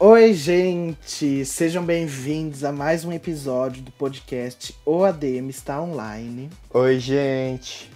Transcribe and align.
Oi, 0.00 0.32
gente! 0.32 1.44
Sejam 1.44 1.84
bem-vindos 1.84 2.62
a 2.62 2.70
mais 2.70 3.04
um 3.04 3.10
episódio 3.12 3.82
do 3.82 3.90
podcast 3.90 4.72
O 4.86 5.02
ADM 5.02 5.48
está 5.48 5.82
online. 5.82 6.48
Oi, 6.72 7.00
gente! 7.00 7.90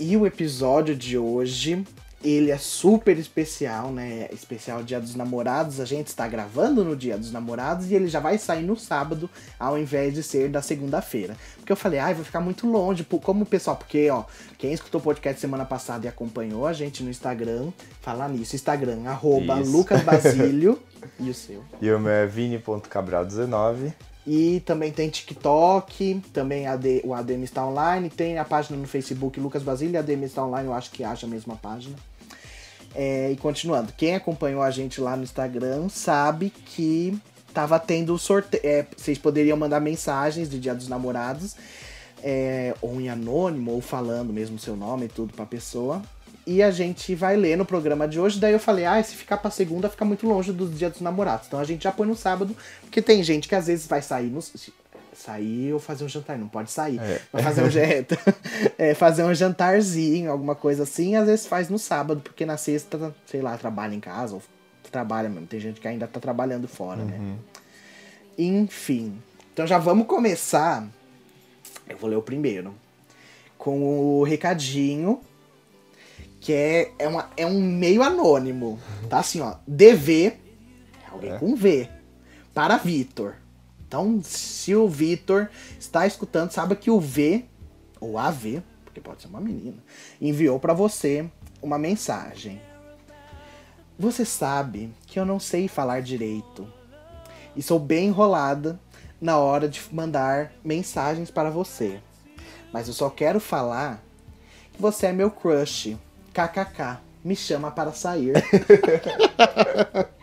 E 0.00 0.16
o 0.16 0.26
episódio 0.26 0.96
de 0.96 1.16
hoje 1.16 1.84
ele 2.24 2.50
é 2.50 2.58
super 2.58 3.18
especial, 3.18 3.90
né? 3.90 4.28
Especial 4.32 4.82
Dia 4.82 5.00
dos 5.00 5.14
Namorados. 5.14 5.80
A 5.80 5.84
gente 5.84 6.08
está 6.08 6.26
gravando 6.28 6.84
no 6.84 6.96
Dia 6.96 7.18
dos 7.18 7.32
Namorados 7.32 7.90
e 7.90 7.94
ele 7.94 8.08
já 8.08 8.20
vai 8.20 8.38
sair 8.38 8.62
no 8.62 8.76
sábado, 8.76 9.28
ao 9.58 9.78
invés 9.78 10.14
de 10.14 10.22
ser 10.22 10.48
da 10.48 10.62
segunda-feira. 10.62 11.36
Porque 11.56 11.72
eu 11.72 11.76
falei, 11.76 11.98
ai, 11.98 12.14
vai 12.14 12.24
ficar 12.24 12.40
muito 12.40 12.66
longe. 12.66 13.04
Como 13.04 13.42
o 13.42 13.46
pessoal, 13.46 13.76
porque, 13.76 14.08
ó, 14.10 14.24
quem 14.58 14.72
escutou 14.72 15.00
o 15.00 15.04
podcast 15.04 15.40
semana 15.40 15.64
passada 15.64 16.06
e 16.06 16.08
acompanhou 16.08 16.66
a 16.66 16.72
gente 16.72 17.02
no 17.02 17.10
Instagram, 17.10 17.70
falar 18.00 18.28
nisso, 18.28 18.54
Instagram, 18.54 19.02
arroba 19.06 19.54
Lucas 19.56 20.02
Basílio. 20.02 20.80
e 21.18 21.30
o 21.30 21.34
seu? 21.34 21.62
E 21.80 21.90
o 21.90 21.98
meu 21.98 22.12
é 22.12 22.26
vini.cabral19. 22.26 23.92
E 24.24 24.60
também 24.60 24.92
tem 24.92 25.10
TikTok, 25.10 26.22
também 26.32 26.68
AD, 26.68 27.02
o 27.04 27.12
ADM 27.12 27.42
está 27.42 27.66
online, 27.66 28.08
tem 28.08 28.38
a 28.38 28.44
página 28.44 28.78
no 28.78 28.86
Facebook 28.86 29.40
Lucas 29.40 29.64
Basílio, 29.64 29.98
ADM 29.98 30.22
está 30.22 30.44
online, 30.44 30.68
eu 30.68 30.74
acho 30.74 30.92
que 30.92 31.02
acha 31.02 31.26
a 31.26 31.28
mesma 31.28 31.56
página. 31.56 31.96
É, 32.94 33.30
e 33.30 33.36
continuando, 33.36 33.92
quem 33.96 34.14
acompanhou 34.14 34.62
a 34.62 34.70
gente 34.70 35.00
lá 35.00 35.16
no 35.16 35.22
Instagram 35.22 35.88
sabe 35.88 36.50
que 36.50 37.18
tava 37.52 37.78
tendo 37.78 38.16
sorteio. 38.18 38.62
É, 38.64 38.86
vocês 38.96 39.18
poderiam 39.18 39.56
mandar 39.56 39.80
mensagens 39.80 40.48
de 40.48 40.58
Dia 40.58 40.74
dos 40.74 40.88
Namorados, 40.88 41.56
é, 42.22 42.74
ou 42.82 43.00
em 43.00 43.08
anônimo, 43.08 43.72
ou 43.72 43.80
falando 43.80 44.32
mesmo 44.32 44.58
seu 44.58 44.76
nome 44.76 45.06
e 45.06 45.08
tudo 45.08 45.32
pra 45.32 45.46
pessoa. 45.46 46.02
E 46.46 46.62
a 46.62 46.70
gente 46.70 47.14
vai 47.14 47.36
ler 47.36 47.56
no 47.56 47.64
programa 47.64 48.08
de 48.08 48.18
hoje. 48.18 48.40
Daí 48.40 48.52
eu 48.52 48.58
falei, 48.58 48.84
ah, 48.84 49.02
se 49.02 49.14
ficar 49.14 49.36
pra 49.36 49.50
segunda, 49.50 49.88
fica 49.88 50.04
muito 50.04 50.26
longe 50.26 50.52
dos 50.52 50.76
Dia 50.76 50.90
dos 50.90 51.00
Namorados. 51.00 51.46
Então 51.46 51.60
a 51.60 51.64
gente 51.64 51.84
já 51.84 51.92
põe 51.92 52.06
no 52.06 52.16
sábado, 52.16 52.56
porque 52.80 53.00
tem 53.00 53.22
gente 53.22 53.48
que 53.48 53.54
às 53.54 53.68
vezes 53.68 53.86
vai 53.86 54.02
sair 54.02 54.28
no 54.28 54.42
sair 55.12 55.72
ou 55.72 55.78
fazer 55.78 56.04
um 56.04 56.08
jantar, 56.08 56.38
não 56.38 56.48
pode 56.48 56.70
sair. 56.70 56.98
É. 56.98 57.20
Fazer 57.42 57.62
um, 57.62 57.68
é, 58.78 58.94
fazer 58.94 59.24
um 59.24 59.34
jantarzinho, 59.34 60.30
alguma 60.30 60.54
coisa 60.54 60.84
assim, 60.84 61.16
às 61.16 61.26
vezes 61.26 61.46
faz 61.46 61.68
no 61.68 61.78
sábado, 61.78 62.20
porque 62.20 62.46
na 62.46 62.56
sexta, 62.56 63.14
sei 63.26 63.42
lá, 63.42 63.56
trabalha 63.56 63.94
em 63.94 64.00
casa, 64.00 64.34
ou 64.34 64.42
trabalha 64.92 65.28
mesmo. 65.28 65.46
Tem 65.46 65.58
gente 65.58 65.80
que 65.80 65.88
ainda 65.88 66.06
tá 66.06 66.20
trabalhando 66.20 66.68
fora, 66.68 67.02
né? 67.02 67.16
uhum. 67.16 67.32
né? 67.32 67.38
Enfim. 68.38 69.20
Então 69.52 69.66
já 69.66 69.78
vamos 69.78 70.06
começar. 70.06 70.86
Eu 71.88 71.96
vou 71.96 72.08
ler 72.08 72.16
o 72.16 72.22
primeiro. 72.22 72.74
Com 73.58 74.18
o 74.18 74.22
recadinho. 74.22 75.20
Que 76.40 76.52
é, 76.52 76.92
é, 76.98 77.08
uma, 77.08 77.30
é 77.36 77.46
um 77.46 77.60
meio 77.60 78.02
anônimo. 78.02 78.78
Tá 79.08 79.20
assim, 79.20 79.40
ó. 79.40 79.56
DV. 79.66 80.34
Alguém 81.10 81.32
é. 81.32 81.38
com 81.38 81.54
V. 81.54 81.88
Para 82.52 82.76
Vitor. 82.76 83.36
Então, 83.92 84.22
se 84.22 84.74
o 84.74 84.88
Vitor 84.88 85.50
está 85.78 86.06
escutando, 86.06 86.50
sabe 86.50 86.74
que 86.76 86.90
o 86.90 86.98
V, 86.98 87.44
ou 88.00 88.16
AV, 88.16 88.62
porque 88.86 89.02
pode 89.02 89.20
ser 89.20 89.28
uma 89.28 89.38
menina, 89.38 89.76
enviou 90.18 90.58
para 90.58 90.72
você 90.72 91.30
uma 91.60 91.78
mensagem. 91.78 92.58
Você 93.98 94.24
sabe 94.24 94.90
que 95.06 95.20
eu 95.20 95.26
não 95.26 95.38
sei 95.38 95.68
falar 95.68 96.00
direito 96.00 96.66
e 97.54 97.62
sou 97.62 97.78
bem 97.78 98.06
enrolada 98.06 98.80
na 99.20 99.36
hora 99.36 99.68
de 99.68 99.82
mandar 99.92 100.54
mensagens 100.64 101.30
para 101.30 101.50
você. 101.50 102.00
Mas 102.72 102.88
eu 102.88 102.94
só 102.94 103.10
quero 103.10 103.40
falar 103.40 104.02
que 104.72 104.80
você 104.80 105.08
é 105.08 105.12
meu 105.12 105.30
crush. 105.30 105.98
KKK. 106.32 106.98
Me 107.22 107.36
chama 107.36 107.70
para 107.70 107.92
sair. 107.92 108.32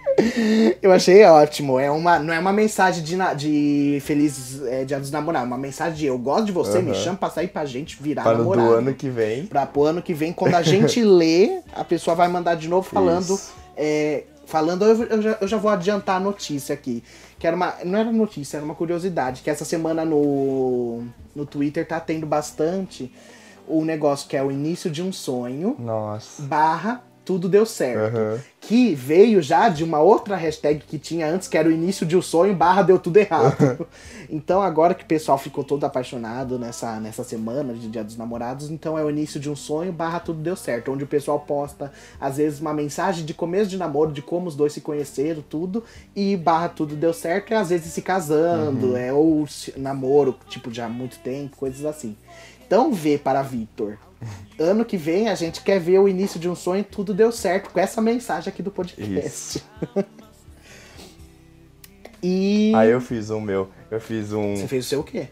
Eu 0.81 0.91
achei 0.91 1.23
ótimo. 1.25 1.79
É 1.79 1.89
uma, 1.89 2.19
não 2.19 2.33
é 2.33 2.39
uma 2.39 2.53
mensagem 2.53 3.03
de, 3.03 3.15
de 3.35 3.99
feliz 4.01 4.61
é, 4.63 4.85
dia 4.85 4.99
dos 4.99 5.11
namorados, 5.11 5.45
é 5.45 5.47
uma 5.47 5.57
mensagem 5.57 5.97
de 5.97 6.05
eu 6.05 6.17
gosto 6.17 6.45
de 6.45 6.51
você, 6.51 6.77
uhum. 6.77 6.85
me 6.85 6.95
chama 6.95 7.17
pra 7.17 7.29
sair 7.29 7.47
pra 7.47 7.65
gente 7.65 8.01
virar 8.01 8.23
para 8.23 8.37
namorado. 8.37 8.67
do 8.67 8.73
ano 8.75 8.93
que 8.93 9.09
vem. 9.09 9.45
Pra 9.45 9.65
pro 9.65 9.83
ano 9.83 10.01
que 10.01 10.13
vem, 10.13 10.33
quando 10.33 10.55
a 10.55 10.61
gente 10.61 11.01
lê, 11.03 11.61
a 11.73 11.83
pessoa 11.83 12.15
vai 12.15 12.27
mandar 12.27 12.55
de 12.55 12.67
novo 12.67 12.87
falando. 12.89 13.39
É, 13.75 14.23
falando, 14.45 14.83
eu, 14.83 15.03
eu, 15.03 15.21
já, 15.21 15.37
eu 15.39 15.47
já 15.47 15.57
vou 15.57 15.71
adiantar 15.71 16.17
a 16.17 16.19
notícia 16.19 16.73
aqui. 16.73 17.03
Que 17.37 17.47
era 17.47 17.55
uma. 17.55 17.75
Não 17.85 17.97
era 17.97 18.11
notícia, 18.11 18.57
era 18.57 18.65
uma 18.65 18.75
curiosidade. 18.75 19.41
Que 19.41 19.49
essa 19.49 19.63
semana 19.63 20.03
no, 20.03 21.03
no 21.35 21.45
Twitter 21.45 21.87
tá 21.87 21.99
tendo 21.99 22.25
bastante 22.25 23.11
o 23.67 23.85
negócio 23.85 24.27
que 24.27 24.35
é 24.35 24.43
o 24.43 24.51
início 24.51 24.89
de 24.89 25.01
um 25.01 25.13
sonho. 25.13 25.75
Nossa. 25.79 26.41
Barra 26.41 27.03
tudo 27.29 27.47
deu 27.47 27.63
certo. 27.63 28.17
Uhum. 28.17 28.39
Que 28.59 28.95
veio 28.95 29.39
já 29.39 29.69
de 29.69 29.83
uma 29.83 29.99
outra 29.99 30.35
hashtag 30.35 30.79
que 30.79 30.97
tinha 30.97 31.27
antes, 31.27 31.47
que 31.47 31.55
era 31.55 31.69
o 31.69 31.71
início 31.71 32.03
de 32.03 32.17
um 32.17 32.23
sonho, 32.23 32.55
barra 32.55 32.81
deu 32.81 32.97
tudo 32.97 33.17
errado. 33.17 33.85
então 34.27 34.63
agora 34.63 34.95
que 34.95 35.03
o 35.03 35.07
pessoal 35.07 35.37
ficou 35.37 35.63
todo 35.63 35.83
apaixonado 35.83 36.57
nessa, 36.57 36.99
nessa 36.99 37.23
semana 37.23 37.75
de 37.75 37.87
Dia 37.87 38.03
dos 38.03 38.17
Namorados, 38.17 38.71
então 38.71 38.97
é 38.97 39.03
o 39.03 39.11
início 39.11 39.39
de 39.39 39.47
um 39.47 39.55
sonho, 39.55 39.93
barra 39.93 40.19
tudo 40.19 40.41
deu 40.41 40.55
certo. 40.55 40.91
Onde 40.91 41.03
o 41.03 41.07
pessoal 41.07 41.39
posta, 41.41 41.91
às 42.19 42.37
vezes, 42.37 42.59
uma 42.59 42.73
mensagem 42.73 43.23
de 43.23 43.33
começo 43.35 43.69
de 43.69 43.77
namoro, 43.77 44.11
de 44.11 44.23
como 44.23 44.47
os 44.47 44.55
dois 44.55 44.73
se 44.73 44.81
conheceram, 44.81 45.43
tudo, 45.47 45.83
e 46.15 46.35
barra 46.35 46.67
tudo 46.67 46.95
deu 46.95 47.13
certo, 47.13 47.51
e 47.51 47.53
às 47.53 47.69
vezes 47.69 47.93
se 47.93 48.01
casando, 48.01 48.87
uhum. 48.87 48.97
é, 48.97 49.13
ou 49.13 49.45
namoro, 49.77 50.35
tipo, 50.47 50.73
já 50.73 50.87
há 50.87 50.89
muito 50.89 51.19
tempo, 51.19 51.57
coisas 51.57 51.85
assim. 51.85 52.17
Então 52.65 52.91
vê 52.91 53.19
para 53.19 53.43
Vitor 53.43 53.99
ano 54.59 54.83
que 54.83 54.97
vem 54.97 55.29
a 55.29 55.35
gente 55.35 55.61
quer 55.61 55.79
ver 55.79 55.99
o 55.99 56.07
início 56.07 56.39
de 56.39 56.49
um 56.49 56.55
sonho 56.55 56.83
tudo 56.83 57.13
deu 57.13 57.31
certo 57.31 57.69
com 57.69 57.79
essa 57.79 58.01
mensagem 58.01 58.49
aqui 58.49 58.61
do 58.61 58.71
podcast. 58.71 59.63
e. 62.21 62.73
Aí 62.75 62.89
eu 62.89 63.01
fiz 63.01 63.29
um 63.29 63.39
meu. 63.39 63.69
Eu 63.89 64.01
fiz 64.01 64.33
um. 64.33 64.55
Você 64.55 64.67
fez 64.67 64.85
o 64.85 64.89
seu 64.89 64.99
o 65.01 65.03
quê? 65.03 65.27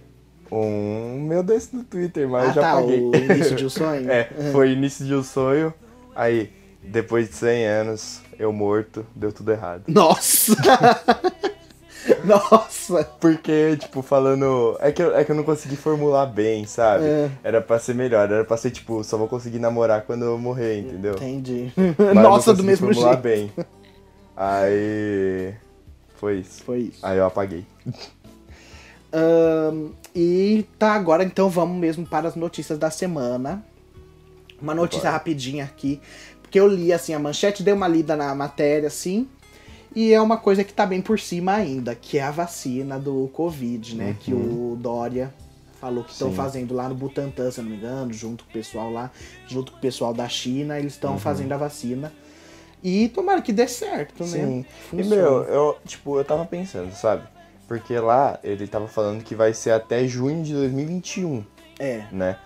Um 0.51 1.21
meu 1.21 1.43
desse 1.43 1.75
no 1.75 1.83
Twitter, 1.83 2.27
mas 2.27 2.49
ah, 2.49 2.53
já 2.53 2.61
tá, 2.61 2.75
paguei. 2.75 3.01
O 3.01 3.15
início 3.15 3.55
de 3.55 3.65
um 3.65 3.69
sonho? 3.69 4.07
é, 4.11 4.29
foi 4.51 4.71
início 4.71 5.05
de 5.05 5.13
um 5.13 5.23
sonho. 5.23 5.73
Aí, 6.15 6.51
depois 6.81 7.27
de 7.29 7.35
100 7.35 7.65
anos, 7.65 8.21
eu 8.39 8.53
morto, 8.53 9.05
deu 9.13 9.31
tudo 9.31 9.51
errado. 9.51 9.83
Nossa! 9.87 10.55
Nossa! 12.23 13.03
Porque, 13.19 13.77
tipo, 13.77 14.01
falando. 14.01 14.77
É 14.79 14.91
que, 14.91 15.01
eu, 15.01 15.15
é 15.15 15.23
que 15.23 15.31
eu 15.31 15.35
não 15.35 15.43
consegui 15.43 15.75
formular 15.75 16.25
bem, 16.25 16.65
sabe? 16.65 17.05
É. 17.05 17.31
Era 17.43 17.61
pra 17.61 17.79
ser 17.79 17.95
melhor. 17.95 18.31
Era 18.31 18.43
pra 18.43 18.57
ser, 18.57 18.71
tipo, 18.71 19.03
só 19.03 19.17
vou 19.17 19.27
conseguir 19.27 19.59
namorar 19.59 20.03
quando 20.03 20.25
eu 20.25 20.37
morrer, 20.37 20.79
entendeu? 20.79 21.13
Entendi. 21.13 21.71
Nossa, 22.13 22.53
do 22.53 22.63
mesmo 22.63 22.87
formular 22.87 23.13
jeito. 23.13 23.23
bem. 23.23 23.51
Aí. 24.35 25.53
Foi 26.15 26.37
isso. 26.37 26.63
Foi 26.63 26.79
isso. 26.79 27.05
Aí 27.05 27.17
eu 27.17 27.25
apaguei. 27.25 27.65
Um, 29.13 29.91
e 30.15 30.65
tá, 30.77 30.93
agora 30.93 31.23
então 31.23 31.49
vamos 31.49 31.77
mesmo 31.77 32.05
para 32.05 32.27
as 32.27 32.35
notícias 32.35 32.77
da 32.77 32.89
semana. 32.89 33.63
Uma 34.61 34.73
notícia 34.73 35.05
Bora. 35.05 35.13
rapidinha 35.13 35.63
aqui. 35.63 36.01
Porque 36.41 36.59
eu 36.59 36.67
li 36.67 36.91
assim, 36.93 37.13
a 37.13 37.19
manchete 37.19 37.61
deu 37.61 37.75
uma 37.75 37.87
lida 37.87 38.15
na 38.15 38.33
matéria, 38.33 38.87
assim. 38.87 39.27
E 39.95 40.13
é 40.13 40.21
uma 40.21 40.37
coisa 40.37 40.63
que 40.63 40.73
tá 40.73 40.85
bem 40.85 41.01
por 41.01 41.19
cima 41.19 41.53
ainda, 41.53 41.95
que 41.95 42.17
é 42.17 42.23
a 42.23 42.31
vacina 42.31 42.99
do 42.99 43.29
Covid, 43.33 43.95
né? 43.95 44.09
Uhum. 44.09 44.13
Que 44.15 44.33
o 44.33 44.77
Dória 44.79 45.33
falou 45.79 46.03
que 46.03 46.11
estão 46.11 46.31
fazendo 46.31 46.73
lá 46.73 46.89
no 46.89 46.95
Butantan, 46.95 47.51
se 47.51 47.61
não 47.61 47.69
me 47.69 47.77
engano, 47.77 48.11
junto 48.11 48.43
com 48.43 48.49
o 48.49 48.53
pessoal 48.53 48.91
lá, 48.91 49.11
junto 49.47 49.71
com 49.71 49.77
o 49.77 49.81
pessoal 49.81 50.13
da 50.13 50.27
China, 50.27 50.77
eles 50.77 50.93
estão 50.93 51.13
uhum. 51.13 51.19
fazendo 51.19 51.51
a 51.53 51.57
vacina. 51.57 52.11
E 52.83 53.09
tomara 53.09 53.41
que 53.41 53.51
dê 53.51 53.67
certo, 53.67 54.23
né? 54.23 54.29
Sim. 54.29 54.65
Funciona. 54.89 55.15
E 55.15 55.17
meu, 55.17 55.43
eu, 55.43 55.77
tipo, 55.85 56.17
eu 56.17 56.25
tava 56.25 56.45
pensando, 56.45 56.93
sabe? 56.93 57.27
Porque 57.67 57.97
lá 57.99 58.39
ele 58.43 58.67
tava 58.67 58.87
falando 58.87 59.23
que 59.23 59.35
vai 59.35 59.53
ser 59.53 59.71
até 59.71 60.07
junho 60.07 60.43
de 60.43 60.53
2021. 60.53 61.43
É. 61.79 62.05
Né? 62.11 62.37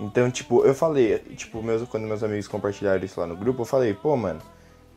Então, 0.00 0.30
tipo, 0.30 0.64
eu 0.64 0.74
falei, 0.74 1.18
tipo, 1.36 1.62
meus, 1.62 1.86
quando 1.88 2.06
meus 2.06 2.22
amigos 2.22 2.46
compartilharam 2.46 3.04
isso 3.04 3.18
lá 3.18 3.26
no 3.26 3.36
grupo, 3.36 3.62
eu 3.62 3.66
falei, 3.66 3.92
pô, 3.92 4.16
mano, 4.16 4.40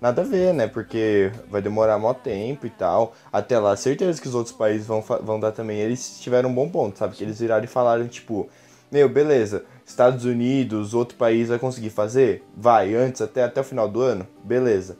nada 0.02 0.24
a 0.24 0.26
ver, 0.26 0.54
né? 0.54 0.68
Porque 0.68 1.32
vai 1.48 1.62
demorar 1.62 2.00
mó 2.00 2.14
tempo 2.14 2.66
e 2.66 2.70
tal. 2.72 3.14
Até 3.32 3.60
lá, 3.60 3.76
certeza 3.76 4.20
que 4.20 4.28
os 4.28 4.34
outros 4.34 4.56
países 4.56 4.88
vão, 4.88 5.02
vão 5.02 5.40
dar 5.40 5.52
também. 5.52 5.80
Eles 5.80 6.20
tiveram 6.20 6.50
um 6.50 6.54
bom 6.54 6.68
ponto, 6.68 6.98
sabe? 6.98 7.16
Que 7.16 7.24
eles 7.24 7.40
viraram 7.40 7.64
e 7.64 7.68
falaram, 7.68 8.08
tipo, 8.08 8.50
meu, 8.92 9.08
beleza, 9.08 9.64
Estados 9.86 10.26
Unidos, 10.26 10.96
outro 10.96 11.16
país 11.16 11.50
vai 11.50 11.60
conseguir 11.60 11.92
fazer? 11.92 12.44
Vai, 12.58 12.96
antes, 12.96 13.22
até, 13.22 13.44
até 13.44 13.62
o 13.62 13.64
final 13.64 13.88
do 13.88 14.02
ano? 14.02 14.28
Beleza. 14.44 14.98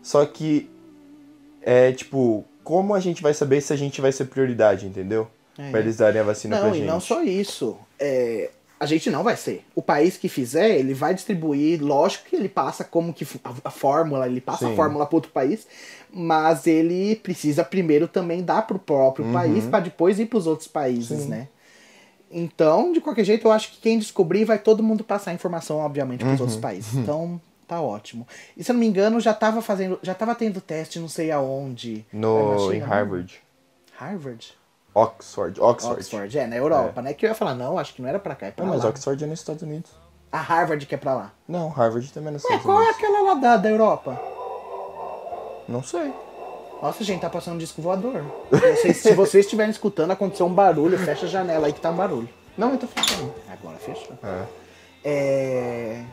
Só 0.00 0.24
que, 0.24 0.70
é 1.60 1.90
tipo, 1.90 2.44
como 2.62 2.94
a 2.94 3.00
gente 3.00 3.22
vai 3.22 3.34
saber 3.34 3.60
se 3.60 3.72
a 3.72 3.76
gente 3.76 4.00
vai 4.00 4.12
ser 4.12 4.26
prioridade, 4.26 4.86
entendeu? 4.86 5.28
É. 5.58 5.70
Pra 5.70 5.80
eles 5.80 5.96
darem 5.96 6.20
a 6.20 6.24
vacina 6.24 6.56
não, 6.56 6.62
pra 6.62 6.72
gente. 6.72 6.80
Não, 6.80 6.86
e 6.86 6.92
não 6.92 7.00
só 7.00 7.22
isso. 7.22 7.76
É, 7.98 8.50
a 8.78 8.86
gente 8.86 9.10
não 9.10 9.22
vai 9.22 9.36
ser. 9.36 9.64
O 9.74 9.82
país 9.82 10.16
que 10.16 10.28
fizer, 10.28 10.76
ele 10.76 10.94
vai 10.94 11.14
distribuir, 11.14 11.82
lógico 11.82 12.26
que 12.28 12.36
ele 12.36 12.48
passa 12.48 12.84
como 12.84 13.12
que 13.12 13.26
a, 13.64 13.70
fórmula, 13.70 14.26
ele 14.26 14.40
passa 14.40 14.66
Sim. 14.66 14.72
a 14.72 14.76
fórmula 14.76 15.06
para 15.06 15.16
outro 15.16 15.30
país, 15.30 15.66
mas 16.12 16.66
ele 16.66 17.16
precisa 17.16 17.64
primeiro 17.64 18.08
também 18.08 18.42
dar 18.42 18.62
para 18.66 18.76
o 18.76 18.80
próprio 18.80 19.26
uhum. 19.26 19.32
país 19.32 19.64
para 19.66 19.80
depois 19.80 20.18
ir 20.18 20.26
para 20.26 20.38
os 20.38 20.46
outros 20.46 20.68
países, 20.68 21.22
Sim. 21.22 21.28
né? 21.28 21.48
Então, 22.30 22.92
de 22.92 23.00
qualquer 23.00 23.24
jeito, 23.24 23.46
eu 23.46 23.52
acho 23.52 23.70
que 23.70 23.80
quem 23.80 23.98
descobrir 23.98 24.44
vai 24.44 24.58
todo 24.58 24.82
mundo 24.82 25.04
passar 25.04 25.30
a 25.30 25.34
informação, 25.34 25.76
obviamente, 25.76 26.24
para 26.24 26.34
os 26.34 26.40
uhum. 26.40 26.46
outros 26.46 26.60
países. 26.60 26.94
Então, 26.94 27.40
Tá 27.66 27.80
ótimo. 27.80 28.26
E 28.56 28.62
se 28.62 28.70
eu 28.70 28.74
não 28.74 28.80
me 28.80 28.86
engano, 28.86 29.18
já 29.20 29.32
tava 29.32 29.62
fazendo. 29.62 29.98
Já 30.02 30.14
tava 30.14 30.34
tendo 30.34 30.60
teste 30.60 30.98
não 30.98 31.08
sei 31.08 31.30
aonde. 31.30 32.04
No, 32.12 32.70
em? 32.72 32.78
Harvard. 32.78 33.40
Harvard? 33.96 34.54
Oxford. 34.94 35.60
Oxford. 35.60 35.98
Oxford, 36.00 36.38
é, 36.38 36.46
na 36.46 36.56
Europa, 36.56 37.02
né? 37.02 37.12
Que 37.14 37.26
eu 37.26 37.28
ia 37.30 37.34
falar, 37.34 37.54
não, 37.54 37.78
acho 37.78 37.92
que 37.94 38.00
não 38.02 38.08
era 38.08 38.18
pra 38.18 38.34
cá, 38.34 38.46
é 38.46 38.50
pra 38.52 38.64
Não, 38.64 38.72
mas 38.72 38.84
lá. 38.84 38.90
Oxford 38.90 39.22
é 39.24 39.26
nos 39.26 39.40
Estados 39.40 39.62
Unidos. 39.62 39.90
A 40.30 40.38
Harvard 40.38 40.84
que 40.86 40.94
é 40.94 40.98
pra 40.98 41.14
lá. 41.14 41.32
Não, 41.48 41.68
Harvard 41.68 42.12
também 42.12 42.28
é 42.28 42.32
nos 42.32 42.44
Ué, 42.44 42.48
Estados 42.50 42.64
qual 42.66 42.78
é 42.78 42.84
Unidos. 42.84 42.96
aquela 42.98 43.20
lá 43.22 43.34
da, 43.34 43.56
da 43.56 43.70
Europa? 43.70 44.20
Não 45.68 45.82
sei. 45.82 46.12
Nossa, 46.82 47.02
gente, 47.02 47.20
tá 47.22 47.30
passando 47.30 47.54
um 47.54 47.58
disco 47.58 47.80
voador. 47.80 48.22
Vocês- 48.50 48.98
se 48.98 49.12
vocês 49.14 49.44
estiverem 49.44 49.70
escutando, 49.70 50.10
aconteceu 50.10 50.44
um 50.46 50.52
barulho, 50.52 50.98
fecha 50.98 51.24
a 51.26 51.28
janela 51.28 51.66
aí 51.66 51.72
que 51.72 51.80
tá 51.80 51.90
um 51.90 51.96
barulho. 51.96 52.28
Não, 52.58 52.72
eu 52.72 52.78
tô 52.78 52.86
fechando. 52.86 53.32
Agora 53.50 53.76
fechou. 53.78 54.12
É. 54.22 54.44
É. 55.04 56.04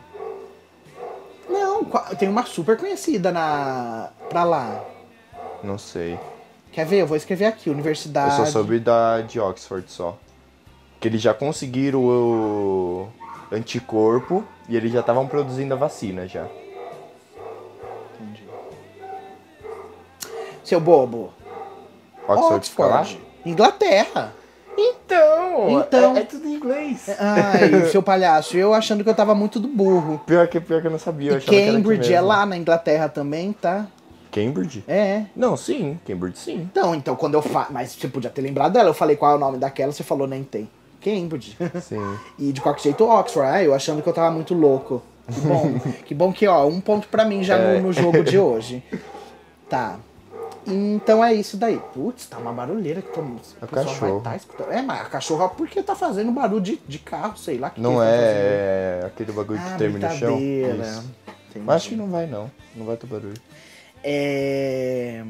Não, 1.48 1.84
tem 2.18 2.28
uma 2.28 2.44
super 2.46 2.78
conhecida 2.78 3.30
na. 3.30 4.10
pra 4.28 4.44
lá. 4.44 4.82
Não 5.62 5.76
sei. 5.78 6.18
Quer 6.72 6.86
ver? 6.86 7.02
Eu 7.02 7.06
vou 7.06 7.16
escrever 7.16 7.44
aqui, 7.44 7.68
Universidade. 7.68 8.38
Eu 8.38 8.46
só 8.46 8.50
soube 8.50 8.80
da 8.80 9.20
de 9.20 9.38
Oxford 9.38 9.84
só. 9.88 10.16
Que 10.98 11.06
eles 11.08 11.20
já 11.20 11.34
conseguiram 11.34 12.00
o 12.00 13.08
anticorpo 13.52 14.42
e 14.68 14.76
eles 14.76 14.90
já 14.90 15.00
estavam 15.00 15.26
produzindo 15.26 15.74
a 15.74 15.76
vacina 15.76 16.26
já. 16.26 16.46
Entendi. 18.20 18.44
Seu 20.64 20.80
bobo. 20.80 21.32
Oxford, 22.26 22.70
fica 22.70 22.86
lá? 22.86 23.06
Inglaterra. 23.44 24.32
Então, 24.78 25.80
Então. 25.80 26.16
É, 26.16 26.20
é 26.20 26.24
tudo 26.24 26.46
em 26.46 26.54
inglês. 26.54 27.06
Ai, 27.18 27.86
seu 27.92 28.02
palhaço, 28.02 28.56
eu 28.56 28.72
achando 28.72 29.04
que 29.04 29.10
eu 29.10 29.14
tava 29.14 29.34
muito 29.34 29.60
do 29.60 29.68
burro. 29.68 30.22
Pior 30.26 30.48
que, 30.48 30.58
pior 30.60 30.80
que 30.80 30.86
eu 30.86 30.90
não 30.90 30.98
sabia. 30.98 31.32
Eu 31.32 31.34
E 31.34 31.36
achava 31.36 31.50
que 31.50 31.56
era 31.56 31.66
aqui 31.66 31.76
Cambridge 31.76 32.14
é 32.14 32.20
lá 32.20 32.46
na 32.46 32.56
Inglaterra 32.56 33.08
também, 33.08 33.52
tá? 33.52 33.86
Cambridge? 34.32 34.82
É. 34.88 35.24
Não, 35.36 35.56
sim. 35.56 36.00
Cambridge 36.06 36.38
sim. 36.38 36.54
Então, 36.56 36.94
então 36.94 37.14
quando 37.14 37.34
eu 37.34 37.42
falo. 37.42 37.66
Mas 37.70 37.92
você 37.92 38.08
podia 38.08 38.30
ter 38.30 38.40
lembrado 38.40 38.72
dela. 38.72 38.88
Eu 38.88 38.94
falei 38.94 39.14
qual 39.16 39.32
é 39.32 39.34
o 39.36 39.38
nome 39.38 39.58
daquela, 39.58 39.92
você 39.92 40.02
falou 40.02 40.26
nem 40.26 40.42
tem. 40.42 40.68
Cambridge. 41.00 41.56
Sim. 41.82 42.16
E 42.38 42.52
de 42.52 42.60
qualquer 42.60 42.82
jeito, 42.82 43.04
Oxford. 43.04 43.48
Ah, 43.48 43.62
eu 43.62 43.74
achando 43.74 44.02
que 44.02 44.08
eu 44.08 44.12
tava 44.12 44.30
muito 44.30 44.54
louco. 44.54 45.02
Que 45.32 45.40
bom. 45.40 45.78
que 46.06 46.14
bom 46.14 46.32
que, 46.32 46.46
ó, 46.48 46.66
um 46.66 46.80
ponto 46.80 47.06
pra 47.08 47.24
mim 47.24 47.42
já 47.44 47.56
É. 47.58 47.76
no, 47.78 47.88
no 47.88 47.92
jogo 47.92 48.24
de 48.24 48.38
hoje. 48.38 48.82
Tá. 49.68 49.96
Então 50.66 51.24
é 51.24 51.34
isso 51.34 51.56
daí. 51.56 51.80
Putz, 51.92 52.26
tá 52.26 52.38
uma 52.38 52.52
barulheira 52.52 53.02
que 53.02 53.12
tô, 53.12 53.20
o 53.20 53.24
É 53.60 53.64
o 53.64 53.68
pessoal 53.68 53.84
cachorro. 53.86 54.20
vai 54.20 54.32
tá 54.32 54.36
escutando. 54.36 54.72
É, 54.72 54.80
mas 54.80 55.00
a 55.00 55.04
cachorra 55.06 55.48
porque 55.48 55.82
tá 55.82 55.94
fazendo 55.96 56.30
barulho 56.30 56.60
de, 56.60 56.80
de 56.86 56.98
carro, 57.00 57.36
sei 57.36 57.58
lá. 57.58 57.70
Que 57.70 57.80
Não 57.80 57.92
que 57.94 57.98
fazendo. 57.98 58.12
é 58.14 59.00
aquele 59.06 59.32
bagulho 59.32 59.58
que 59.58 59.72
Ah, 59.72 59.76
termina 59.76 60.08
no 60.08 60.14
chão? 60.16 60.38
Isso. 60.38 61.04
Mas 61.56 61.76
acho 61.76 61.88
que 61.90 61.96
não 61.96 62.08
vai 62.08 62.26
não. 62.26 62.50
Não 62.76 62.86
vai 62.86 62.96
ter 62.96 63.06
barulho. 63.06 63.34
É... 64.02 65.24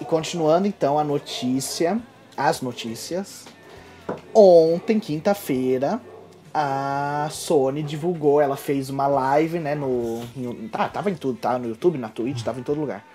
E 0.00 0.04
continuando 0.04 0.66
então 0.66 0.98
a 0.98 1.04
notícia, 1.04 2.00
as 2.36 2.60
notícias. 2.60 3.44
Ontem, 4.34 4.98
quinta-feira, 4.98 6.00
a 6.52 7.28
Sony 7.30 7.82
divulgou, 7.82 8.40
ela 8.40 8.56
fez 8.56 8.90
uma 8.90 9.06
live, 9.06 9.58
né, 9.58 9.74
no... 9.74 10.20
no- 10.34 10.68
Tá, 10.68 10.88
tava 10.88 11.10
em 11.10 11.14
tudo, 11.14 11.38
tá? 11.38 11.58
No 11.58 11.68
YouTube, 11.68 11.98
na 11.98 12.08
Twitch, 12.08 12.42
tava 12.42 12.58
em 12.60 12.62
todo 12.62 12.80
lugar. 12.80 13.06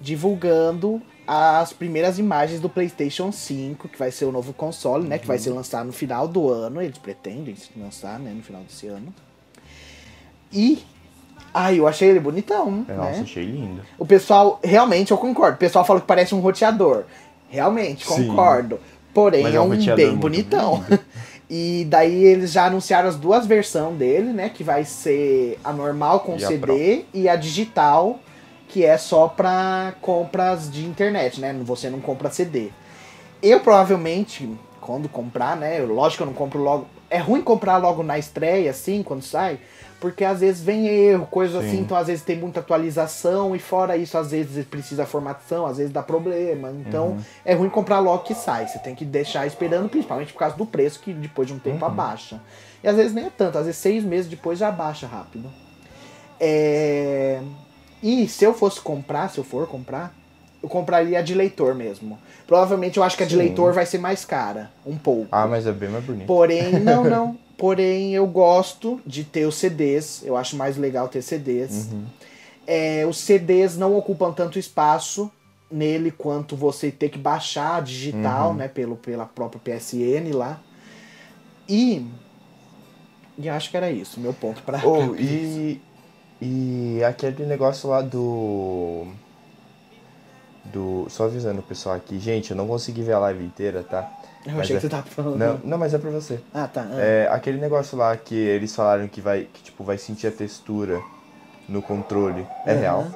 Divulgando 0.00 1.02
as 1.26 1.72
primeiras 1.72 2.18
imagens 2.18 2.60
do 2.60 2.68
PlayStation 2.68 3.30
5, 3.32 3.88
que 3.88 3.98
vai 3.98 4.10
ser 4.10 4.24
o 4.24 4.32
novo 4.32 4.52
console, 4.52 5.06
né, 5.06 5.18
que 5.18 5.26
vai 5.26 5.38
ser 5.38 5.50
lançado 5.50 5.86
no 5.86 5.92
final 5.92 6.26
do 6.26 6.48
ano, 6.50 6.80
eles 6.82 6.98
pretendem 6.98 7.56
lançar, 7.76 8.18
né, 8.18 8.32
no 8.32 8.42
final 8.42 8.62
desse 8.62 8.86
ano. 8.86 9.12
E... 10.52 10.84
Ai, 11.54 11.78
eu 11.78 11.86
achei 11.86 12.08
ele 12.08 12.20
bonitão, 12.20 12.84
É, 12.88 12.92
né? 12.92 12.96
Nossa, 12.98 13.22
achei 13.22 13.44
lindo. 13.44 13.82
O 13.98 14.06
pessoal, 14.06 14.58
realmente, 14.64 15.10
eu 15.10 15.18
concordo. 15.18 15.56
O 15.56 15.58
pessoal 15.58 15.84
fala 15.84 16.00
que 16.00 16.06
parece 16.06 16.34
um 16.34 16.40
roteador. 16.40 17.04
Realmente, 17.48 18.06
Sim. 18.06 18.28
concordo. 18.28 18.80
Porém, 19.12 19.42
Mas 19.42 19.54
é 19.54 19.58
é 19.58 19.60
um 19.60 19.64
um 19.72 19.94
bem 19.94 20.16
bonitão. 20.16 20.82
E 21.54 21.86
daí 21.90 22.24
eles 22.24 22.50
já 22.50 22.64
anunciaram 22.64 23.10
as 23.10 23.16
duas 23.16 23.44
versões 23.46 23.98
dele, 23.98 24.32
né? 24.32 24.48
Que 24.48 24.64
vai 24.64 24.86
ser 24.86 25.58
a 25.62 25.70
normal 25.70 26.20
com 26.20 26.38
E 26.38 26.42
a 26.42 26.48
CD 26.48 27.04
e 27.12 27.28
a 27.28 27.36
digital, 27.36 28.18
que 28.68 28.86
é 28.86 28.96
só 28.96 29.28
pra 29.28 29.92
compras 30.00 30.72
de 30.72 30.82
internet, 30.86 31.38
né? 31.42 31.54
Você 31.64 31.90
não 31.90 32.00
compra 32.00 32.30
CD. 32.30 32.70
Eu 33.42 33.60
provavelmente, 33.60 34.48
quando 34.82 35.08
comprar, 35.08 35.56
né? 35.56 35.78
Lógico 35.80 36.18
que 36.18 36.22
eu 36.24 36.26
não 36.26 36.34
compro 36.34 36.60
logo. 36.60 36.86
É 37.08 37.18
ruim 37.18 37.40
comprar 37.42 37.76
logo 37.78 38.02
na 38.02 38.18
estreia, 38.18 38.70
assim, 38.70 39.02
quando 39.02 39.22
sai, 39.22 39.58
porque 40.00 40.24
às 40.24 40.40
vezes 40.40 40.60
vem 40.62 40.86
erro, 40.88 41.26
coisa 41.26 41.60
Sim. 41.60 41.66
assim, 41.66 41.80
então 41.80 41.96
às 41.96 42.06
vezes 42.08 42.24
tem 42.24 42.36
muita 42.36 42.60
atualização, 42.60 43.54
e 43.54 43.58
fora 43.58 43.96
isso, 43.96 44.18
às 44.18 44.30
vezes 44.32 44.64
precisa 44.66 45.06
formatação, 45.06 45.64
às 45.66 45.76
vezes 45.76 45.92
dá 45.92 46.02
problema. 46.02 46.70
Então 46.86 47.08
Uhum. 47.10 47.20
é 47.44 47.54
ruim 47.54 47.68
comprar 47.70 48.00
logo 48.00 48.24
que 48.24 48.34
sai. 48.34 48.66
Você 48.66 48.78
tem 48.80 48.94
que 48.94 49.04
deixar 49.04 49.46
esperando, 49.46 49.88
principalmente 49.88 50.32
por 50.32 50.38
causa 50.40 50.56
do 50.56 50.66
preço, 50.66 51.00
que 51.00 51.12
depois 51.12 51.46
de 51.46 51.54
um 51.54 51.58
tempo 51.58 51.84
Uhum. 51.84 51.90
abaixa. 51.90 52.40
E 52.82 52.88
às 52.88 52.96
vezes 52.96 53.12
nem 53.14 53.26
é 53.26 53.30
tanto, 53.30 53.58
às 53.58 53.66
vezes 53.66 53.80
seis 53.80 54.02
meses 54.02 54.28
depois 54.28 54.58
já 54.58 54.68
abaixa 54.68 55.06
rápido. 55.06 55.48
É... 56.40 57.40
E 58.02 58.26
se 58.26 58.44
eu 58.44 58.52
fosse 58.52 58.80
comprar, 58.80 59.28
se 59.30 59.38
eu 59.38 59.44
for 59.44 59.68
comprar, 59.68 60.12
eu 60.62 60.68
compraria 60.68 61.18
a 61.18 61.22
de 61.22 61.34
leitor 61.34 61.74
mesmo. 61.74 62.18
Provavelmente 62.46 62.96
eu 62.98 63.02
acho 63.02 63.16
que 63.16 63.22
a 63.22 63.26
de 63.26 63.32
Sim. 63.34 63.38
leitor 63.40 63.72
vai 63.72 63.84
ser 63.86 63.98
mais 63.98 64.24
cara, 64.24 64.70
um 64.86 64.96
pouco. 64.96 65.28
Ah, 65.32 65.46
mas 65.46 65.66
é 65.66 65.72
bem 65.72 65.88
mais 65.88 66.04
bonito. 66.04 66.26
Porém, 66.26 66.72
não, 66.80 67.04
não. 67.04 67.38
Porém, 67.58 68.14
eu 68.14 68.26
gosto 68.26 69.00
de 69.06 69.24
ter 69.24 69.46
os 69.46 69.54
CDs. 69.56 70.22
Eu 70.24 70.36
acho 70.36 70.56
mais 70.56 70.76
legal 70.76 71.08
ter 71.08 71.22
CDs. 71.22 71.88
Uhum. 71.92 72.04
É, 72.66 73.04
os 73.08 73.18
CDs 73.18 73.76
não 73.76 73.96
ocupam 73.96 74.32
tanto 74.32 74.58
espaço 74.58 75.30
nele 75.70 76.10
quanto 76.10 76.54
você 76.56 76.90
ter 76.90 77.08
que 77.08 77.18
baixar 77.18 77.80
digital, 77.82 78.50
Uhum. 78.50 78.54
né? 78.56 78.68
Pelo, 78.68 78.96
pela 78.96 79.26
própria 79.26 79.60
PSN 79.78 80.32
lá. 80.34 80.60
E. 81.68 82.06
E 83.38 83.48
acho 83.48 83.70
que 83.70 83.76
era 83.76 83.90
isso, 83.90 84.20
meu 84.20 84.32
ponto 84.34 84.62
pra. 84.62 84.80
Oh, 84.84 85.08
pra- 85.14 85.20
e, 85.20 85.80
e 86.40 87.02
aquele 87.04 87.46
negócio 87.46 87.88
lá 87.88 88.02
do. 88.02 89.06
Do. 90.64 91.06
Só 91.10 91.24
avisando 91.24 91.60
o 91.60 91.62
pessoal 91.62 91.96
aqui, 91.96 92.18
gente, 92.18 92.50
eu 92.52 92.56
não 92.56 92.66
consegui 92.68 93.02
ver 93.02 93.12
a 93.14 93.18
live 93.18 93.44
inteira, 93.44 93.82
tá? 93.82 94.08
Eu 94.46 94.52
mas 94.52 94.60
achei 94.62 94.76
é- 94.76 94.78
que 94.78 94.82
você 94.86 94.88
tava 94.88 95.02
falando. 95.04 95.36
Não, 95.36 95.60
não, 95.64 95.78
mas 95.78 95.92
é 95.94 95.98
pra 95.98 96.10
você. 96.10 96.40
Ah, 96.54 96.66
tá. 96.68 96.86
ah. 96.90 97.00
É, 97.00 97.28
aquele 97.30 97.58
negócio 97.58 97.96
lá 97.98 98.16
que 98.16 98.34
eles 98.34 98.74
falaram 98.74 99.06
que 99.08 99.20
vai, 99.20 99.46
que, 99.52 99.62
tipo, 99.62 99.82
vai 99.84 99.98
sentir 99.98 100.26
a 100.26 100.32
textura 100.32 101.00
no 101.68 101.80
controle. 101.82 102.46
É 102.66 102.74
real? 102.74 103.06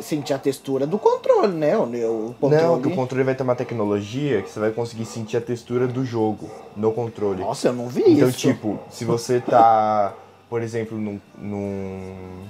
Sentir 0.00 0.32
a 0.32 0.38
textura 0.38 0.86
do 0.86 0.98
controle, 0.98 1.52
né? 1.54 1.76
O, 1.76 1.82
o 1.82 2.34
controle. 2.40 2.64
Não, 2.64 2.80
que 2.80 2.88
o 2.88 2.94
controle 2.94 3.24
vai 3.24 3.34
ter 3.34 3.42
uma 3.42 3.54
tecnologia 3.54 4.40
que 4.40 4.48
você 4.50 4.58
vai 4.58 4.70
conseguir 4.70 5.04
sentir 5.04 5.36
a 5.36 5.40
textura 5.40 5.86
do 5.86 6.02
jogo 6.02 6.48
no 6.74 6.92
controle. 6.92 7.42
Nossa, 7.42 7.68
eu 7.68 7.74
não 7.74 7.88
vi 7.88 8.02
Então, 8.06 8.28
isso. 8.28 8.38
tipo, 8.38 8.78
se 8.90 9.04
você 9.04 9.38
tá, 9.40 10.14
por 10.48 10.62
exemplo, 10.62 10.96
num, 10.96 11.20
num- 11.36 12.44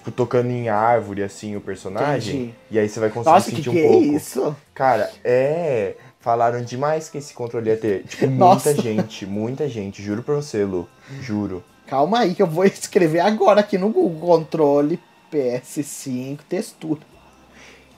Tipo, 0.00 0.10
tocando 0.12 0.48
em 0.50 0.70
árvore, 0.70 1.22
assim, 1.22 1.56
o 1.56 1.60
personagem. 1.60 2.34
Entendi. 2.36 2.54
E 2.70 2.78
aí 2.78 2.88
você 2.88 2.98
vai 2.98 3.10
conseguir 3.10 3.34
Nossa, 3.34 3.50
que 3.50 3.56
sentir 3.56 3.70
que 3.70 3.76
um 3.76 3.78
é 3.84 3.88
pouco. 3.88 4.04
isso? 4.16 4.56
Cara, 4.74 5.10
é. 5.22 5.94
Falaram 6.20 6.62
demais 6.62 7.08
que 7.10 7.18
esse 7.18 7.34
controle 7.34 7.68
ia 7.70 7.76
ter. 7.76 8.04
Tipo, 8.04 8.26
Nossa. 8.32 8.70
muita 8.72 8.82
gente, 8.82 9.26
muita 9.26 9.68
gente. 9.68 10.02
Juro 10.02 10.22
pra 10.22 10.34
você, 10.34 10.64
Lu. 10.64 10.88
Juro. 11.20 11.62
Calma 11.86 12.20
aí 12.20 12.34
que 12.34 12.42
eu 12.42 12.46
vou 12.46 12.64
escrever 12.66 13.20
agora 13.20 13.60
aqui 13.60 13.76
no 13.76 13.90
Google. 13.90 14.38
Controle 14.38 14.98
PS5 15.32 16.38
textura. 16.48 17.00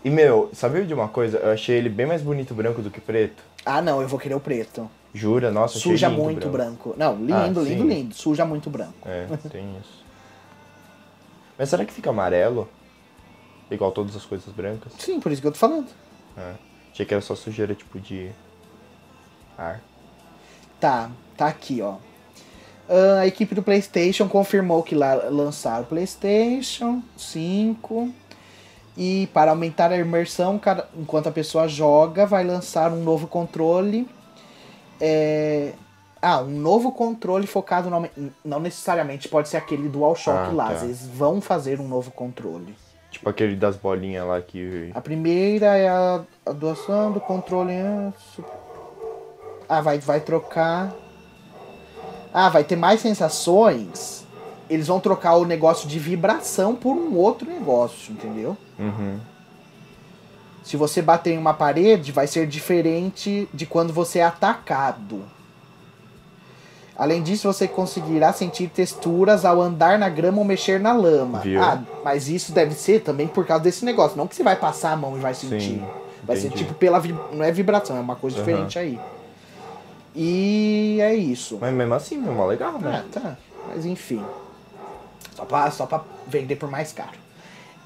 E, 0.05 0.11
meu, 0.11 0.51
sabia 0.53 0.85
de 0.85 0.93
uma 0.93 1.07
coisa? 1.07 1.39
Eu 1.39 1.53
achei 1.53 1.77
ele 1.77 1.89
bem 1.89 2.07
mais 2.07 2.21
bonito 2.23 2.53
branco 2.55 2.83
do 2.83 2.91
que 2.91 3.01
preto. 3.01 3.43
Ah, 3.65 3.81
não, 3.81 4.03
eu 4.03 4.09
vou 4.09 4.19
querer 4.19 4.35
o 4.35 4.41
preto. 4.41 4.91
Jura? 5.15 5.51
Nossa, 5.53 5.79
achei 5.79 5.93
Suja 5.93 6.09
lindo 6.09 6.21
muito 6.23 6.49
branco. 6.49 6.91
branco. 6.91 6.95
Não, 6.99 7.15
lindo, 7.17 7.35
Ah, 7.35 7.47
lindo, 7.63 7.65
sim. 7.65 7.89
lindo. 7.89 8.15
Suja 8.15 8.45
muito 8.45 8.69
branco. 8.71 8.95
É, 9.07 9.27
tem 9.51 9.65
isso. 9.81 10.03
Mas 11.63 11.69
será 11.69 11.85
que 11.85 11.93
fica 11.93 12.11
amarelo? 12.11 12.69
Igual 13.71 13.93
todas 13.93 14.17
as 14.17 14.25
coisas 14.25 14.53
brancas? 14.53 14.93
Sim, 14.99 15.21
por 15.21 15.31
isso 15.31 15.41
que 15.41 15.47
eu 15.47 15.53
tô 15.53 15.59
falando. 15.59 15.87
É. 16.37 16.55
Achei 16.93 17.07
que 17.07 17.15
era 17.15 17.21
só 17.21 17.37
sujeira, 17.37 17.73
tipo, 17.73 18.01
de 18.01 18.33
ar. 19.57 19.81
Tá, 20.81 21.09
tá 21.37 21.47
aqui, 21.47 21.81
ó. 21.81 21.99
Ah, 22.89 23.21
a 23.21 23.27
equipe 23.29 23.55
do 23.55 23.63
PlayStation 23.63 24.29
confirmou 24.29 24.83
que 24.83 24.97
lá 24.97 25.15
lançaram 25.15 25.85
o 25.85 25.87
PlayStation 25.87 27.01
5 27.17 28.13
e 28.97 29.29
para 29.33 29.53
aumentar 29.53 29.93
a 29.93 29.97
imersão, 29.97 30.59
cada- 30.59 30.89
enquanto 30.99 31.29
a 31.29 31.33
pessoa 31.33 31.69
joga, 31.69 32.27
vai 32.27 32.43
lançar 32.43 32.91
um 32.91 33.05
novo 33.05 33.29
controle. 33.29 34.09
É, 35.01 35.75
Ah, 36.25 36.41
um 36.41 36.51
novo 36.51 36.93
controle 36.93 37.49
focado 37.49 37.91
no... 37.91 38.09
não 38.45 38.61
necessariamente 38.61 39.29
pode 39.29 39.49
ser 39.49 39.57
aquele 39.57 39.89
DualShock 39.89 40.51
Ah, 40.51 40.53
lá, 40.53 40.67
tá. 40.69 40.75
vezes 40.75 41.05
vão 41.09 41.41
fazer 41.41 41.81
um 41.81 41.89
novo 41.89 42.13
controle. 42.13 42.77
Tipo 43.11 43.29
aquele 43.29 43.57
das 43.57 43.77
bolinhas 43.77 44.25
lá 44.25 44.41
que. 44.41 44.91
A 44.95 45.01
primeira 45.01 45.77
é 45.77 45.89
a, 45.89 46.23
a 46.47 46.53
doação 46.53 47.11
do 47.11 47.21
controle. 47.21 47.73
ah, 47.73 48.13
Ah, 49.69 49.81
vai, 49.81 49.99
vai 49.99 50.21
trocar. 50.21 50.95
Ah, 52.33 52.49
vai 52.49 52.63
ter 52.65 52.77
mais 52.77 53.01
sensações. 53.01 54.25
eles 54.71 54.87
vão 54.87 55.01
trocar 55.01 55.35
o 55.37 55.45
negócio 55.45 55.87
de 55.89 55.99
vibração 55.99 56.75
por 56.75 56.95
um 56.95 57.15
outro 57.17 57.51
negócio, 57.51 58.13
entendeu? 58.13 58.57
Uhum. 58.79 59.19
Se 60.63 60.77
você 60.77 61.03
bater 61.03 61.33
em 61.35 61.39
uma 61.39 61.53
parede, 61.53 62.13
vai 62.13 62.27
ser 62.29 62.47
diferente 62.47 63.49
de 63.53 63.67
quando 63.67 63.93
você 63.93 64.21
é 64.21 64.25
atacado. 64.25 65.25
Além 67.03 67.21
disso, 67.21 67.53
você 67.53 67.67
conseguirá 67.67 68.33
sentir 68.33 68.69
texturas 68.69 69.45
ao 69.45 69.61
andar 69.61 69.99
na 69.99 70.09
grama 70.09 70.39
ou 70.39 70.45
mexer 70.45 70.79
na 70.79 70.93
lama. 70.93 71.41
Viu? 71.41 71.61
Ah, 71.61 71.83
mas 72.05 72.29
isso 72.29 72.53
deve 72.53 72.77
ser 72.77 73.01
também 73.01 73.27
por 73.27 73.45
causa 73.45 73.65
desse 73.65 73.85
negócio. 73.85 74.17
Não 74.17 74.29
que 74.29 74.37
você 74.37 74.45
vai 74.45 74.55
passar 74.55 74.93
a 74.93 74.97
mão 74.97 75.17
e 75.17 75.19
vai 75.19 75.35
sentir. 75.35 75.61
Sim, 75.61 75.85
vai 76.23 76.37
ser 76.37 76.51
tipo 76.51 76.73
pela. 76.75 77.03
Não 77.33 77.45
é 77.45 77.51
vibração, 77.51 77.97
é 77.97 78.01
uma 78.01 78.15
coisa 78.15 78.37
Aham. 78.37 78.45
diferente 78.45 78.79
aí. 78.79 79.01
E 80.15 80.99
é 81.01 81.13
isso. 81.13 81.59
Mas 81.61 81.75
mesmo 81.75 81.93
assim, 81.93 82.19
meu, 82.19 82.35
mó 82.35 82.47
legal, 82.47 82.79
né? 82.79 83.03
Ah, 83.05 83.21
tá. 83.21 83.37
Mas 83.67 83.85
enfim. 83.85 84.23
Só 85.35 85.45
pra, 85.45 85.73
só 85.73 85.87
pra 85.87 86.03
vender 86.29 86.55
por 86.55 86.71
mais 86.71 86.93
caro. 86.93 87.19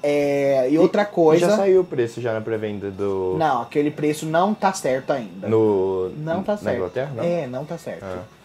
É, 0.03 0.69
e 0.69 0.77
outra 0.77 1.05
coisa. 1.05 1.49
Já 1.49 1.55
saiu 1.55 1.81
o 1.81 1.83
preço 1.83 2.21
já 2.21 2.33
na 2.33 2.41
pré-venda 2.41 2.91
do. 2.91 3.35
Não, 3.39 3.63
aquele 3.63 3.89
preço 3.89 4.27
não 4.27 4.53
tá 4.53 4.71
certo 4.73 5.11
ainda. 5.11 5.47
No. 5.47 6.09
Não 6.17 6.43
tá 6.43 6.55
certo. 6.55 6.65
Na 6.65 6.75
Inglaterra, 6.75 7.11
não? 7.15 7.23
É, 7.23 7.47
não 7.47 7.65
tá 7.65 7.79
certo. 7.79 8.05
Ah. 8.05 8.36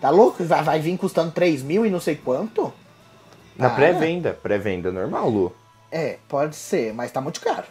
Tá 0.00 0.10
louco? 0.10 0.42
Vai, 0.44 0.62
vai 0.62 0.80
vir 0.80 0.96
custando 0.96 1.32
3 1.32 1.62
mil 1.62 1.84
e 1.84 1.90
não 1.90 2.00
sei 2.00 2.14
quanto? 2.16 2.72
Na 3.56 3.70
pré-venda. 3.70 4.38
Pré-venda 4.40 4.92
normal, 4.92 5.28
Lu. 5.28 5.52
É, 5.90 6.18
pode 6.28 6.54
ser, 6.54 6.92
mas 6.94 7.10
tá 7.10 7.20
muito 7.20 7.40
caro. 7.40 7.66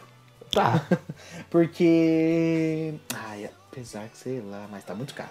Tá. 0.51 0.85
Porque. 1.49 2.93
Ai, 3.29 3.49
apesar 3.71 4.07
que 4.09 4.17
sei 4.17 4.41
lá, 4.49 4.65
mas 4.71 4.83
tá 4.83 4.93
muito 4.93 5.13
caro. 5.13 5.29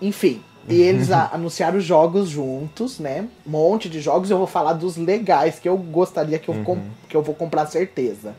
Enfim, 0.00 0.42
e 0.68 0.80
eles 0.80 1.10
anunciaram 1.32 1.78
os 1.78 1.84
jogos 1.84 2.28
juntos, 2.28 2.98
né? 2.98 3.28
Um 3.46 3.50
monte 3.50 3.88
de 3.88 4.00
jogos. 4.00 4.30
Eu 4.30 4.38
vou 4.38 4.46
falar 4.46 4.72
dos 4.74 4.96
legais 4.96 5.58
que 5.58 5.68
eu 5.68 5.76
gostaria 5.76 6.38
que 6.38 6.48
eu, 6.48 6.64
com- 6.64 6.82
que 7.08 7.16
eu 7.16 7.22
vou 7.22 7.34
comprar 7.34 7.66
certeza. 7.66 8.34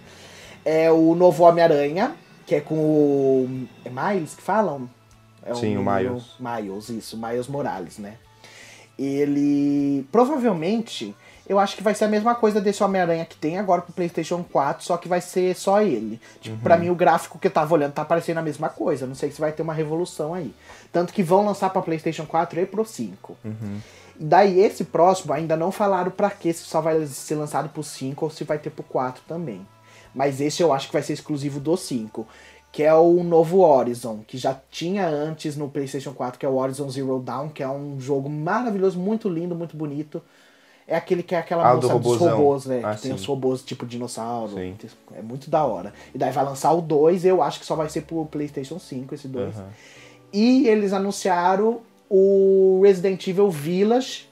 É 0.66 0.92
o 0.92 1.14
novo 1.16 1.44
Homem-Aranha, 1.44 2.16
que 2.46 2.56
é 2.56 2.60
com 2.62 2.76
o. 2.76 3.68
É 3.86 3.90
Miles 3.90 4.34
que 4.36 4.42
falam? 4.42 4.90
É 5.46 5.54
Sim, 5.54 5.78
o 5.78 5.84
Miles. 5.84 6.24
Miles, 6.40 6.90
isso, 6.90 7.18
Miles 7.18 7.48
Morales, 7.48 7.98
né? 7.98 8.16
Ele. 8.98 10.08
Provavelmente. 10.12 11.16
Eu 11.48 11.60
acho 11.60 11.76
que 11.76 11.84
vai 11.84 11.94
ser 11.94 12.06
a 12.06 12.08
mesma 12.08 12.34
coisa 12.36 12.62
desse 12.62 12.82
Homem-Aranha 12.82 13.26
que 13.26 13.36
tem 13.36 13.60
agora 13.60 13.82
pro 13.82 13.92
PlayStation 13.92 14.46
4, 14.50 14.82
só 14.86 14.96
que 14.96 15.10
vai 15.10 15.20
ser 15.20 15.54
só 15.56 15.82
ele. 15.82 16.22
Tipo, 16.40 16.56
pra 16.60 16.78
mim 16.78 16.90
o 16.90 16.96
gráfico 16.96 17.38
que 17.38 17.48
eu 17.48 17.52
tava 17.52 17.74
olhando 17.74 17.92
tá 17.92 18.06
parecendo 18.06 18.40
a 18.40 18.44
mesma 18.44 18.70
coisa. 18.70 19.06
Não 19.06 19.14
sei 19.14 19.30
se 19.30 19.42
vai 19.42 19.52
ter 19.52 19.62
uma 19.62 19.74
revolução 19.74 20.34
aí. 20.34 20.56
Tanto 20.90 21.12
que 21.12 21.22
vão 21.22 21.46
lançar 21.46 21.70
pra 21.70 21.82
PlayStation 21.82 22.26
4 22.26 22.62
e 22.62 22.66
pro 22.66 22.86
5. 22.86 23.38
Daí 24.16 24.62
esse 24.62 24.86
próximo 24.86 25.34
ainda 25.34 25.58
não 25.58 25.70
falaram 25.70 26.12
pra 26.12 26.30
que 26.30 26.54
se 26.54 26.64
só 26.64 26.80
vai 26.80 27.06
ser 27.08 27.36
lançado 27.36 27.68
pro 27.68 27.84
5 27.84 28.24
ou 28.24 28.32
se 28.32 28.46
vai 28.46 28.58
ter 28.58 28.70
pro 28.70 28.84
4 28.84 29.24
também. 29.28 29.68
Mas 30.16 30.40
esse 30.40 30.64
eu 30.64 30.72
acho 30.72 30.88
que 30.88 30.94
vai 30.94 31.02
ser 31.02 31.14
exclusivo 31.14 31.60
do 31.60 31.76
5. 31.76 32.26
Que 32.74 32.82
é 32.84 32.94
o 32.94 33.24
novo 33.24 33.60
Horizon, 33.60 34.22
que 34.28 34.36
já 34.38 34.60
tinha 34.72 35.08
antes 35.08 35.56
no 35.56 35.70
PlayStation 35.70 36.12
4, 36.12 36.40
que 36.40 36.46
é 36.46 36.50
o 36.50 36.56
Horizon 36.56 36.90
Zero 36.90 37.20
Dawn, 37.20 37.50
que 37.50 37.62
é 37.62 37.70
um 37.70 38.00
jogo 38.00 38.28
maravilhoso, 38.28 39.00
muito 39.00 39.30
lindo, 39.30 39.54
muito 39.56 39.78
bonito. 39.78 40.20
É 40.88 40.96
aquele 40.98 41.22
que 41.24 41.36
é 41.36 41.38
aquela 41.38 41.70
Ah, 41.70 41.76
do 41.76 41.88
moça 41.88 42.00
dos 42.00 42.12
robozão. 42.18 42.38
robôs, 42.38 42.66
né? 42.66 42.82
Ah, 42.84 42.96
que 42.96 43.04
tem 43.04 43.12
sim. 43.12 43.16
os 43.16 43.24
robôs 43.26 43.62
tipo 43.62 43.86
dinossauro. 43.86 44.56
Sim. 44.56 44.76
É 45.14 45.22
muito 45.22 45.50
da 45.52 45.64
hora. 45.64 45.94
E 46.16 46.18
daí 46.18 46.32
vai 46.34 46.44
lançar 46.44 46.74
o 46.74 46.82
2, 46.82 47.24
eu 47.26 47.42
acho 47.44 47.60
que 47.60 47.66
só 47.66 47.76
vai 47.76 47.88
ser 47.90 48.02
pro 48.02 48.26
PlayStation 48.26 48.80
5 48.80 49.14
esse 49.16 49.28
2. 49.28 49.56
Aham. 49.56 49.68
E 50.34 50.68
eles 50.68 50.92
anunciaram 50.94 51.82
o 52.10 52.82
Resident 52.84 53.26
Evil 53.28 53.50
Village, 53.52 54.28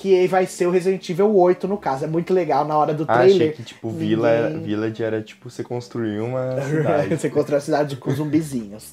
que 0.00 0.26
vai 0.26 0.46
ser 0.46 0.66
o 0.66 0.70
Resident 0.70 1.08
Evil 1.08 1.34
8 1.34 1.66
no 1.66 1.76
caso. 1.78 2.04
É 2.04 2.06
muito 2.06 2.32
legal 2.34 2.64
na 2.66 2.76
hora 2.76 2.92
do 2.92 3.04
Ah, 3.08 3.14
trailer. 3.18 3.34
achei 3.36 3.52
que, 3.52 3.62
tipo, 3.62 3.88
Vila, 3.90 4.50
ninguém- 4.50 4.62
Village 4.64 5.02
era, 5.02 5.22
tipo, 5.22 5.48
você 5.50 5.62
construir 5.64 6.20
uma 6.20 6.60
cidade. 6.62 7.16
você 7.16 7.28
encontra 7.28 7.56
a 7.56 7.60
cidade 7.60 7.96
com 7.96 8.10
zumbizinhos. 8.10 8.92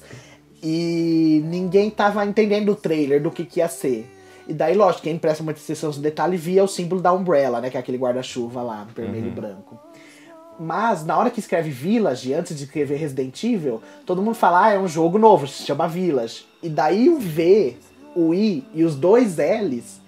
E 0.62 1.42
ninguém 1.46 1.90
tava 1.90 2.24
entendendo 2.24 2.72
o 2.72 2.76
trailer 2.76 3.22
do 3.22 3.30
que, 3.30 3.44
que 3.44 3.60
ia 3.60 3.68
ser. 3.68 4.10
E 4.48 4.52
daí, 4.54 4.74
lógico, 4.74 5.02
quem 5.04 5.18
presta 5.18 5.42
muita 5.42 5.60
atenção 5.60 5.88
nos 5.88 5.98
detalhes 5.98 6.40
via 6.40 6.64
o 6.64 6.68
símbolo 6.68 7.00
da 7.00 7.12
Umbrella, 7.12 7.60
né? 7.60 7.70
Que 7.70 7.76
é 7.76 7.80
aquele 7.80 7.98
guarda-chuva 7.98 8.62
lá, 8.62 8.86
vermelho 8.94 9.28
e 9.28 9.30
branco. 9.30 9.78
Mas 10.58 11.04
na 11.04 11.18
hora 11.18 11.30
que 11.30 11.40
escreve 11.40 11.68
Village, 11.70 12.32
antes 12.32 12.56
de 12.56 12.64
escrever 12.64 12.96
Resident 12.96 13.42
Evil, 13.42 13.82
todo 14.06 14.22
mundo 14.22 14.34
fala, 14.36 14.66
ah, 14.66 14.72
é 14.74 14.78
um 14.78 14.86
jogo 14.86 15.18
novo, 15.18 15.46
se 15.48 15.64
chama 15.64 15.88
Village. 15.88 16.46
E 16.62 16.68
daí 16.68 17.08
o 17.08 17.18
V, 17.18 17.76
o 18.14 18.32
I 18.32 18.64
e 18.72 18.84
os 18.84 18.94
dois 18.94 19.36
L's 19.38 20.00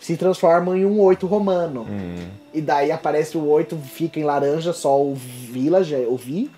se 0.00 0.16
transformam 0.16 0.76
em 0.76 0.84
um 0.84 0.98
8 1.00 1.26
romano. 1.26 1.86
Hum. 1.88 2.26
E 2.52 2.60
daí 2.60 2.90
aparece 2.90 3.36
o 3.36 3.46
8, 3.46 3.76
fica 3.76 4.18
em 4.18 4.24
laranja, 4.24 4.72
só 4.72 5.00
o 5.00 5.14
Village, 5.14 5.94
o 6.08 6.16
Vi. 6.16 6.50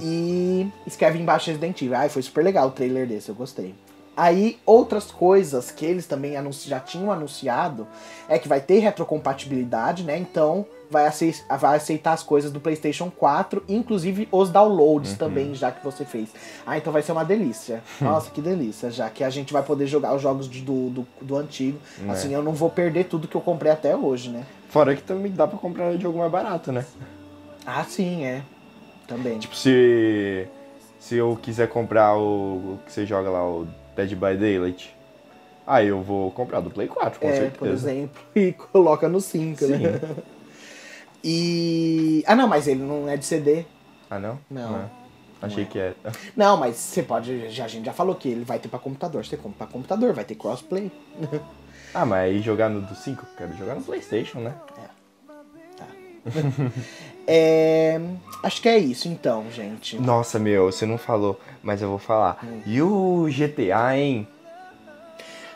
E 0.00 0.68
escreve 0.86 1.18
embaixo 1.18 1.48
Resident 1.48 1.80
Evil. 1.80 1.96
Ai, 1.96 2.08
foi 2.08 2.22
super 2.22 2.44
legal 2.44 2.68
o 2.68 2.70
trailer 2.70 3.06
desse, 3.06 3.28
eu 3.28 3.34
gostei. 3.34 3.74
Aí, 4.16 4.58
outras 4.66 5.10
coisas 5.10 5.70
que 5.70 5.86
eles 5.86 6.06
também 6.06 6.34
já 6.66 6.78
tinham 6.78 7.10
anunciado 7.10 7.86
é 8.28 8.38
que 8.38 8.46
vai 8.46 8.60
ter 8.60 8.78
retrocompatibilidade, 8.78 10.04
né? 10.04 10.18
Então 10.18 10.66
vai, 10.92 11.06
acei- 11.06 11.34
vai 11.58 11.76
aceitar 11.76 12.12
as 12.12 12.22
coisas 12.22 12.52
do 12.52 12.60
PlayStation 12.60 13.10
4, 13.10 13.64
inclusive 13.68 14.28
os 14.30 14.50
downloads 14.50 15.14
também, 15.14 15.54
já 15.54 15.72
que 15.72 15.82
você 15.82 16.04
fez. 16.04 16.28
Ah, 16.66 16.76
então 16.76 16.92
vai 16.92 17.02
ser 17.02 17.12
uma 17.12 17.24
delícia. 17.24 17.82
Nossa, 18.00 18.30
que 18.30 18.40
delícia, 18.40 18.90
já 18.90 19.08
que 19.10 19.24
a 19.24 19.30
gente 19.30 19.52
vai 19.52 19.62
poder 19.62 19.86
jogar 19.86 20.14
os 20.14 20.22
jogos 20.22 20.48
de- 20.48 20.60
do, 20.60 20.90
do, 20.90 21.06
do 21.20 21.36
antigo. 21.36 21.78
Assim, 22.08 22.32
eu 22.34 22.42
não 22.42 22.52
vou 22.52 22.68
perder 22.70 23.04
tudo 23.04 23.26
que 23.26 23.34
eu 23.34 23.40
comprei 23.40 23.72
até 23.72 23.96
hoje, 23.96 24.28
né? 24.28 24.44
Fora 24.68 24.94
que 24.94 25.02
também 25.02 25.32
dá 25.32 25.46
pra 25.48 25.58
comprar 25.58 25.96
jogo 25.96 26.18
mais 26.18 26.30
barato, 26.30 26.70
né? 26.70 26.84
Ah, 27.66 27.82
sim, 27.84 28.24
é. 28.24 28.42
Também. 29.08 29.38
Tipo, 29.38 29.56
se. 29.56 30.46
Se 31.00 31.16
eu 31.16 31.36
quiser 31.42 31.68
comprar 31.68 32.16
o, 32.16 32.74
o 32.74 32.78
que 32.86 32.92
você 32.92 33.04
joga 33.04 33.28
lá, 33.28 33.44
o 33.44 33.66
Dead 33.96 34.10
by 34.10 34.36
Daylight, 34.36 34.94
aí 35.66 35.88
eu 35.88 36.00
vou 36.00 36.30
comprar 36.30 36.60
do 36.60 36.70
Play 36.70 36.86
4, 36.86 37.18
com 37.18 37.26
é, 37.26 37.32
certeza. 37.32 37.58
por 37.58 37.68
exemplo, 37.68 38.22
e 38.36 38.52
coloca 38.52 39.08
no 39.08 39.20
5, 39.20 39.66
né? 39.66 40.00
E. 41.24 42.24
Ah, 42.26 42.34
não, 42.34 42.48
mas 42.48 42.66
ele 42.66 42.82
não 42.82 43.08
é 43.08 43.16
de 43.16 43.24
CD. 43.24 43.64
Ah, 44.10 44.18
não? 44.18 44.38
Não. 44.50 44.74
Ah, 44.76 44.88
Achei 45.46 45.64
que 45.64 45.78
é. 45.78 45.94
Não, 46.36 46.56
mas 46.56 46.76
você 46.76 47.02
pode. 47.02 47.48
Já, 47.50 47.64
a 47.64 47.68
gente 47.68 47.84
já 47.86 47.92
falou 47.92 48.14
que 48.14 48.28
ele 48.28 48.44
vai 48.44 48.58
ter 48.58 48.68
pra 48.68 48.78
computador. 48.78 49.24
Você 49.24 49.36
compra 49.36 49.66
pra 49.66 49.72
computador, 49.72 50.12
vai 50.12 50.24
ter 50.24 50.34
crossplay. 50.34 50.90
Ah, 51.94 52.06
mas 52.06 52.20
aí 52.20 52.40
jogar 52.40 52.70
no 52.70 52.80
do 52.80 52.94
5, 52.94 53.26
quero 53.36 53.54
jogar 53.54 53.74
no 53.74 53.82
Playstation, 53.82 54.38
né? 54.38 54.54
É. 57.26 58.00
Acho 58.42 58.60
que 58.62 58.68
é 58.68 58.78
isso 58.78 59.08
então, 59.08 59.44
gente. 59.50 59.98
Nossa, 60.00 60.38
meu, 60.38 60.72
você 60.72 60.84
não 60.84 60.98
falou, 60.98 61.38
mas 61.62 61.80
eu 61.82 61.88
vou 61.88 61.98
falar. 61.98 62.44
E 62.66 62.82
o 62.82 63.28
GTA, 63.28 63.96
hein? 63.96 64.26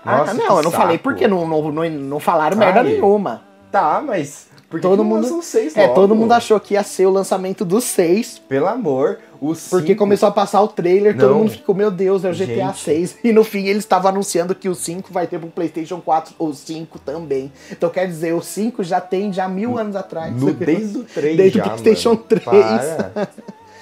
ah, 0.05 0.19
Nossa, 0.19 0.35
não, 0.35 0.47
que 0.47 0.53
eu 0.53 0.63
não 0.63 0.71
falei 0.71 0.97
saco. 0.97 1.03
porque 1.03 1.27
não, 1.27 1.47
não, 1.49 1.73
não, 1.73 1.91
não 1.91 2.21
falaram 2.21 2.57
Ai. 2.61 2.67
merda 2.67 2.83
nenhuma. 2.85 3.43
Tá, 3.73 4.01
mas. 4.01 4.49
Por 4.69 4.81
que 4.81 4.87
Todo 4.87 5.05
mundo. 5.05 5.43
seis 5.43 5.77
é, 5.77 5.83
logo? 5.83 5.95
todo 5.95 6.15
mundo 6.15 6.33
achou 6.33 6.59
que 6.59 6.75
ia 6.75 6.83
ser 6.83 7.07
o 7.07 7.11
lançamento 7.11 7.65
do 7.65 7.81
6. 7.81 8.41
Pelo 8.49 8.67
amor, 8.67 9.19
o 9.41 9.55
Porque 9.71 9.89
cinco- 9.89 9.99
começou 9.99 10.29
a 10.29 10.33
passar 10.33 10.61
o 10.61 10.67
trailer, 10.67 11.17
todo 11.17 11.31
Não. 11.31 11.39
mundo 11.39 11.51
ficou, 11.53 11.73
meu 11.73 11.89
Deus, 11.89 12.25
é 12.25 12.31
o 12.31 12.35
GTA 12.35 12.67
Gente. 12.73 12.79
6. 12.81 13.17
E 13.23 13.33
no 13.33 13.45
fim 13.45 13.67
eles 13.67 13.85
estavam 13.85 14.09
anunciando 14.11 14.57
que 14.57 14.69
o 14.69 14.75
5 14.75 15.13
vai 15.13 15.27
ter 15.29 15.39
pro 15.39 15.49
PlayStation 15.49 16.01
4 16.01 16.35
ou 16.37 16.53
5 16.53 16.99
também. 16.99 17.53
Então 17.71 17.89
quer 17.91 18.09
dizer, 18.09 18.35
o 18.35 18.43
5 18.43 18.83
já 18.83 19.01
tem 19.01 19.33
já 19.33 19.47
mil 19.49 19.79
anos 19.79 19.95
atrás. 19.95 20.35
No, 20.35 20.53
desde 20.53 20.99
o 20.99 21.05
3 21.05 21.37
Desde 21.37 21.59
o 21.59 21.63
já, 21.63 21.71
PlayStation 21.71 22.09
mano. 22.11 22.25
3. 22.29 22.45
Para. 22.45 23.29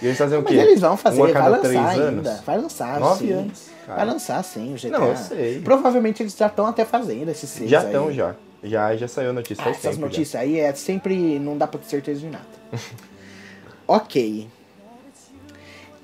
E 0.02 0.06
eles 0.06 0.18
fazem 0.18 0.38
o 0.38 0.42
Mas 0.42 0.52
quê? 0.52 0.58
eles 0.60 0.80
vão 0.82 0.96
fazer, 0.98 1.32
vai 1.32 1.48
lançar 1.50 1.88
ainda. 1.88 2.04
anos? 2.08 2.40
Vai 2.44 2.58
lançar, 2.58 3.00
Nove 3.00 3.26
sim. 3.26 3.32
anos, 3.32 3.62
cara. 3.86 3.96
Vai 4.04 4.06
lançar 4.12 4.44
sim 4.44 4.74
o 4.74 4.76
GTA. 4.76 4.98
Não, 4.98 5.06
eu 5.08 5.16
sei. 5.16 5.60
Provavelmente 5.60 6.22
eles 6.22 6.36
já 6.36 6.46
estão 6.46 6.66
até 6.66 6.84
fazendo 6.84 7.30
esses 7.30 7.48
seis 7.48 7.70
Já 7.70 7.82
estão, 7.84 8.12
já. 8.12 8.34
Já, 8.64 8.96
já 8.96 9.06
saiu 9.06 9.30
a 9.30 9.32
notícia 9.32 9.62
Ah, 9.64 9.68
essas 9.70 9.82
tempo 9.82 9.94
já. 9.96 10.00
notícias 10.00 10.42
aí 10.42 10.58
é 10.58 10.72
sempre. 10.74 11.38
não 11.38 11.56
dá 11.58 11.66
pra 11.66 11.78
ter 11.78 11.86
certeza 11.86 12.20
de 12.20 12.26
nada. 12.28 12.44
ok. 13.86 14.48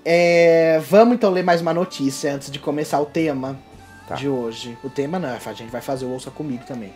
É, 0.05 0.79
vamos 0.89 1.15
então 1.15 1.31
ler 1.31 1.43
mais 1.45 1.61
uma 1.61 1.75
notícia 1.75 2.33
antes 2.35 2.51
de 2.51 2.59
começar 2.59 3.01
o 3.01 3.07
tema 3.07 3.59
Tá. 4.09 4.15
de 4.15 4.29
hoje. 4.29 4.77
O 4.83 4.91
tema 4.91 5.19
não, 5.19 5.29
a 5.29 5.53
gente 5.53 5.71
vai 5.71 5.81
fazer 5.81 6.05
o 6.05 6.11
Ouça 6.11 6.31
Comigo 6.31 6.65
também. 6.67 6.93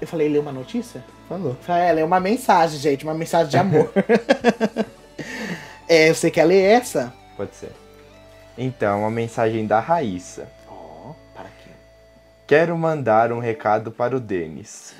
Eu 0.00 0.06
falei 0.06 0.28
ler 0.28 0.38
uma 0.38 0.52
notícia? 0.52 1.02
Falou. 1.28 1.56
Falei, 1.62 1.88
É, 1.88 1.92
ler 1.92 2.04
uma 2.04 2.20
mensagem, 2.20 2.78
gente, 2.78 3.04
uma 3.04 3.14
mensagem 3.14 3.48
de 3.48 3.56
amor. 3.56 3.90
é, 5.88 6.12
você 6.12 6.30
quer 6.30 6.44
ler 6.44 6.62
essa? 6.62 7.12
Pode 7.36 7.54
ser. 7.56 7.72
Então, 8.56 9.00
uma 9.00 9.10
mensagem 9.10 9.66
da 9.66 9.80
Raíssa. 9.80 10.48
Quero 12.48 12.78
mandar 12.78 13.30
um 13.30 13.40
recado 13.40 13.92
para 13.92 14.16
o 14.16 14.20
Denis. 14.20 14.94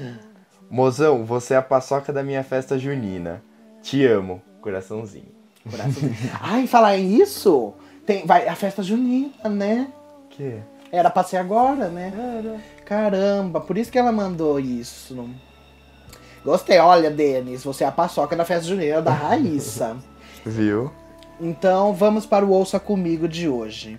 Mozão, 0.70 1.24
você 1.24 1.54
é 1.54 1.56
a 1.56 1.62
paçoca 1.62 2.12
da 2.12 2.22
minha 2.22 2.44
festa 2.44 2.78
junina. 2.78 3.42
Te 3.80 4.04
amo. 4.04 4.42
Coraçãozinho. 4.60 5.32
Coração. 5.64 6.10
Ai, 6.42 6.66
falar 6.66 6.98
isso, 6.98 7.72
tem, 8.04 8.26
vai 8.26 8.46
a 8.46 8.54
festa 8.54 8.82
junina, 8.82 9.48
né? 9.48 9.88
Que? 10.28 10.58
Era 10.92 11.08
pra 11.08 11.24
ser 11.24 11.38
agora, 11.38 11.88
né? 11.88 12.12
Caramba, 12.84 13.62
por 13.62 13.78
isso 13.78 13.90
que 13.90 13.98
ela 13.98 14.12
mandou 14.12 14.60
isso. 14.60 15.26
Gostei, 16.44 16.78
olha, 16.78 17.10
Denis, 17.10 17.64
você 17.64 17.82
é 17.82 17.86
a 17.86 17.92
paçoca 17.92 18.36
da 18.36 18.44
festa 18.44 18.68
junina 18.68 19.00
da 19.00 19.10
Raíssa. 19.10 19.96
Viu? 20.44 20.92
Então 21.40 21.94
vamos 21.94 22.26
para 22.26 22.44
o 22.44 22.50
Ouça 22.50 22.78
Comigo 22.78 23.26
de 23.26 23.48
hoje. 23.48 23.98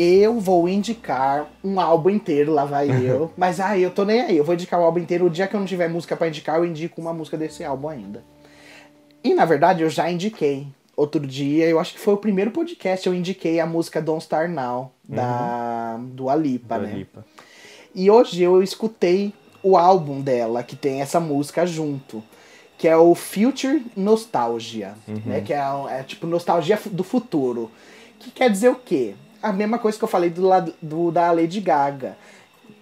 Eu 0.00 0.38
vou 0.38 0.68
indicar 0.68 1.50
um 1.64 1.80
álbum 1.80 2.08
inteiro, 2.10 2.52
lá 2.52 2.64
vai 2.64 2.88
eu. 3.04 3.32
Mas 3.36 3.58
ah, 3.58 3.76
eu 3.76 3.90
tô 3.90 4.04
nem 4.04 4.20
aí, 4.20 4.36
eu 4.36 4.44
vou 4.44 4.54
indicar 4.54 4.78
o 4.78 4.84
álbum 4.84 5.00
inteiro. 5.00 5.26
O 5.26 5.30
dia 5.30 5.48
que 5.48 5.56
eu 5.56 5.58
não 5.58 5.66
tiver 5.66 5.88
música 5.88 6.16
para 6.16 6.28
indicar, 6.28 6.56
eu 6.56 6.64
indico 6.64 7.00
uma 7.00 7.12
música 7.12 7.36
desse 7.36 7.64
álbum 7.64 7.88
ainda. 7.88 8.22
E 9.24 9.34
na 9.34 9.44
verdade 9.44 9.82
eu 9.82 9.90
já 9.90 10.08
indiquei. 10.08 10.68
Outro 10.96 11.26
dia, 11.26 11.66
eu 11.66 11.80
acho 11.80 11.94
que 11.94 12.00
foi 12.00 12.14
o 12.14 12.18
primeiro 12.18 12.52
podcast, 12.52 13.06
eu 13.06 13.14
indiquei 13.14 13.58
a 13.58 13.66
música 13.66 14.00
Don't 14.00 14.22
Star 14.22 14.48
Now, 14.48 14.92
da, 15.02 15.96
do 16.00 16.30
Alipa, 16.30 16.78
Do 16.78 16.86
né? 16.86 16.92
Alipa. 16.92 17.24
E 17.92 18.08
hoje 18.08 18.40
eu 18.40 18.62
escutei 18.62 19.32
o 19.64 19.76
álbum 19.76 20.20
dela, 20.20 20.62
que 20.62 20.76
tem 20.76 21.00
essa 21.00 21.18
música 21.18 21.66
junto. 21.66 22.22
Que 22.76 22.86
é 22.86 22.96
o 22.96 23.16
Future 23.16 23.84
Nostalgia. 23.96 24.94
Né? 25.26 25.40
Que 25.40 25.52
é, 25.52 25.60
é 25.90 26.02
tipo 26.04 26.24
nostalgia 26.26 26.78
do 26.92 27.02
futuro. 27.02 27.68
Que 28.20 28.30
quer 28.30 28.48
dizer 28.48 28.68
o 28.68 28.76
quê? 28.76 29.14
A 29.42 29.52
mesma 29.52 29.78
coisa 29.78 29.96
que 29.96 30.04
eu 30.04 30.08
falei 30.08 30.30
do, 30.30 30.42
lado- 30.42 30.74
do 30.82 31.10
da 31.10 31.30
Lady 31.30 31.60
Gaga. 31.60 32.16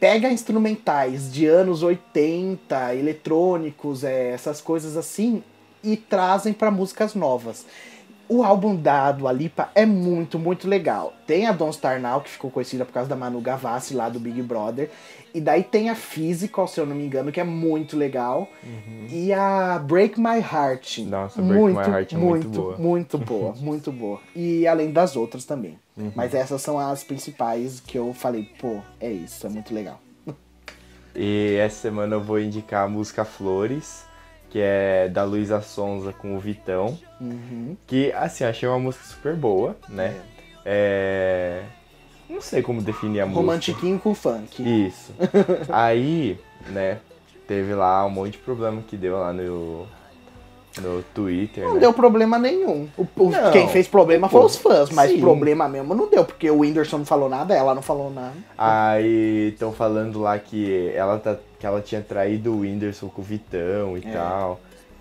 Pega 0.01 0.31
instrumentais 0.31 1.33
de 1.33 1.47
anos 1.47 1.83
80, 1.83 2.95
eletrônicos, 2.95 4.05
é, 4.05 4.31
essas 4.31 4.61
coisas 4.61 4.97
assim, 4.97 5.43
e 5.83 5.97
trazem 5.97 6.53
para 6.53 6.71
músicas 6.71 7.15
novas. 7.15 7.65
O 8.29 8.43
álbum 8.43 8.75
da 8.75 9.13
Dua 9.13 9.31
Lipa 9.33 9.71
é 9.75 9.87
muito, 9.87 10.39
muito 10.39 10.67
legal. 10.69 11.15
Tem 11.27 11.47
a 11.47 11.53
Don't 11.53 11.77
Star 11.77 12.01
Now, 12.01 12.21
que 12.21 12.31
ficou 12.31 12.51
conhecida 12.51 12.85
por 12.85 12.93
causa 12.93 13.09
da 13.09 13.15
Manu 13.15 13.41
Gavassi 13.41 13.95
lá 13.95 14.09
do 14.09 14.19
Big 14.19 14.43
Brother. 14.43 14.91
E 15.37 15.41
daí 15.43 15.63
tem 15.63 15.91
a 15.91 15.95
Physical, 15.95 16.67
se 16.67 16.81
eu 16.81 16.87
não 16.87 16.97
me 16.97 17.05
engano, 17.05 17.31
que 17.31 17.39
é 17.39 17.45
muito 17.45 17.95
legal. 17.95 18.49
E 19.11 19.35
a 19.35 19.79
Break 19.79 20.19
My 20.19 20.39
Heart. 20.39 21.01
Uhum. 21.01 21.09
Nossa, 21.09 21.43
Break 21.43 21.75
My 21.75 21.95
Heart 21.95 22.13
é 22.15 22.17
muito 22.17 22.49
boa. 22.49 22.79
Muito 22.79 23.19
boa, 23.19 23.53
muito 23.61 23.93
boa. 23.93 24.19
E 24.35 24.67
além 24.67 24.91
das 24.91 25.15
outras 25.15 25.45
também. 25.45 25.79
Uhum. 25.95 26.11
Mas 26.15 26.35
essas 26.35 26.63
são 26.63 26.79
as 26.79 27.05
principais 27.05 27.81
que 27.81 27.99
eu 27.99 28.15
falei, 28.15 28.51
pô, 28.59 28.81
é 28.99 29.13
isso, 29.13 29.47
é 29.47 29.51
muito 29.51 29.75
legal. 29.75 30.01
E 31.15 31.57
essa 31.57 31.81
semana 31.81 32.17
eu 32.17 32.23
vou 32.23 32.39
indicar 32.39 32.85
a 32.85 32.89
música 32.89 33.25
Flores, 33.25 34.05
que 34.49 34.59
é 34.59 35.09
da 35.09 35.25
Luísa 35.25 35.61
Sonza 35.61 36.15
com 36.15 36.35
o 36.35 36.39
Vitão. 36.39 36.99
Uhum. 37.21 37.77
Que, 37.87 38.11
assim, 38.13 38.45
eu 38.45 38.51
achei 38.51 38.69
uma 38.69 38.79
música 38.79 39.05
super 39.05 39.35
boa, 39.35 39.77
né? 39.89 40.15
É... 40.65 41.63
Não 42.29 42.41
sei 42.41 42.63
como 42.63 42.83
definir 42.83 43.21
a 43.21 43.27
música. 43.27 43.41
Romantiquinho 43.41 43.99
com 43.99 44.15
funk. 44.15 44.63
Isso. 44.87 45.13
Aí, 45.71 46.39
né, 46.69 46.99
teve 47.47 47.75
lá 47.75 48.05
um 48.05 48.11
monte 48.11 48.33
de 48.33 48.39
problema 48.39 48.83
que 48.87 48.97
deu 48.97 49.17
lá 49.19 49.33
no, 49.33 49.87
no 50.81 51.03
Twitter, 51.15 51.65
Não 51.65 51.75
né? 51.75 51.81
deu 51.81 51.93
problema 51.93 52.39
nenhum. 52.39 52.89
O, 52.99 53.07
o- 53.17 53.31
Não. 53.31 53.53
quem 53.53 53.69
fez 53.69 53.87
problema 53.87 54.29
foi 54.29 54.45
os 54.45 54.57
fãs, 54.57 54.91
mas 54.91 55.13
sim. 55.13 55.21
problema 55.21 55.69
mesmo 55.69 55.95
não 55.95 56.09
deu, 56.09 56.25
porque 56.25 56.51
o 56.51 56.59
Whindersson 56.61 56.99
não 56.99 57.05
falou 57.07 57.29
nada, 57.29 57.55
ela 57.55 57.75
não 57.75 57.83
falou 57.83 58.11
nada. 58.11 58.35
Aí 58.59 59.51
estão 59.53 59.73
falando 59.73 60.21
lá 60.21 60.39
que 60.39 60.91
ela, 60.95 61.19
tá, 61.19 61.37
que 61.59 61.65
ela 61.67 61.81
tinha 61.81 62.01
traído 62.03 62.53
o 62.53 62.61
Whindersson 62.61 63.09
com 63.09 63.23
o 63.23 63.25
Vitão 63.25 63.97
e 63.97 64.07
É. 64.07 64.13
tal. 64.13 64.61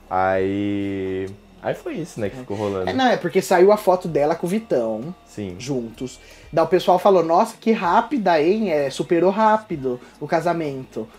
Aí. 0.10 1.28
Aí 1.66 1.74
foi 1.74 1.96
isso, 1.96 2.20
né, 2.20 2.30
que 2.30 2.36
ficou 2.36 2.56
rolando. 2.56 2.88
É, 2.88 2.94
não, 2.94 3.08
é 3.08 3.18
porque 3.18 3.42
saiu 3.42 3.72
a 3.72 3.78
foto 3.78 4.08
dela 4.08 4.36
com 4.36 4.46
o 4.46 4.50
Vitão, 4.50 5.16
Sim. 5.26 5.56
juntos. 5.58 6.20
Daí 6.54 6.64
o 6.64 6.68
pessoal 6.68 7.00
falou, 7.00 7.24
nossa, 7.24 7.58
que 7.60 7.72
rápida, 7.72 8.40
hein? 8.40 8.70
É, 8.70 8.92
superou 8.92 9.32
rápido 9.32 10.00
o 10.20 10.28
casamento. 10.28 11.10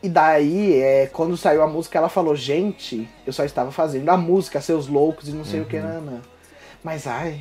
E 0.00 0.08
daí, 0.08 0.80
é, 0.80 1.08
quando 1.12 1.36
saiu 1.36 1.60
a 1.60 1.66
música, 1.66 1.98
ela 1.98 2.08
falou, 2.08 2.36
gente, 2.36 3.08
eu 3.26 3.32
só 3.32 3.44
estava 3.44 3.72
fazendo 3.72 4.08
a 4.10 4.16
música, 4.16 4.60
seus 4.60 4.86
loucos 4.86 5.28
e 5.28 5.32
não 5.32 5.44
sei 5.44 5.62
o 5.62 5.64
que, 5.64 5.76
Ana. 5.76 6.22
Mas 6.80 7.08
ai, 7.08 7.40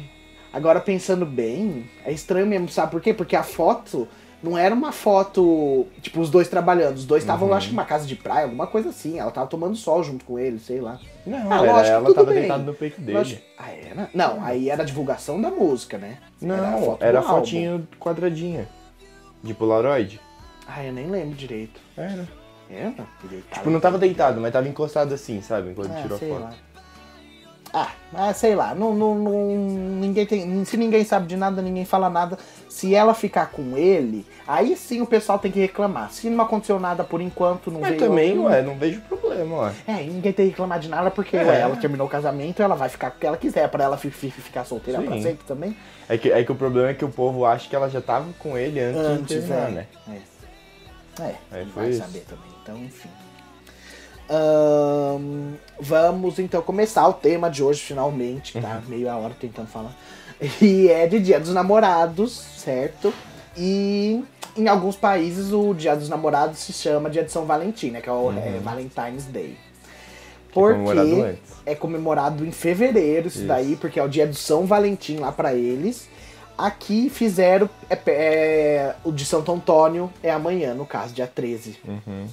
agora 0.52 0.82
pensando 0.82 1.28
bem, 1.28 1.88
é 2.04 2.12
estranho 2.12 2.48
mesmo, 2.48 2.68
sabe 2.68 2.90
por 2.94 3.02
quê? 3.02 3.14
Porque 3.14 3.36
a 3.36 3.44
foto 3.44 4.08
não 4.44 4.58
era 4.58 4.76
uma 4.76 4.92
foto, 4.92 5.88
tipo, 6.02 6.20
os 6.20 6.30
dois 6.30 6.48
trabalhando. 6.50 6.98
Os 6.98 7.06
dois 7.06 7.24
estavam, 7.24 7.54
acho 7.54 7.68
que 7.70 7.74
numa 7.74 7.86
casa 7.86 8.06
de 8.06 8.16
praia, 8.16 8.44
alguma 8.44 8.68
coisa 8.68 8.90
assim. 8.90 9.18
Ela 9.18 9.32
tava 9.32 9.48
tomando 9.48 9.76
sol 9.76 10.04
junto 10.04 10.26
com 10.26 10.38
ele, 10.38 10.60
sei 10.60 10.82
lá. 10.82 11.00
Não, 11.26 11.52
Ah, 11.52 11.64
era, 11.64 11.72
lógico, 11.72 11.96
ela 11.96 12.14
tava 12.14 12.34
deitada 12.34 12.64
no 12.64 12.74
peito 12.74 13.00
dele. 13.00 13.18
Lógico- 13.18 13.42
Ah, 13.58 13.72
era? 13.72 14.10
Não, 14.14 14.44
aí 14.44 14.70
era 14.70 14.84
a 14.84 14.86
divulgação 14.86 15.42
da 15.42 15.50
música, 15.50 15.98
né? 15.98 16.18
Não, 16.42 16.84
foto 16.84 17.04
era 17.04 17.20
a 17.20 17.24
fotinho 17.24 17.88
quadradinha. 18.00 18.68
De 19.42 19.54
Polaroid. 19.54 20.20
Ah, 20.68 20.84
eu 20.84 20.94
nem 20.94 21.08
lembro 21.10 21.36
direito. 21.36 21.80
Era. 21.98 22.28
Era? 22.70 22.94
Direito. 23.22 23.46
Tipo, 23.54 23.70
não 23.70 23.80
tava 23.80 23.98
deitado, 23.98 24.40
mas 24.42 24.52
tava 24.54 24.68
encostado 24.68 25.14
assim, 25.14 25.42
sabe? 25.42 25.72
Enquanto 25.72 25.92
ah, 25.92 26.02
tirou 26.02 26.16
a 26.16 26.20
foto. 26.20 26.42
lá. 26.42 26.54
Ah, 27.76 27.90
ah, 28.14 28.32
sei 28.34 28.54
lá. 28.56 28.76
Não, 28.76 28.94
não, 28.94 29.16
não- 29.16 29.32
ninguém 30.00 30.28
tem, 30.28 30.64
se 30.64 30.78
ninguém 30.78 31.04
sabe 31.04 31.26
de 31.26 31.36
nada, 31.36 31.60
ninguém 31.60 31.86
fala 31.86 32.08
nada. 32.08 32.38
Se 32.70 32.94
ela 32.94 33.16
ficar 33.16 33.48
com 33.48 33.76
ele, 33.76 34.28
aí 34.48 34.76
sim 34.78 35.02
o 35.02 35.08
pessoal 35.08 35.40
tem 35.40 35.52
que 35.52 35.60
reclamar. 35.60 36.12
Se 36.12 36.30
não 36.30 36.44
aconteceu 36.46 36.80
nada 36.80 37.04
por 37.04 37.20
enquanto, 37.20 37.72
não 37.72 37.82
Mas 37.82 37.90
veio 37.96 38.02
também, 38.10 38.38
outro- 38.38 38.52
ué, 38.54 38.62
não 38.62 38.76
vejo 38.78 39.02
problema, 39.02 39.58
ué. 39.58 39.74
É, 39.88 39.94
ninguém 40.04 40.32
tem 40.32 40.46
que 40.46 40.52
reclamar 40.52 40.80
de 40.80 40.88
nada 40.88 41.10
porque 41.10 41.36
É. 41.36 41.44
ué, 41.44 41.62
ela 41.62 41.76
terminou 41.76 42.06
o 42.06 42.10
casamento, 42.10 42.62
ela 42.62 42.76
vai 42.76 42.90
ficar 42.90 43.10
com 43.10 43.18
o 43.18 43.20
que 43.20 43.26
ela 43.26 43.38
quiser, 43.38 43.68
pra 43.70 43.84
ela 43.84 43.98
fi- 43.98 44.12
fi- 44.12 44.30
ficar 44.30 44.66
solteira 44.66 45.00
Sim. 45.00 45.08
pra 45.08 45.16
sempre 45.22 45.44
também. 45.48 45.76
É 46.08 46.16
que, 46.16 46.32
é 46.32 46.44
que 46.44 46.52
o 46.52 46.56
problema 46.56 46.90
é 46.90 46.94
que 46.94 47.04
o 47.06 47.10
povo 47.10 47.44
acha 47.44 47.68
que 47.68 47.76
ela 47.76 47.90
já 47.90 48.02
tava 48.02 48.28
com 48.38 48.56
ele 48.56 48.80
antes, 48.80 49.02
de 49.02 49.08
Antes, 49.08 49.28
terminar, 49.48 49.70
é. 49.70 49.72
né? 49.72 49.88
É. 51.20 51.24
É, 51.24 51.66
foi 51.66 51.84
vai 51.84 51.90
isso. 51.90 52.00
saber 52.02 52.20
também. 52.30 52.52
Então, 52.62 52.78
enfim. 52.78 53.10
Ahn, 54.30 55.54
vamos 55.80 56.40
então 56.40 56.62
começar 56.62 57.08
o 57.08 57.14
tema 57.14 57.50
de 57.50 57.64
hoje, 57.64 57.82
finalmente, 57.82 58.60
tá 58.60 58.76
Uhum. 58.84 58.90
meio 58.90 59.10
a 59.10 59.16
hora 59.18 59.34
tentando 59.40 59.68
falar. 59.68 59.96
E 60.62 60.88
é 60.90 61.08
de 61.08 61.20
Dia 61.20 61.40
dos 61.40 61.54
Namorados, 61.54 62.34
certo? 62.58 63.14
E 63.56 64.24
em 64.58 64.68
alguns 64.68 64.96
países 64.96 65.54
o 65.54 65.74
Dia 65.74 65.96
dos 65.96 66.10
Namorados 66.10 66.60
se 66.60 66.74
chama 66.74 67.10
Dia 67.10 67.24
de 67.24 67.32
São 67.32 67.46
Valentim, 67.46 67.92
né? 67.92 68.02
Que 68.02 68.10
é 68.10 68.12
o 68.12 68.32
é 68.32 68.60
Valentine's 68.60 69.26
Day. 69.26 69.56
Porque 70.54 70.78
Uhum. 70.80 70.86
comemorado 70.86 71.38
é 71.66 71.76
comemorado 71.76 72.46
em 72.46 72.52
fevereiro, 72.52 73.28
isso, 73.28 73.40
Isso. 73.40 73.48
daí, 73.48 73.76
porque 73.76 74.00
é 74.00 74.04
o 74.04 74.08
dia 74.10 74.28
do 74.28 74.36
São 74.36 74.66
Valentim 74.66 75.18
lá 75.18 75.32
pra 75.32 75.54
eles. 75.54 76.08
Aqui 76.58 77.10
fizeram. 77.10 77.70
é- 77.90 77.98
é- 78.08 78.96
o 79.04 79.12
de 79.12 79.26
Santo 79.26 79.52
Antônio 79.52 80.12
é 80.22 80.30
amanhã, 80.32 80.74
no 80.76 80.86
caso, 80.86 81.14
dia 81.14 81.26
13. 81.28 81.78
Uhum. 81.88 82.28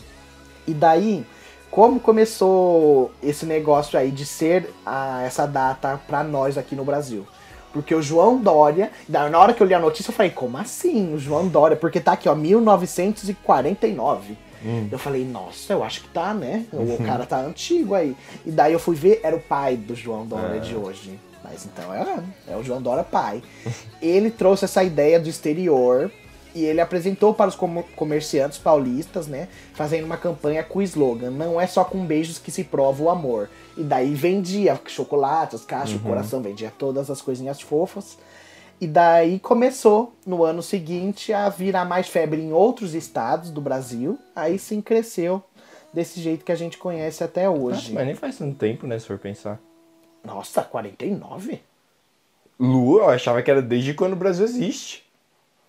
E 0.66 0.74
daí, 0.74 1.24
como 1.70 2.00
começou 2.00 3.12
esse 3.22 3.46
negócio 3.46 3.98
aí 3.98 4.10
de 4.10 4.26
ser 4.26 4.72
a- 4.84 5.22
essa 5.22 5.46
data 5.46 6.00
pra 6.06 6.24
nós 6.24 6.58
aqui 6.58 6.74
no 6.74 6.84
Brasil? 6.84 7.26
Porque 7.72 7.94
o 7.94 8.02
João 8.02 8.38
Dória, 8.38 8.90
na 9.08 9.38
hora 9.38 9.54
que 9.54 9.62
eu 9.62 9.66
li 9.66 9.74
a 9.74 9.78
notícia, 9.78 10.10
eu 10.10 10.14
falei, 10.14 10.32
como 10.32 10.58
assim? 10.58 11.14
O 11.14 11.18
João 11.18 11.46
Dória? 11.46 11.76
Porque 11.76 12.00
tá 12.00 12.12
aqui, 12.12 12.28
ó, 12.28 12.34
1949. 12.34 14.36
Eu 14.92 14.98
falei, 14.98 15.24
nossa, 15.24 15.72
eu 15.72 15.82
acho 15.82 16.02
que 16.02 16.08
tá, 16.08 16.34
né? 16.34 16.66
O 16.72 17.02
cara 17.04 17.24
tá 17.24 17.38
antigo 17.40 17.94
aí. 17.94 18.14
E 18.44 18.50
daí 18.50 18.72
eu 18.72 18.78
fui 18.78 18.94
ver, 18.94 19.20
era 19.22 19.34
o 19.34 19.40
pai 19.40 19.76
do 19.76 19.94
João 19.94 20.26
Dória 20.26 20.60
de 20.60 20.74
hoje. 20.76 21.18
Mas 21.42 21.64
então 21.64 21.94
é, 21.94 22.22
é 22.48 22.56
o 22.56 22.62
João 22.62 22.82
Dória 22.82 23.02
pai. 23.02 23.42
ele 24.02 24.30
trouxe 24.30 24.66
essa 24.66 24.84
ideia 24.84 25.18
do 25.18 25.28
exterior 25.28 26.10
e 26.54 26.64
ele 26.64 26.80
apresentou 26.80 27.32
para 27.34 27.48
os 27.48 27.54
comer- 27.54 27.84
comerciantes 27.96 28.58
paulistas, 28.58 29.26
né? 29.26 29.48
Fazendo 29.74 30.04
uma 30.04 30.16
campanha 30.16 30.62
com 30.62 30.78
o 30.78 30.82
slogan: 30.82 31.30
Não 31.30 31.60
é 31.60 31.66
só 31.66 31.84
com 31.84 32.04
beijos 32.04 32.38
que 32.38 32.50
se 32.50 32.64
prova 32.64 33.02
o 33.02 33.10
amor. 33.10 33.48
E 33.76 33.82
daí 33.82 34.14
vendia 34.14 34.78
chocolates, 34.86 35.64
caixas, 35.64 35.96
o 35.96 36.00
coração, 36.00 36.42
vendia 36.42 36.72
todas 36.76 37.10
as 37.10 37.20
coisinhas 37.22 37.60
fofas. 37.60 38.18
E 38.80 38.86
daí 38.86 39.38
começou 39.38 40.12
no 40.26 40.42
ano 40.42 40.62
seguinte 40.62 41.32
a 41.32 41.48
virar 41.50 41.84
mais 41.84 42.08
febre 42.08 42.40
em 42.40 42.52
outros 42.52 42.94
estados 42.94 43.50
do 43.50 43.60
Brasil. 43.60 44.18
Aí 44.34 44.58
sim 44.58 44.80
cresceu 44.80 45.42
desse 45.92 46.20
jeito 46.20 46.44
que 46.44 46.52
a 46.52 46.56
gente 46.56 46.78
conhece 46.78 47.22
até 47.22 47.48
hoje. 47.48 47.92
mas 47.92 48.06
nem 48.06 48.14
faz 48.14 48.38
tanto 48.38 48.56
tempo, 48.56 48.86
né, 48.86 48.98
se 48.98 49.06
for 49.06 49.18
pensar. 49.18 49.58
Nossa, 50.24 50.62
49? 50.62 51.60
Lua, 52.58 53.02
eu 53.02 53.10
achava 53.10 53.42
que 53.42 53.50
era 53.50 53.62
desde 53.62 53.94
quando 53.94 54.12
o 54.12 54.16
Brasil 54.16 54.44
existe. 54.44 55.04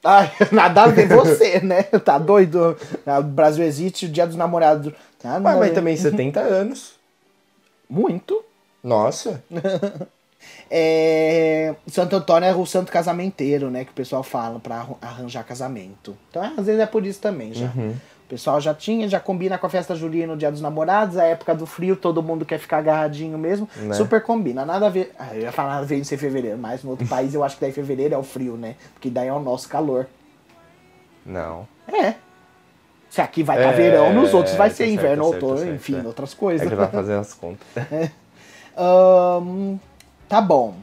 Ai, 0.04 0.32
nada 0.52 0.88
ver 0.88 1.08
você, 1.08 1.60
né? 1.60 1.84
Tá 1.84 2.18
doido? 2.18 2.78
O 3.06 3.24
Brasil 3.24 3.64
existe, 3.64 4.06
o 4.06 4.10
dia 4.10 4.26
dos 4.26 4.36
namorados. 4.36 4.94
Ah, 5.24 5.40
Mas, 5.40 5.74
também 5.74 5.96
70 5.96 6.40
anos. 6.40 6.94
Muito. 7.90 8.44
Nossa. 8.84 9.44
É... 10.74 11.76
Santo 11.88 12.16
Antônio 12.16 12.48
é 12.48 12.56
o 12.56 12.66
santo 12.66 12.92
casamenteiro, 12.92 13.70
né? 13.70 13.84
Que 13.86 13.92
o 13.92 13.94
pessoal 13.94 14.24
fala 14.24 14.60
pra 14.60 14.76
arran- 14.78 14.96
arranjar 15.02 15.44
casamento. 15.44 16.18
Então, 16.30 16.42
às 16.58 16.66
vezes 16.66 16.80
é 16.82 16.86
por 16.86 17.06
isso 17.06 17.20
também, 17.20 17.54
já. 17.54 17.66
Uhum. 17.68 17.94
O 18.32 18.34
pessoal 18.34 18.62
já 18.62 18.74
tinha, 18.74 19.10
já 19.10 19.20
combina 19.20 19.58
com 19.58 19.68
a 19.68 19.70
festa 19.70 19.94
julina 19.94 20.28
no 20.28 20.38
dia 20.38 20.50
dos 20.50 20.62
namorados, 20.62 21.18
a 21.18 21.26
época 21.26 21.54
do 21.54 21.66
frio, 21.66 21.98
todo 21.98 22.24
mundo 22.24 22.46
quer 22.46 22.60
ficar 22.60 22.78
agarradinho 22.78 23.38
mesmo. 23.38 23.68
Né? 23.76 23.94
Super 23.94 24.24
combina. 24.24 24.64
Nada 24.66 24.86
a 24.86 24.90
ver. 24.90 25.14
Ah, 25.20 25.36
eu 25.36 25.42
ia 25.42 25.52
falar 25.52 25.72
nada 25.72 25.82
a 25.82 25.86
ver 25.86 25.98
em 25.98 26.04
ser 26.06 26.16
fevereiro, 26.16 26.58
mas 26.58 26.82
no 26.82 26.92
outro 26.92 27.06
país 27.12 27.34
eu 27.34 27.44
acho 27.44 27.56
que 27.56 27.62
daí 27.62 27.74
fevereiro 27.74 28.16
é 28.16 28.18
o 28.18 28.24
frio, 28.24 28.56
né? 28.56 28.76
Porque 28.94 29.10
daí 29.10 29.28
é 29.28 29.34
o 29.34 29.40
nosso 29.42 29.68
calor. 29.68 30.08
Não. 31.26 31.68
É. 31.92 32.14
Se 33.10 33.20
aqui 33.20 33.44
vai 33.44 33.58
estar 33.58 33.74
É, 33.74 33.76
verão, 33.76 34.14
nos 34.14 34.34
outros 34.34 34.56
vai 34.56 34.70
tá 34.70 34.76
ser 34.78 34.88
inverno, 34.88 35.26
tá 35.26 35.30
certo, 35.32 35.44
outono, 35.44 35.60
tá 35.60 35.66
certo, 35.66 35.76
enfim, 35.76 36.00
é. 36.02 36.08
outras 36.08 36.32
É 36.32 36.36
coisas. 36.38 36.68
que 36.70 36.74
eu 36.74 36.78
tava 36.78 36.90
fazendo 36.92 37.20
as 37.20 37.34
contas. 37.36 37.68
Ahn, 38.78 39.78
tá 40.30 40.40
bom. 40.40 40.74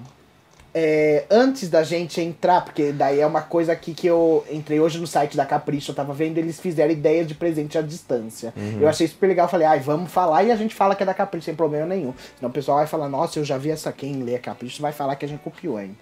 É, 0.75 1.25
antes 1.31 1.69
da 1.69 1.83
gente 1.83 2.21
entrar, 2.21 2.63
porque 2.63 2.93
daí 2.93 3.21
é 3.21 3.27
uma 3.27 3.41
coisa 3.41 3.73
aqui 3.73 3.95
que 3.95 4.07
eu 4.07 4.45
entrei 4.51 4.79
hoje 4.79 5.01
no 5.01 5.07
site 5.07 5.37
da 5.37 5.47
Capricho, 5.47 5.91
eu 5.91 5.95
tava 5.95 6.13
vendo, 6.13 6.39
eles 6.39 6.61
fizeram 6.61 6.93
ideias 6.93 7.27
de 7.27 7.35
presente 7.35 7.79
à 7.79 7.83
distância. 7.83 8.53
Eu 8.81 8.87
achei 8.87 9.09
super 9.09 9.27
legal, 9.27 9.47
eu 9.47 9.51
falei, 9.51 9.67
ai, 9.67 9.81
vamos 9.81 10.13
falar 10.13 10.45
e 10.45 10.53
a 10.53 10.57
gente 10.57 10.75
fala 10.75 10.95
que 10.95 11.03
é 11.03 11.07
da 11.07 11.15
Capricho, 11.15 11.47
sem 11.47 11.55
problema 11.55 11.87
nenhum. 11.87 12.13
Senão 12.37 12.51
o 12.51 12.53
pessoal 12.53 12.79
vai 12.79 12.87
falar, 12.87 13.09
nossa, 13.09 13.39
eu 13.39 13.45
já 13.45 13.57
vi 13.57 13.71
essa, 13.71 13.91
quem 13.93 14.23
lê 14.23 14.37
a 14.37 14.39
Capricho 14.39 14.83
vai 14.83 14.93
falar 14.93 15.17
que 15.17 15.25
a 15.25 15.29
gente 15.29 15.41
copiou, 15.41 15.81
hein? 15.81 15.97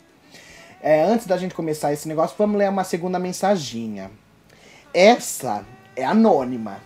É, 0.83 1.03
antes 1.03 1.27
da 1.27 1.37
gente 1.37 1.55
começar 1.55 1.93
esse 1.93 2.07
negócio, 2.07 2.37
vamos 2.37 2.59
ler 2.59 2.69
uma 2.69 2.85
segunda 2.85 3.19
mensaginha. 3.19 4.11
Essa 4.93 5.65
é 5.95 6.05
anônima. 6.05 6.79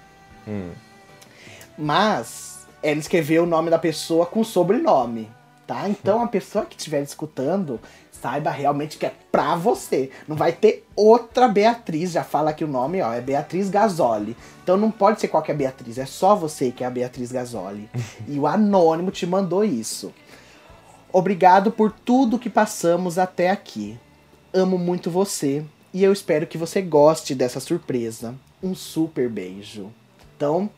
Mas 1.76 2.66
ela 2.82 2.98
escreveu 2.98 3.42
o 3.42 3.46
nome 3.46 3.70
da 3.70 3.78
pessoa 3.78 4.26
com 4.26 4.42
sobrenome, 4.44 5.28
tá? 5.70 5.88
Então 5.88 6.20
a 6.20 6.26
pessoa 6.26 6.66
que 6.66 6.76
estiver 6.76 7.00
escutando, 7.00 7.78
saiba 8.10 8.50
realmente 8.50 8.98
que 8.98 9.06
é 9.06 9.14
pra 9.30 9.54
você. 9.54 10.10
Não 10.26 10.34
vai 10.34 10.50
ter 10.50 10.84
outra 10.96 11.46
Beatriz, 11.46 12.10
já 12.10 12.24
fala 12.24 12.52
que 12.52 12.64
o 12.64 12.68
nome, 12.68 13.00
ó, 13.00 13.12
é 13.12 13.20
Beatriz 13.20 13.70
Gasoli. 13.70 14.36
Então 14.64 14.76
não 14.76 14.90
pode 14.90 15.20
ser 15.20 15.28
qualquer 15.28 15.54
Beatriz, 15.54 15.96
é 15.96 16.06
só 16.06 16.34
você 16.34 16.72
que 16.72 16.82
é 16.82 16.88
a 16.88 16.90
Beatriz 16.90 17.30
Gasoli. 17.30 17.88
e 18.26 18.36
o 18.36 18.48
anônimo 18.48 19.12
te 19.12 19.24
mandou 19.24 19.64
isso. 19.64 20.12
Obrigado 21.12 21.70
por 21.70 21.92
tudo 21.92 22.38
que 22.38 22.50
passamos 22.50 23.16
até 23.16 23.50
aqui. 23.50 23.96
Amo 24.52 24.76
muito 24.76 25.08
você 25.08 25.64
e 25.94 26.02
eu 26.02 26.12
espero 26.12 26.48
que 26.48 26.58
você 26.58 26.82
goste 26.82 27.32
dessa 27.32 27.60
surpresa. 27.60 28.34
Um 28.60 28.74
super 28.74 29.28
beijo. 29.28 29.92
Então, 30.36 30.68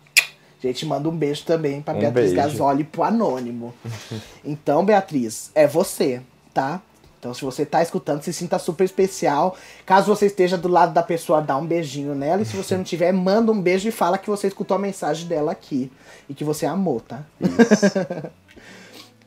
a 0.68 0.72
gente 0.72 0.86
manda 0.86 1.08
um 1.08 1.16
beijo 1.16 1.44
também 1.44 1.82
pra 1.82 1.94
Um 1.94 1.98
Beatriz 1.98 2.32
beijo. 2.32 2.36
Gasoli 2.36 2.84
pro 2.84 3.02
Anônimo. 3.02 3.74
então, 4.44 4.84
Beatriz, 4.84 5.50
é 5.54 5.66
você, 5.66 6.20
tá? 6.54 6.80
Então, 7.18 7.32
se 7.32 7.44
você 7.44 7.64
tá 7.64 7.80
escutando, 7.80 8.22
se 8.22 8.32
sinta 8.32 8.58
super 8.58 8.82
especial. 8.82 9.56
Caso 9.86 10.14
você 10.14 10.26
esteja 10.26 10.58
do 10.58 10.66
lado 10.66 10.92
da 10.92 11.04
pessoa, 11.04 11.40
dá 11.40 11.56
um 11.56 11.64
beijinho 11.64 12.16
nela. 12.16 12.42
E 12.42 12.44
se 12.44 12.56
você 12.56 12.76
não 12.76 12.82
tiver, 12.82 13.12
manda 13.12 13.52
um 13.52 13.60
beijo 13.60 13.88
e 13.88 13.92
fala 13.92 14.18
que 14.18 14.28
você 14.28 14.48
escutou 14.48 14.74
a 14.74 14.78
mensagem 14.78 15.28
dela 15.28 15.52
aqui. 15.52 15.90
E 16.28 16.34
que 16.34 16.42
você 16.42 16.66
amou, 16.66 17.00
tá? 17.00 17.22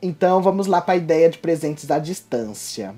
Então 0.02 0.39
vamos 0.41 0.67
lá 0.67 0.82
para 0.82 0.93
a 0.93 0.98
ideia 0.98 1.30
de 1.30 1.39
presentes 1.39 1.89
à 1.89 1.98
distância. 1.98 2.93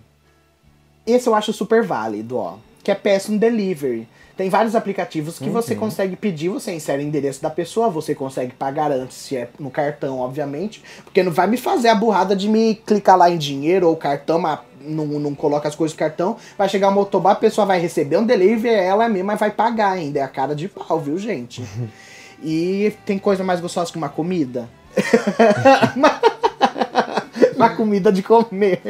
Esse 1.05 1.29
eu 1.29 1.35
acho 1.35 1.53
super 1.53 1.81
válido, 1.81 2.35
ó. 2.35 2.57
Que 2.83 2.91
é 2.91 2.95
Péssimo 2.95 3.39
Delivery. 3.39 4.07
Tem 4.37 4.49
vários 4.51 4.75
aplicativos 4.75 5.39
que 5.39 5.49
você 5.49 5.73
consegue 5.75 6.15
pedir, 6.15 6.49
você 6.49 6.71
insere 6.71 7.03
o 7.03 7.05
endereço 7.05 7.41
da 7.41 7.49
pessoa, 7.49 7.89
você 7.89 8.13
consegue 8.13 8.53
pagar 8.53 8.91
antes, 8.91 9.17
se 9.17 9.35
é 9.35 9.49
no 9.59 9.71
cartão, 9.71 10.19
obviamente. 10.19 10.83
Porque 11.03 11.23
não 11.23 11.31
vai 11.31 11.47
me 11.47 11.57
fazer 11.57 11.87
a 11.89 11.95
burrada 11.95 12.35
de 12.35 12.47
me 12.47 12.75
clicar 12.75 13.17
lá 13.17 13.31
em 13.31 13.37
dinheiro 13.37 13.87
ou 13.87 13.95
cartão, 13.95 14.37
mas 14.37 14.59
não, 14.79 15.07
não 15.07 15.33
coloca 15.33 15.67
as 15.67 15.75
coisas 15.75 15.95
no 15.95 15.99
cartão. 15.99 16.37
Vai 16.55 16.69
chegar 16.69 16.89
o 16.89 16.91
motoboy, 16.91 17.31
a 17.31 17.35
pessoa 17.35 17.65
vai 17.65 17.79
receber 17.79 18.17
um 18.17 18.25
delivery, 18.25 18.75
ela 18.75 19.09
mesma 19.09 19.35
vai 19.35 19.49
pagar 19.49 19.93
ainda. 19.93 20.19
É 20.19 20.21
a 20.21 20.27
cara 20.27 20.53
de 20.55 20.67
pau, 20.67 20.99
viu, 20.99 21.17
gente? 21.17 21.63
e 22.43 22.93
tem 23.07 23.17
coisa 23.17 23.43
mais 23.43 23.59
gostosa 23.59 23.91
que 23.91 23.97
uma 23.97 24.09
comida? 24.09 24.69
uma 27.55 27.69
comida 27.69 28.11
de 28.11 28.21
comer 28.21 28.81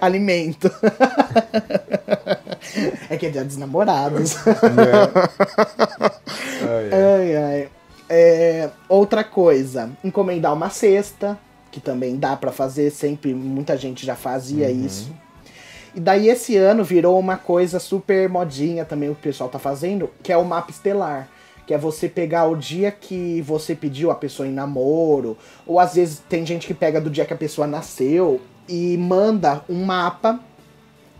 alimento. 0.00 0.70
É 3.10 3.16
que 3.16 3.26
é 3.26 3.30
dia 3.30 3.44
dos 3.44 3.56
namorados. 3.56 4.36
Ai, 6.62 6.90
ai. 6.92 7.36
ai. 7.36 7.68
É, 8.08 8.70
outra 8.88 9.24
coisa, 9.24 9.90
encomendar 10.04 10.52
uma 10.52 10.70
cesta, 10.70 11.38
que 11.72 11.80
também 11.80 12.16
dá 12.16 12.36
pra 12.36 12.52
fazer, 12.52 12.90
sempre 12.90 13.34
muita 13.34 13.76
gente 13.76 14.06
já 14.06 14.14
fazia 14.14 14.70
isso. 14.70 15.12
E 15.94 16.00
daí 16.00 16.28
esse 16.28 16.56
ano 16.56 16.84
virou 16.84 17.18
uma 17.18 17.36
coisa 17.36 17.80
super 17.80 18.28
modinha 18.28 18.84
também 18.84 19.08
o 19.08 19.14
pessoal 19.14 19.48
tá 19.48 19.58
fazendo, 19.58 20.10
que 20.22 20.30
é 20.30 20.36
o 20.36 20.44
mapa 20.44 20.70
estelar. 20.70 21.28
Que 21.66 21.74
é 21.74 21.78
você 21.78 22.08
pegar 22.08 22.44
o 22.46 22.54
dia 22.54 22.92
que 22.92 23.40
você 23.42 23.74
pediu 23.74 24.10
a 24.10 24.14
pessoa 24.14 24.46
em 24.46 24.52
namoro, 24.52 25.36
ou 25.66 25.80
às 25.80 25.94
vezes 25.94 26.22
tem 26.28 26.46
gente 26.46 26.66
que 26.66 26.74
pega 26.74 27.00
do 27.00 27.10
dia 27.10 27.24
que 27.24 27.32
a 27.32 27.36
pessoa 27.36 27.66
nasceu 27.66 28.40
e 28.68 28.96
manda 28.96 29.62
um 29.68 29.84
mapa 29.84 30.38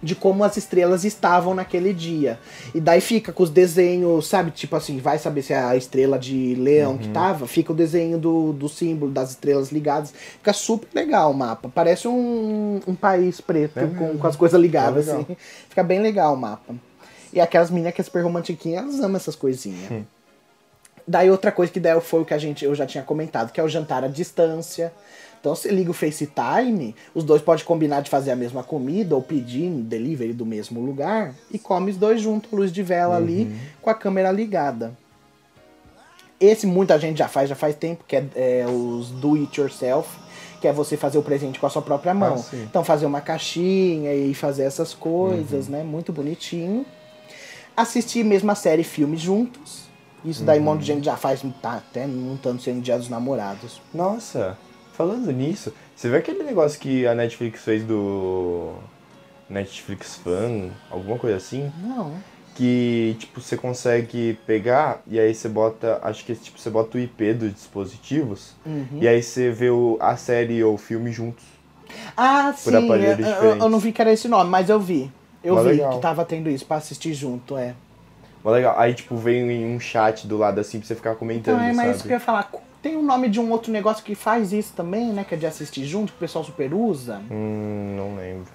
de 0.03 0.15
como 0.15 0.45
as 0.45 0.57
estrelas 0.57 1.05
estavam 1.05 1.55
naquele 1.55 1.93
dia. 1.93 2.39
E 2.75 2.81
daí 2.81 3.01
fica 3.01 3.33
com 3.33 3.43
os 3.43 3.51
desenhos, 3.51 4.27
sabe? 4.27 4.51
Tipo 4.51 4.77
assim, 4.77 4.99
vai 4.99 5.19
saber 5.19 5.43
se 5.43 5.53
é 5.53 5.59
a 5.59 5.77
estrela 5.77 6.19
de 6.19 6.55
leão 6.55 6.99
que 6.99 7.09
tava, 7.09 7.47
fica 7.47 7.73
o 7.73 7.75
desenho 7.75 8.19
do, 8.19 8.53
do 8.53 8.69
símbolo 8.69 9.11
das 9.11 9.31
estrelas 9.31 9.73
ligadas. 9.73 10.13
Fica 10.13 10.53
super 10.53 10.89
legal 10.95 11.31
o 11.31 11.35
mapa. 11.35 11.71
Parece 11.75 12.07
um, 12.07 12.81
um 12.87 12.95
país 12.95 13.41
preto 13.41 13.79
É 13.79 13.87
com, 13.87 14.19
com 14.19 14.27
as 14.27 14.37
coisas 14.37 14.61
ligadas, 14.61 15.09
É 15.09 15.13
assim. 15.13 15.37
Fica 15.69 15.83
bem 15.83 16.01
legal 16.01 16.35
o 16.35 16.37
mapa. 16.37 16.75
E 17.33 17.41
aquelas 17.41 17.71
meninas 17.71 17.95
que 17.95 18.01
é 18.01 18.05
super 18.05 18.23
romantiquinhas, 18.23 18.83
elas 18.83 19.01
amam 19.01 19.17
essas 19.17 19.37
coisinhas. 19.37 20.05
Daí 21.09 21.31
outra 21.31 21.53
coisa 21.53 21.73
que 21.73 21.79
daí 21.79 22.01
foi 22.01 22.23
o 22.23 22.25
que 22.25 22.35
a 22.35 22.39
gente, 22.39 22.65
eu 22.65 22.75
já 22.75 22.85
tinha 22.85 23.05
comentado, 23.05 23.53
que 23.53 23.61
é 23.61 23.63
o 23.63 23.69
jantar 23.69 24.03
à 24.03 24.09
distância. 24.09 24.93
Então 25.47 25.55
você 25.55 25.71
liga 25.71 25.93
o 25.93 25.95
FaceTime, 25.95 26.93
os 27.15 27.23
dois 27.23 27.41
podem 27.41 27.65
combinar 27.65 28.01
de 28.01 28.11
fazer 28.11 28.33
a 28.33 28.37
mesma 28.37 28.65
comida 28.65 29.15
ou 29.15 29.23
pedir 29.23 29.71
um 29.71 29.81
delivery 29.81 30.33
do 30.33 30.45
mesmo 30.45 30.81
lugar 30.81 31.37
e 31.53 31.57
come 31.57 31.93
os 31.93 31.97
dois 31.97 32.21
juntos, 32.21 32.51
luz 32.51 32.73
de 32.73 32.83
vela 32.83 33.17
ali, 33.17 33.55
com 33.81 33.89
a 33.89 33.95
câmera 33.95 34.33
ligada. 34.33 34.93
Esse 36.41 36.67
muita 36.67 36.99
gente 36.99 37.19
já 37.19 37.29
faz, 37.29 37.49
já 37.49 37.55
faz 37.55 37.77
tempo, 37.77 38.03
que 38.09 38.17
é, 38.17 38.27
é 38.35 38.67
os 38.67 39.13
do 39.13 39.37
it 39.37 39.61
yourself, 39.61 40.19
que 40.61 40.67
é 40.67 40.73
você 40.73 40.97
fazer 40.97 41.17
o 41.17 41.23
presente 41.23 41.61
com 41.61 41.67
a 41.69 41.71
sua 41.71 41.81
própria 41.81 42.13
mão. 42.13 42.45
Ah, 42.53 42.57
então 42.69 42.83
fazer 42.83 43.07
uma 43.07 43.21
caixinha 43.21 44.13
e 44.13 44.35
fazer 44.35 44.65
essas 44.65 44.95
coisas, 44.95 45.69
né? 45.69 45.85
Muito 45.85 46.13
bonitinho. 46.13 46.85
Assistir 47.77 48.25
mesmo 48.25 48.51
a 48.51 48.57
série 48.57 48.83
e 48.83 48.85
filme 48.85 49.17
juntos. 49.17 49.87
Isso 50.25 50.43
daí 50.43 50.59
um 50.59 50.65
monte 50.65 50.81
de 50.81 50.87
gente 50.87 51.05
já 51.05 51.17
faz, 51.17 51.41
tá 51.63 51.75
até 51.75 52.05
não 52.05 52.37
tanto 52.37 52.65
sendo 52.65 52.81
dia 52.81 52.99
dos 52.99 53.09
namorados. 53.09 53.81
Nossa, 53.95 54.59
falando 54.97 55.31
nisso, 55.33 55.73
você 55.95 56.09
vê 56.09 56.17
aquele 56.19 56.43
negócio 56.43 56.81
que 56.81 57.07
a 57.07 57.15
Netflix 57.15 57.63
fez 57.63 57.85
do 57.85 58.73
Netflix 59.49 60.17
Fan, 60.17 60.71
alguma 60.91 61.19
coisa 61.19 61.37
assim? 61.37 61.71
Não. 61.83 62.15
Que, 62.55 63.15
tipo, 63.19 63.41
você 63.41 63.57
consegue 63.57 64.39
pegar 64.47 65.03
e 65.07 65.21
aí 65.21 65.35
você 65.35 65.47
bota, 65.49 66.01
acho 66.03 66.25
que 66.25 66.35
tipo, 66.35 66.59
você 66.59 66.71
bota 66.71 66.97
o 66.97 67.01
IP 67.01 67.35
dos 67.35 67.53
dispositivos 67.53 68.55
Uhum. 68.65 68.99
e 69.01 69.07
aí 69.07 69.23
você 69.23 69.51
vê 69.51 69.69
o, 69.69 69.99
a 70.01 70.17
série 70.17 70.65
ou 70.65 70.75
o 70.75 70.79
filme 70.79 71.13
juntos. 71.13 71.45
Ah, 72.17 72.53
sim. 72.57 72.73
Eu, 72.73 72.79
aparelhos 72.85 73.27
eu- 73.27 73.57
eu 73.59 73.69
não 73.69 73.79
vi 73.79 73.93
que 73.93 74.01
era 74.01 74.11
esse 74.13 74.27
nome, 74.27 74.49
mas 74.51 74.71
eu 74.71 74.81
vi. 74.81 75.11
Eu 75.45 75.55
Mas 75.55 75.65
vi 75.65 75.71
legal. 75.73 75.93
que 75.93 75.99
tava 76.01 76.25
tendo 76.25 76.49
isso 76.49 76.65
pra 76.65 76.79
assistir 76.79 77.13
junto, 77.15 77.57
é. 77.59 77.75
Mas 78.43 78.55
legal. 78.55 78.75
Aí, 78.79 78.95
tipo, 78.95 79.17
vem 79.17 79.49
em 79.51 79.77
um 79.77 79.79
chat 79.79 80.27
do 80.27 80.39
lado 80.39 80.59
assim 80.59 80.79
pra 80.79 80.89
você 80.89 80.95
ficar 80.95 81.15
comentando, 81.15 81.57
Então, 81.57 81.69
é, 81.69 81.73
mas 81.75 81.91
isso 81.91 81.99
sabe? 81.99 82.09
que 82.09 82.15
eu 82.15 82.17
ia 82.17 82.21
falar. 82.21 82.51
Tem 82.87 82.95
o 82.97 83.03
nome 83.03 83.29
de 83.29 83.41
um 83.41 83.51
outro 83.51 83.73
negócio 83.73 84.05
que 84.05 84.15
faz 84.15 84.53
isso 84.53 84.73
também, 84.77 85.07
né? 85.13 85.25
Que 85.29 85.35
é 85.35 85.39
de 85.39 85.45
assistir 85.45 85.85
junto, 85.85 86.13
que 86.13 86.19
o 86.19 86.21
pessoal 86.21 86.45
super 86.45 86.73
usa. 86.73 87.21
Hum, 87.29 87.97
não 87.97 88.15
lembro. 88.15 88.47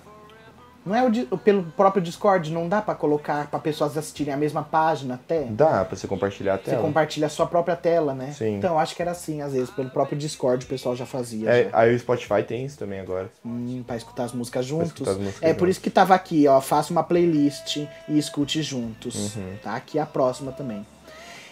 Não 0.86 0.96
é 0.96 1.04
o 1.06 1.12
di- 1.12 1.28
pelo 1.44 1.64
próprio 1.76 2.02
Discord, 2.02 2.50
não 2.50 2.70
dá 2.70 2.82
pra 2.82 2.96
colocar 2.96 3.48
pra 3.48 3.60
pessoas 3.60 3.98
assistirem 3.98 4.34
a 4.34 4.38
mesma 4.38 4.64
página 4.64 5.16
até? 5.16 5.42
Dá 5.44 5.84
pra 5.84 5.98
você 5.98 6.08
compartilhar 6.08 6.54
a 6.54 6.58
Você 6.58 6.72
tela. 6.72 6.82
compartilha 6.82 7.28
a 7.28 7.30
sua 7.30 7.46
própria 7.46 7.76
tela, 7.76 8.14
né? 8.16 8.32
Sim. 8.32 8.56
Então, 8.56 8.72
eu 8.76 8.80
acho 8.80 8.96
que 8.96 9.02
era 9.02 9.12
assim, 9.12 9.42
às 9.42 9.52
vezes, 9.52 9.70
pelo 9.70 9.90
próprio 9.90 10.18
Discord 10.18 10.66
o 10.66 10.68
pessoal 10.70 10.96
já 10.96 11.06
fazia. 11.06 11.50
É, 11.52 11.64
já. 11.70 11.78
aí 11.78 11.94
o 11.94 12.00
Spotify 12.00 12.42
tem 12.42 12.66
isso 12.66 12.80
também 12.80 13.02
agora. 13.02 13.30
Hum, 13.46 13.84
pra 13.86 13.98
escutar 13.98 14.24
as 14.24 14.32
músicas 14.32 14.66
juntos. 14.66 15.06
as 15.08 15.18
músicas 15.18 15.44
é 15.44 15.54
por 15.54 15.60
juntos. 15.66 15.72
isso 15.72 15.82
que 15.82 15.90
tava 15.90 16.16
aqui, 16.16 16.48
ó. 16.48 16.60
Faça 16.62 16.92
uma 16.94 17.04
playlist 17.04 17.76
e 18.08 18.18
escute 18.18 18.64
juntos. 18.64 19.36
Uhum. 19.36 19.58
Tá? 19.62 19.76
Aqui 19.76 20.00
a 20.00 20.06
próxima 20.06 20.52
também. 20.54 20.84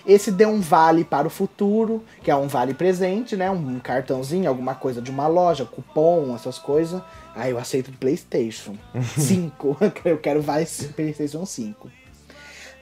Esse 0.09 0.31
deu 0.31 0.49
um 0.49 0.59
vale 0.59 1.03
para 1.03 1.27
o 1.27 1.29
futuro, 1.29 2.03
que 2.23 2.31
é 2.31 2.35
um 2.35 2.47
vale 2.47 2.73
presente, 2.73 3.35
né? 3.35 3.49
Um 3.51 3.79
cartãozinho, 3.79 4.49
alguma 4.49 4.73
coisa 4.73 5.01
de 5.01 5.11
uma 5.11 5.27
loja, 5.27 5.65
cupom, 5.65 6.35
essas 6.35 6.57
coisas. 6.57 6.99
Ah, 7.35 7.47
eu 7.47 7.59
aceito 7.59 7.91
de 7.91 7.97
PlayStation 7.97 8.75
5. 9.15 9.77
eu 10.05 10.17
quero 10.17 10.41
vale 10.41 10.65
PlayStation 10.95 11.45
5. 11.45 11.91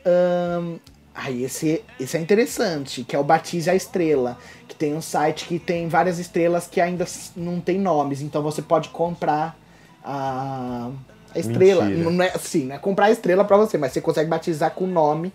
Ahn, 0.06 0.78
Aí 1.14 1.44
esse, 1.44 1.84
esse 2.00 2.16
é 2.16 2.20
interessante, 2.20 3.04
que 3.04 3.16
é 3.16 3.20
o 3.20 3.24
Batize 3.24 3.68
a 3.72 3.74
Estrela, 3.74 4.38
que 4.68 4.76
tem 4.76 4.94
um 4.94 5.02
site 5.02 5.48
que 5.48 5.58
tem 5.58 5.88
várias 5.88 6.20
estrelas 6.20 6.68
que 6.68 6.80
ainda 6.80 7.06
não 7.36 7.60
tem 7.60 7.80
nomes, 7.80 8.22
então 8.22 8.44
você 8.44 8.62
pode 8.62 8.90
comprar 8.90 9.58
a, 10.04 10.92
a 11.34 11.40
estrela. 11.40 11.86
Mentira. 11.86 12.12
Não 12.12 12.24
é 12.24 12.32
assim, 12.36 12.66
não 12.66 12.76
é 12.76 12.78
comprar 12.78 13.08
a 13.08 13.12
estrela 13.12 13.44
pra 13.44 13.58
você, 13.58 13.80
mas 13.80 13.94
você 13.94 14.00
consegue 14.00 14.30
batizar 14.30 14.70
com 14.72 14.84
o 14.84 14.88
nome 14.88 15.34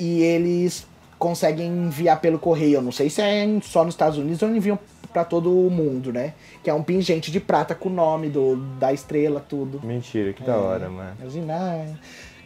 e 0.00 0.22
eles 0.22 0.86
conseguem 1.18 1.68
enviar 1.68 2.18
pelo 2.20 2.38
correio. 2.38 2.76
Eu 2.76 2.82
não 2.82 2.90
sei 2.90 3.10
se 3.10 3.20
é 3.20 3.46
só 3.62 3.84
nos 3.84 3.92
Estados 3.92 4.16
Unidos 4.16 4.40
ou 4.42 4.48
enviam 4.48 4.78
pra 5.12 5.24
todo 5.24 5.50
o 5.52 5.70
mundo, 5.70 6.10
né? 6.10 6.32
Que 6.64 6.70
é 6.70 6.74
um 6.74 6.82
pingente 6.82 7.30
de 7.30 7.38
prata 7.38 7.74
com 7.74 7.90
o 7.90 7.92
nome 7.92 8.30
do, 8.30 8.56
da 8.78 8.92
estrela, 8.92 9.44
tudo. 9.46 9.80
Mentira, 9.84 10.32
que 10.32 10.42
da 10.42 10.56
hora, 10.56 10.88
mano. 10.88 11.12
Imagina, 11.20 11.54
ai, 11.54 11.94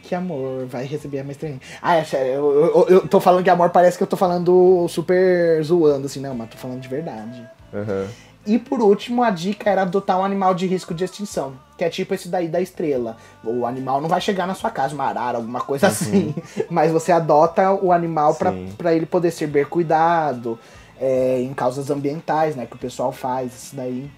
que 0.03 0.13
amor 0.13 0.65
vai 0.65 0.85
receber 0.85 1.19
a 1.19 1.23
mestrinha. 1.23 1.59
Ah, 1.81 1.95
é 1.95 2.03
sério, 2.03 2.33
eu, 2.33 2.65
eu, 2.65 2.87
eu 2.89 3.07
tô 3.07 3.21
falando 3.21 3.43
que 3.43 3.49
amor 3.49 3.69
parece 3.69 3.97
que 3.97 4.03
eu 4.03 4.07
tô 4.07 4.17
falando 4.17 4.85
super 4.89 5.63
zoando, 5.63 6.07
assim, 6.07 6.19
não, 6.19 6.35
mas 6.35 6.49
tô 6.49 6.57
falando 6.57 6.81
de 6.81 6.89
verdade. 6.89 7.41
Aham. 7.73 8.07
E 8.45 8.59
por 8.59 8.81
último, 8.81 9.23
a 9.23 9.31
dica 9.31 9.69
era 9.69 9.83
adotar 9.83 10.19
um 10.19 10.25
animal 10.25 10.53
de 10.53 10.67
risco 10.67 10.93
de 10.93 11.03
extinção, 11.03 11.53
que 11.77 11.83
é 11.83 11.89
tipo 11.89 12.13
esse 12.13 12.29
daí 12.29 12.47
da 12.47 12.61
estrela. 12.61 13.17
O 13.43 13.65
animal 13.65 13.99
não 14.01 14.07
vai 14.09 14.21
chegar 14.21 14.47
na 14.47 14.53
sua 14.53 14.69
casa, 14.69 14.93
uma 14.95 15.05
arara, 15.05 15.37
alguma 15.37 15.61
coisa 15.61 15.87
assim, 15.87 16.33
mas 16.69 16.91
você 16.91 17.11
adota 17.11 17.71
o 17.73 17.91
animal 17.91 18.35
pra 18.77 18.93
ele 18.95 19.05
poder 19.05 19.31
ser 19.31 19.47
bem 19.47 19.65
cuidado, 19.65 20.57
é, 20.99 21.41
em 21.41 21.53
causas 21.53 21.89
ambientais, 21.89 22.55
né, 22.55 22.65
que 22.65 22.75
o 22.75 22.79
pessoal 22.79 23.11
faz, 23.11 23.53
isso 23.53 23.75
daí. 23.75 24.09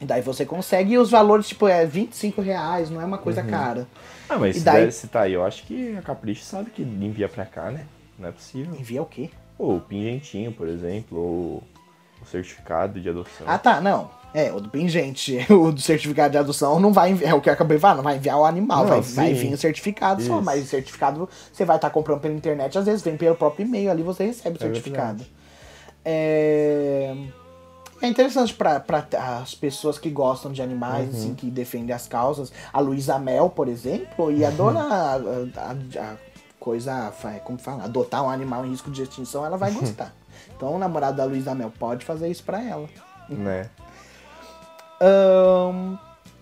E 0.00 0.04
daí 0.04 0.20
você 0.20 0.44
consegue, 0.44 0.92
e 0.94 0.98
os 0.98 1.10
valores, 1.10 1.48
tipo, 1.48 1.66
é 1.66 1.86
25 1.86 2.42
reais, 2.42 2.90
não 2.90 3.00
é 3.00 3.04
uma 3.04 3.16
coisa 3.16 3.42
cara. 3.42 3.86
Ah, 4.28 4.38
mas 4.38 4.56
E 4.56 4.58
se, 4.58 4.64
daí- 4.64 4.90
tá 5.10 5.22
aí, 5.22 5.32
eu 5.32 5.44
acho 5.44 5.64
que 5.64 5.96
a 5.96 6.02
Capricho 6.02 6.44
sabe 6.44 6.70
que 6.70 6.82
envia 6.82 7.28
pra 7.28 7.46
cá, 7.46 7.70
né? 7.70 7.86
Não 8.18 8.28
é 8.28 8.32
possível. 8.32 8.74
Envia 8.78 9.00
o 9.00 9.06
quê? 9.06 9.30
Ou 9.58 9.76
o 9.76 9.80
pingentinho, 9.80 10.52
por 10.52 10.68
exemplo, 10.68 11.18
ou 11.18 11.62
o 12.24 12.30
certificado 12.30 13.00
de 13.00 13.08
adoção. 13.08 13.46
Ah, 13.46 13.58
tá, 13.58 13.80
não. 13.80 14.10
É, 14.32 14.50
o 14.52 14.58
do 14.60 14.68
pingente, 14.68 15.38
o 15.48 15.70
do 15.70 15.80
certificado 15.80 16.32
de 16.32 16.38
adoção 16.38 16.80
não 16.80 16.92
vai 16.92 17.10
enviar, 17.12 17.30
é 17.30 17.34
o 17.34 17.40
que 17.40 17.48
eu 17.48 17.52
acabei 17.52 17.76
de 17.76 17.80
falar, 17.80 17.94
não 17.94 18.02
vai 18.02 18.16
enviar 18.16 18.36
o 18.38 18.44
animal, 18.44 18.80
Não, 18.82 18.88
vai, 18.88 19.00
vai 19.00 19.32
vir 19.34 19.54
o 19.54 19.58
certificado 19.58 20.20
só, 20.22 20.34
Isso. 20.34 20.42
mas 20.42 20.64
o 20.64 20.66
certificado 20.66 21.28
você 21.52 21.64
vai 21.64 21.76
estar 21.76 21.88
comprando 21.90 22.20
pela 22.20 22.34
internet, 22.34 22.76
às 22.76 22.84
vezes 22.84 23.00
vem 23.02 23.16
pelo 23.16 23.36
próprio 23.36 23.64
e-mail, 23.64 23.90
ali 23.92 24.02
você 24.02 24.24
recebe 24.26 24.56
o 24.56 24.60
É 24.60 24.66
certificado. 24.66 25.24
É... 26.04 27.14
é 28.02 28.06
interessante 28.08 28.52
para 28.54 28.82
as 29.40 29.54
pessoas 29.54 29.98
que 29.98 30.10
gostam 30.10 30.52
de 30.52 30.60
animais, 30.60 31.10
Uhum. 31.12 31.18
assim, 31.20 31.34
que 31.34 31.46
defendem 31.50 31.94
as 31.94 32.06
causas. 32.06 32.52
A 32.72 32.80
Luísa 32.80 33.18
Mel, 33.18 33.48
por 33.50 33.68
exemplo, 33.68 34.30
ia 34.30 34.48
adorar 34.48 34.82
a, 35.56 35.60
a- 35.60 36.02
a 36.12 36.16
coisa, 36.60 37.12
como 37.44 37.58
fala, 37.58 37.84
adotar 37.84 38.24
um 38.24 38.28
animal 38.30 38.64
em 38.66 38.70
risco 38.70 38.90
de 38.90 39.02
extinção, 39.02 39.44
ela 39.46 39.56
vai 39.56 39.70
gostar. 39.72 40.12
Então 40.56 40.74
o 40.74 40.78
namorado 40.78 41.16
da 41.16 41.24
Luísa 41.24 41.54
Mel 41.54 41.72
pode 41.78 42.04
fazer 42.04 42.28
isso 42.28 42.44
pra 42.44 42.62
ela. 42.62 42.88
Né? 43.28 43.68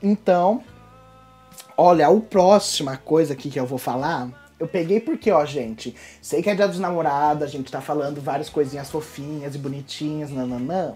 Então, 0.02 0.62
olha, 1.76 2.08
a 2.08 2.20
próxima 2.20 2.96
coisa 2.96 3.32
aqui 3.34 3.50
que 3.50 3.58
eu 3.58 3.66
vou 3.66 3.78
falar, 3.78 4.28
eu 4.58 4.68
peguei 4.68 5.00
porque, 5.00 5.30
ó, 5.30 5.44
gente, 5.44 5.94
sei 6.20 6.42
que 6.42 6.50
é 6.50 6.54
dia 6.54 6.68
dos 6.68 6.78
namorados, 6.78 7.42
a 7.42 7.46
gente 7.46 7.70
tá 7.70 7.80
falando 7.80 8.20
várias 8.20 8.48
coisinhas 8.48 8.90
fofinhas 8.90 9.54
e 9.54 9.58
bonitinhas, 9.58 10.30
nananã. 10.30 10.94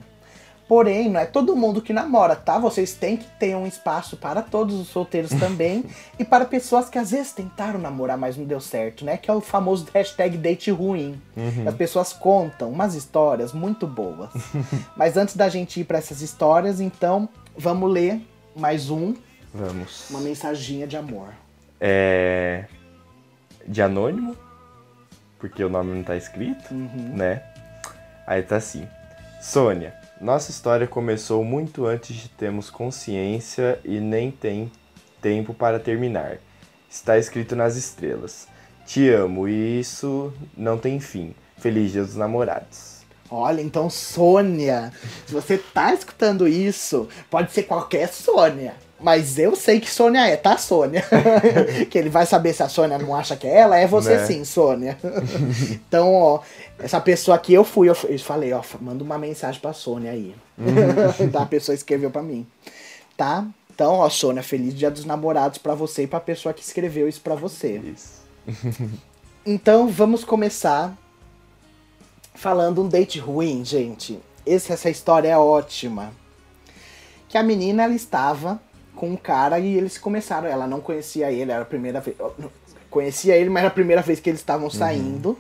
Porém, 0.68 1.09
não 1.09 1.20
é 1.20 1.26
todo 1.26 1.55
mundo 1.55 1.81
que 1.81 1.92
namora, 1.92 2.35
tá? 2.35 2.59
Vocês 2.59 2.92
têm 2.94 3.16
que 3.16 3.26
ter 3.38 3.55
um 3.55 3.66
espaço 3.66 4.16
para 4.16 4.42
todos 4.42 4.74
os 4.74 4.88
solteiros 4.88 5.31
também 5.38 5.85
e 6.18 6.24
para 6.24 6.44
pessoas 6.44 6.88
que 6.88 6.98
às 6.98 7.12
vezes 7.12 7.33
tentaram 7.33 7.79
namorar, 7.79 8.18
mas 8.18 8.37
não 8.37 8.44
deu 8.44 8.61
certo, 8.61 9.05
né? 9.05 9.16
Que 9.16 9.31
é 9.31 9.35
o 9.35 9.40
famoso 9.40 9.87
hashtag 9.94 10.37
date 10.37 10.70
ruim. 10.70 11.20
As 11.66 11.74
pessoas 11.74 12.12
contam 12.12 12.70
umas 12.70 12.94
histórias 12.94 13.52
muito 13.52 13.87
boas. 13.87 14.31
mas 14.96 15.16
antes 15.16 15.37
da 15.37 15.48
gente 15.48 15.81
ir 15.81 15.85
para 15.85 15.98
essas 15.98 16.20
histórias, 16.20 16.81
então 16.81 17.29
vamos 17.57 17.90
ler 17.92 18.20
mais 18.57 18.90
um, 18.90 19.14
Vamos. 19.55 20.11
uma 20.11 20.20
mensaginha 20.20 20.87
de 20.87 20.96
amor. 20.96 21.29
É. 21.81 22.64
De 23.66 23.83
anônimo, 23.83 24.37
porque 25.38 25.62
o 25.62 25.68
nome 25.68 25.94
não 25.94 26.02
tá 26.02 26.16
escrito, 26.16 26.72
né? 26.72 27.42
Aí 28.26 28.42
tá 28.42 28.57
assim. 28.57 28.88
Sônia, 29.40 29.94
nossa 30.20 30.50
história 30.50 30.87
começou 30.87 31.44
muito 31.44 31.85
antes 31.85 32.16
de 32.16 32.29
termos 32.31 32.70
consciência 32.70 33.79
e 33.85 34.00
nem 34.00 34.31
tem 34.31 34.72
tempo 35.20 35.52
para 35.52 35.79
terminar. 35.79 36.38
Está 36.88 37.18
escrito 37.18 37.55
nas 37.55 37.76
estrelas. 37.76 38.48
Te 38.87 39.11
amo 39.11 39.46
e 39.46 39.81
isso 39.81 40.33
não 40.57 40.79
tem 40.79 41.00
fim. 41.00 41.35
Feliz 41.59 41.92
Dia 41.92 42.02
dos 42.02 42.16
Namorados. 42.16 42.96
Olha, 43.29 43.61
então 43.61 43.90
Sônia, 43.90 44.92
se 45.26 45.35
você 45.35 45.59
tá 45.59 45.92
escutando 45.92 46.46
isso, 46.46 47.09
pode 47.29 47.52
ser 47.52 47.64
qualquer 47.64 48.09
Sônia. 48.09 48.74
Mas 48.98 49.38
eu 49.38 49.54
sei 49.54 49.78
que 49.78 49.90
Sônia 49.90 50.26
é, 50.26 50.37
tá, 50.37 50.56
Sônia? 50.56 51.04
que 51.90 51.98
ele 51.98 52.09
vai 52.09 52.24
saber 52.24 52.54
se 52.54 52.62
a 52.62 52.68
Sônia 52.68 52.96
não 52.98 53.14
acha 53.14 53.37
que 53.37 53.46
é 53.46 53.59
ela, 53.59 53.76
é 53.78 53.87
você 53.87 54.16
Né? 54.16 54.26
sim, 54.26 54.44
Sônia. 54.44 54.96
então, 55.70 56.14
ó, 56.14 56.40
essa 56.78 56.98
pessoa 57.00 57.37
aqui 57.37 57.52
eu 57.52 57.62
fui, 57.62 57.90
eu 57.90 57.94
falei, 58.18 58.52
ó, 58.54 58.62
manda 58.80 59.04
uma 59.04 59.18
mensagem 59.18 59.61
pra 59.61 59.74
Sônia 59.74 60.12
aí. 60.12 60.35
então 61.20 61.42
a 61.42 61.46
pessoa 61.46 61.74
escreveu 61.74 62.11
pra 62.11 62.22
mim. 62.22 62.46
Tá? 63.18 63.46
Então, 63.74 63.92
ó, 63.96 64.09
Sônia, 64.09 64.42
feliz 64.42 64.72
dia 64.74 64.90
dos 64.90 65.04
namorados 65.04 65.59
pra 65.59 65.74
você 65.74 66.04
e 66.04 66.06
pra 66.06 66.18
pessoa 66.18 66.54
que 66.54 66.62
escreveu 66.62 67.06
isso 67.06 67.20
pra 67.20 67.35
você. 67.35 67.76
Isso. 67.78 68.24
Então 69.44 69.88
vamos 69.88 70.24
começar 70.24 70.96
falando 72.35 72.82
um 72.82 72.88
date 72.88 73.18
ruim, 73.18 73.62
gente. 73.64 74.18
Esse- 74.46 74.72
essa 74.72 74.88
história 74.88 75.28
é 75.28 75.37
ótima. 75.37 76.12
Que 77.28 77.37
a 77.37 77.42
menina 77.42 77.82
ela 77.85 77.94
estava 77.94 78.61
com 78.96 79.11
um 79.11 79.16
cara 79.16 79.61
e 79.61 79.76
eles 79.76 79.98
começaram. 79.98 80.48
Ela 80.48 80.66
não 80.66 80.80
conhecia 80.80 81.30
ele, 81.30 81.52
era 81.52 81.62
a 81.62 81.66
primeira 81.66 82.00
vez. 82.00 82.16
Conhecia 82.90 83.37
ele, 83.37 83.50
mas 83.50 83.61
era 83.61 83.68
a 83.68 83.74
primeira 83.74 84.02
vez 84.02 84.18
que 84.18 84.30
eles 84.30 84.40
estavam 84.40 84.68
saindo. 84.68 85.38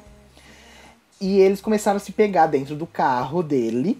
E 1.20 1.40
eles 1.40 1.60
começaram 1.60 1.96
a 1.96 2.00
se 2.00 2.12
pegar 2.12 2.46
dentro 2.46 2.76
do 2.76 2.86
carro 2.86 3.42
dele. 3.42 3.98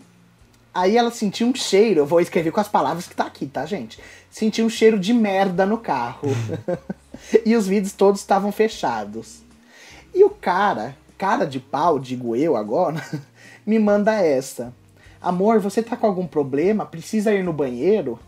Aí 0.72 0.96
ela 0.96 1.10
sentiu 1.10 1.46
um 1.46 1.54
cheiro, 1.54 2.00
eu 2.00 2.06
vou 2.06 2.20
escrever 2.20 2.50
com 2.50 2.60
as 2.60 2.68
palavras 2.68 3.08
que 3.08 3.16
tá 3.16 3.24
aqui, 3.24 3.46
tá, 3.46 3.64
gente? 3.64 3.98
Sentiu 4.30 4.66
um 4.66 4.68
cheiro 4.68 4.98
de 4.98 5.14
merda 5.14 5.64
no 5.64 5.78
carro. 5.78 6.28
e 7.44 7.54
os 7.56 7.66
vidros 7.66 7.92
todos 7.92 8.20
estavam 8.20 8.52
fechados. 8.52 9.42
E 10.14 10.24
o 10.24 10.30
cara, 10.30 10.96
cara 11.18 11.44
de 11.44 11.60
pau, 11.60 11.98
digo 11.98 12.34
eu 12.36 12.56
agora, 12.56 13.02
me 13.66 13.78
manda 13.78 14.14
essa. 14.14 14.72
Amor, 15.20 15.60
você 15.60 15.82
tá 15.82 15.96
com 15.96 16.06
algum 16.06 16.26
problema? 16.26 16.86
Precisa 16.86 17.34
ir 17.34 17.42
no 17.42 17.52
banheiro? 17.52 18.18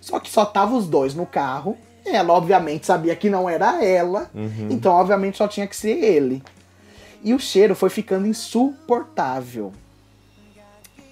Só 0.00 0.18
que 0.18 0.30
só 0.30 0.44
tava 0.44 0.74
os 0.76 0.86
dois 0.86 1.14
no 1.14 1.26
carro. 1.26 1.76
Ela, 2.04 2.32
obviamente, 2.32 2.86
sabia 2.86 3.14
que 3.14 3.28
não 3.28 3.48
era 3.48 3.84
ela. 3.84 4.30
Então, 4.70 4.92
obviamente, 4.92 5.36
só 5.36 5.46
tinha 5.46 5.66
que 5.66 5.76
ser 5.76 6.02
ele. 6.02 6.42
E 7.22 7.34
o 7.34 7.38
cheiro 7.38 7.74
foi 7.74 7.90
ficando 7.90 8.26
insuportável. 8.26 9.72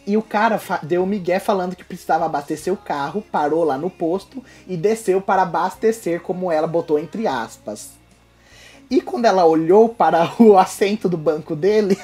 E 0.06 0.16
o 0.16 0.22
cara 0.22 0.58
deu 0.82 1.02
um 1.02 1.06
migué 1.06 1.38
falando 1.38 1.76
que 1.76 1.84
precisava 1.84 2.24
abastecer 2.24 2.72
o 2.72 2.76
carro, 2.78 3.22
parou 3.30 3.62
lá 3.62 3.76
no 3.76 3.90
posto 3.90 4.42
e 4.66 4.74
desceu 4.74 5.20
para 5.20 5.42
abastecer, 5.42 6.22
como 6.22 6.50
ela 6.50 6.66
botou 6.66 6.98
entre 6.98 7.26
aspas. 7.26 7.90
E 8.90 9.02
quando 9.02 9.26
ela 9.26 9.44
olhou 9.44 9.90
para 9.90 10.32
o 10.40 10.56
assento 10.56 11.10
do 11.10 11.18
banco 11.18 11.54
dele, 11.54 11.98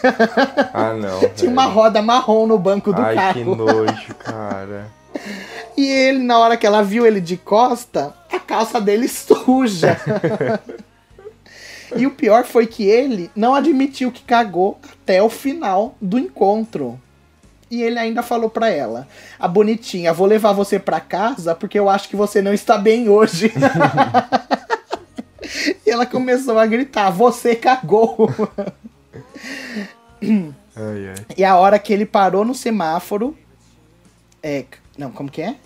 Ah, 0.75 0.93
não. 0.93 1.19
tinha 1.35 1.51
uma 1.51 1.65
roda 1.65 2.03
marrom 2.03 2.47
no 2.47 2.59
banco 2.59 2.93
do 2.93 3.01
Ai, 3.01 3.15
carro. 3.15 3.33
que 3.33 3.45
nojo, 3.45 4.15
cara. 4.17 4.93
E 5.77 5.89
ele, 5.89 6.21
na 6.21 6.39
hora 6.39 6.57
que 6.57 6.65
ela 6.65 6.85
viu 6.85 7.05
ele 7.05 7.21
de 7.21 7.37
costa, 7.37 8.15
a 8.33 8.39
calça 8.39 8.81
dele 8.81 9.09
suja. 9.09 10.01
e 11.97 12.07
o 12.07 12.13
pior 12.13 12.45
foi 12.45 12.65
que 12.67 12.85
ele 12.85 13.29
não 13.35 13.57
admitiu 13.57 14.13
que 14.13 14.23
cagou 14.23 14.79
até 14.85 15.21
o 15.21 15.29
final 15.29 15.97
do 16.01 16.17
encontro. 16.17 17.01
E 17.69 17.83
ele 17.83 17.99
ainda 17.99 18.23
falou 18.23 18.49
pra 18.49 18.71
ela: 18.71 19.09
A 19.37 19.49
bonitinha, 19.49 20.13
vou 20.13 20.29
levar 20.29 20.53
você 20.53 20.79
pra 20.79 21.01
casa 21.01 21.57
porque 21.57 21.77
eu 21.77 21.91
acho 21.91 22.09
que 22.09 22.15
você 22.15 22.41
não 22.41 22.55
está 22.55 22.79
bem 22.79 23.09
hoje. 23.09 23.53
e 25.85 25.91
ela 25.91 26.07
começou 26.07 26.57
a 26.57 26.67
gritar: 26.67 27.11
Você 27.11 27.57
cagou. 27.57 28.31
Ai, 30.23 31.09
ai. 31.09 31.27
E 31.37 31.45
a 31.45 31.57
hora 31.57 31.79
que 31.79 31.93
ele 31.93 32.07
parou 32.07 32.45
no 32.45 32.55
semáforo. 32.55 33.37
É. 34.41 34.65
Não, 34.97 35.11
como 35.11 35.31
que 35.31 35.43
é? 35.43 35.57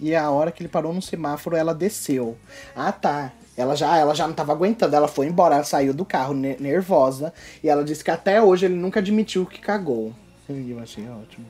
E 0.00 0.14
a 0.14 0.30
hora 0.30 0.52
que 0.52 0.62
ele 0.62 0.68
parou 0.68 0.92
no 0.92 1.02
semáforo, 1.02 1.56
ela 1.56 1.74
desceu. 1.74 2.36
Ah, 2.74 2.92
tá. 2.92 3.32
Ela 3.56 3.74
já, 3.74 3.96
ela 3.96 4.14
já 4.14 4.26
não 4.28 4.34
tava 4.34 4.52
aguentando, 4.52 4.94
ela 4.94 5.08
foi 5.08 5.26
embora, 5.26 5.56
ela 5.56 5.64
saiu 5.64 5.92
do 5.92 6.04
carro 6.04 6.32
ne- 6.32 6.56
nervosa. 6.60 7.32
E 7.62 7.68
ela 7.68 7.82
disse 7.82 8.04
que 8.04 8.10
até 8.10 8.40
hoje 8.40 8.66
ele 8.66 8.76
nunca 8.76 9.00
admitiu 9.00 9.44
que 9.44 9.58
cagou. 9.58 10.14
Eu 10.48 10.78
achei 10.78 11.08
ótimo. 11.08 11.44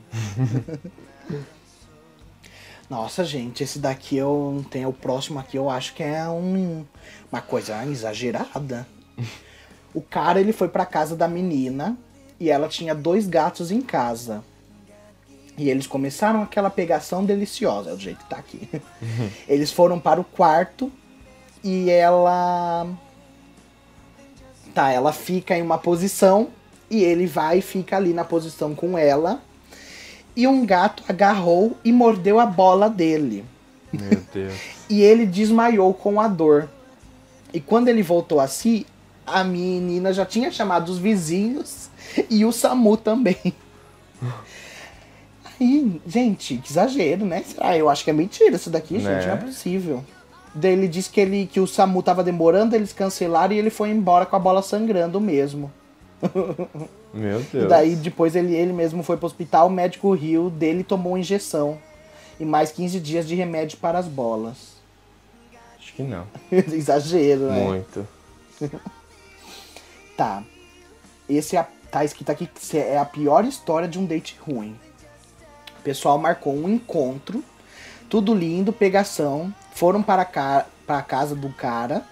Nossa, 2.89 3.23
gente, 3.23 3.63
esse 3.63 3.77
daqui 3.77 4.17
eu 4.17 4.65
tenho. 4.71 4.89
O 4.89 4.93
próximo 4.93 5.37
aqui 5.39 5.55
eu 5.57 5.69
acho 5.69 5.93
que 5.93 6.01
é 6.01 6.27
um, 6.27 6.83
uma 7.31 7.41
coisa 7.41 7.85
exagerada. 7.85 8.87
O 9.93 10.01
cara, 10.01 10.39
ele 10.39 10.51
foi 10.51 10.67
pra 10.67 10.85
casa 10.87 11.15
da 11.15 11.27
menina 11.27 11.95
e 12.39 12.49
ela 12.49 12.67
tinha 12.67 12.95
dois 12.95 13.27
gatos 13.27 13.71
em 13.71 13.81
casa. 13.81 14.43
E 15.59 15.69
eles 15.69 15.85
começaram 15.85 16.41
aquela 16.41 16.69
pegação 16.69 17.25
deliciosa, 17.25 17.89
é 17.89 17.93
o 17.93 17.99
jeito 17.99 18.19
que 18.19 18.29
tá 18.29 18.37
aqui. 18.37 18.69
Eles 19.45 19.69
foram 19.69 19.99
para 19.99 20.21
o 20.21 20.23
quarto 20.23 20.89
e 21.61 21.89
ela. 21.89 22.87
Tá, 24.73 24.89
ela 24.89 25.11
fica 25.11 25.57
em 25.57 25.61
uma 25.61 25.77
posição 25.77 26.47
e 26.89 27.03
ele 27.03 27.27
vai 27.27 27.57
e 27.57 27.61
fica 27.61 27.97
ali 27.97 28.13
na 28.13 28.23
posição 28.23 28.73
com 28.73 28.97
ela. 28.97 29.41
E 30.33 30.47
um 30.47 30.65
gato 30.65 31.03
agarrou 31.09 31.75
e 31.83 31.91
mordeu 31.91 32.39
a 32.39 32.45
bola 32.45 32.89
dele. 32.89 33.43
Meu 33.91 34.21
Deus. 34.33 34.53
E 34.89 35.01
ele 35.01 35.25
desmaiou 35.25 35.93
com 35.93 36.21
a 36.21 36.29
dor. 36.29 36.69
E 37.53 37.59
quando 37.59 37.89
ele 37.89 38.01
voltou 38.01 38.39
a 38.39 38.47
si, 38.47 38.87
a 39.27 39.43
menina 39.43 40.13
já 40.13 40.25
tinha 40.25 40.51
chamado 40.51 40.89
os 40.89 40.99
vizinhos 40.99 41.89
e 42.29 42.45
o 42.45 42.51
SAMU 42.53 42.95
também. 42.95 43.53
Gente, 46.07 46.57
que 46.57 46.71
exagero, 46.71 47.25
né? 47.25 47.43
Ah, 47.59 47.75
eu 47.77 47.89
acho 47.89 48.03
que 48.03 48.09
é 48.09 48.13
mentira 48.13 48.55
isso 48.55 48.69
daqui, 48.69 48.95
gente, 48.95 49.05
Né? 49.07 49.25
não 49.27 49.33
é 49.33 49.37
possível. 49.37 50.03
Daí 50.55 50.71
ele 50.73 50.87
disse 50.87 51.09
que, 51.09 51.19
ele, 51.19 51.45
que 51.45 51.59
o 51.59 51.67
SAMU 51.67 52.01
tava 52.01 52.23
demorando, 52.23 52.75
eles 52.75 52.93
cancelaram 52.93 53.53
e 53.53 53.57
ele 53.59 53.69
foi 53.69 53.89
embora 53.89 54.25
com 54.25 54.35
a 54.35 54.39
bola 54.39 54.61
sangrando 54.61 55.19
mesmo. 55.19 55.71
Meu 57.13 57.39
E 57.41 57.43
Deus. 57.43 57.69
daí 57.69 57.95
depois 57.95 58.35
ele, 58.35 58.55
ele 58.55 58.71
mesmo 58.73 59.03
foi 59.03 59.17
pro 59.17 59.25
hospital, 59.25 59.67
o 59.67 59.71
médico 59.71 60.11
riu 60.13 60.49
dele 60.49 60.79
e 60.81 60.83
tomou 60.83 61.17
injeção. 61.17 61.77
E 62.39 62.45
mais 62.45 62.71
15 62.71 62.99
dias 62.99 63.27
de 63.27 63.35
remédio 63.35 63.77
para 63.79 63.99
as 63.99 64.07
bolas. 64.07 64.75
Acho 65.77 65.93
que 65.93 66.03
não. 66.03 66.25
Exagero, 66.51 67.41
né? 67.51 67.63
Muito. 67.63 68.07
Tá. 70.17 70.43
Esse 71.29 71.55
é 71.55 71.59
a- 71.59 71.67
tá 71.91 72.03
escrito 72.03 72.29
aqui 72.29 72.45
que 72.47 72.77
é 72.77 72.97
a 72.97 73.05
pior 73.05 73.45
história 73.45 73.87
de 73.87 73.97
um 73.97 74.05
date 74.05 74.37
ruim. 74.45 74.75
O 75.79 75.81
pessoal 75.81 76.17
marcou 76.17 76.53
um 76.53 76.69
encontro, 76.69 77.41
tudo 78.09 78.35
lindo, 78.35 78.73
pegação. 78.73 79.53
Foram 79.73 80.03
para 80.03 80.25
ca 80.25 80.65
a 80.85 81.01
casa 81.01 81.35
do 81.35 81.49
cara. 81.49 82.03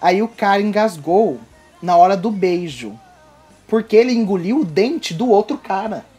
Aí 0.00 0.22
o 0.22 0.28
cara 0.28 0.60
engasgou 0.60 1.38
na 1.82 1.96
hora 1.96 2.16
do 2.16 2.30
beijo. 2.30 2.98
Porque 3.68 3.94
ele 3.94 4.12
engoliu 4.12 4.60
o 4.60 4.64
dente 4.64 5.14
do 5.14 5.28
outro 5.28 5.56
cara. 5.56 6.04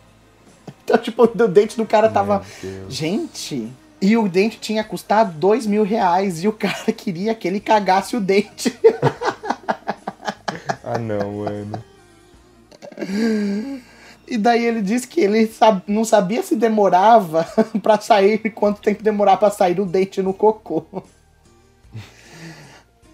Então, 0.86 0.98
tipo, 0.98 1.24
o 1.24 1.48
dente 1.48 1.78
do 1.78 1.86
cara 1.86 2.10
tava. 2.10 2.44
Gente. 2.90 3.72
E 4.02 4.18
o 4.18 4.28
dente 4.28 4.60
tinha 4.60 4.84
custado 4.84 5.32
dois 5.32 5.66
mil 5.66 5.84
reais. 5.84 6.44
E 6.44 6.48
o 6.48 6.52
cara 6.52 6.92
queria 6.92 7.34
que 7.34 7.48
ele 7.48 7.62
cagasse 7.62 8.16
o 8.16 8.22
dente. 8.22 8.78
Ah 10.86 11.00
não, 11.00 11.32
mano. 11.32 11.82
E 14.28 14.38
daí 14.38 14.66
ele 14.66 14.82
disse 14.82 15.08
que 15.08 15.22
ele 15.22 15.52
não 15.88 16.06
sabia 16.06 16.42
se 16.42 16.56
demorava 16.56 17.46
pra 17.82 18.00
sair, 18.00 18.40
quanto 18.52 18.82
tempo 18.82 19.04
demorar 19.04 19.38
pra 19.38 19.52
sair 19.52 19.80
o 19.80 19.86
dente 19.86 20.22
no 20.22 20.34
cocô. 20.34 20.86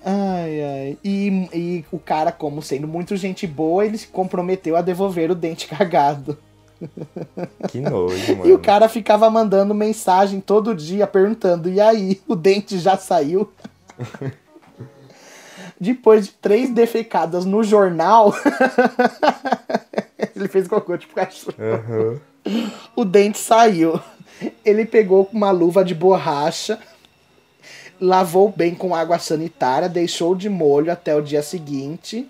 Ai, 0.02 0.64
ai. 0.64 0.98
E, 1.04 1.50
e 1.54 1.86
o 1.92 2.00
cara, 2.00 2.32
como 2.32 2.62
sendo 2.62 2.88
muito 2.88 3.18
gente 3.18 3.46
boa, 3.46 3.86
ele 3.86 3.98
se 3.98 4.08
comprometeu 4.08 4.78
a 4.78 4.82
devolver 4.82 5.30
o 5.30 5.36
dente 5.36 5.68
cagado. 5.70 6.38
Que 7.68 7.82
nojo, 7.82 8.38
mano. 8.38 8.50
E 8.50 8.54
o 8.54 8.60
cara 8.60 8.88
ficava 8.88 9.30
mandando 9.30 9.76
mensagem 9.76 10.40
todo 10.40 10.74
dia 10.74 11.06
perguntando: 11.06 11.70
e 11.70 11.82
aí, 11.82 12.22
o 12.26 12.34
dente 12.34 12.80
já 12.80 12.96
saiu? 12.96 13.52
Depois 15.78 16.28
de 16.28 16.32
três 16.32 16.70
defecadas 16.70 17.44
no 17.44 17.62
jornal, 17.62 18.34
ele 20.36 20.48
fez 20.48 20.68
cocô 20.68 20.98
tipo 20.98 21.16
cachorro. 21.16 21.56
Aham. 21.60 22.20
O 22.96 23.06
dente 23.06 23.38
saiu. 23.38 24.00
Ele 24.64 24.86
pegou 24.86 25.30
uma 25.34 25.52
luva 25.52 25.84
de 25.84 25.94
borracha, 25.94 26.80
lavou 28.00 28.54
bem 28.56 28.74
com 28.74 28.96
água 28.96 29.20
sanitária, 29.20 29.90
deixou 29.90 30.36
de 30.36 30.50
molho 30.50 30.92
até 30.92 31.16
o 31.16 31.22
dia 31.22 31.44
seguinte. 31.44 32.28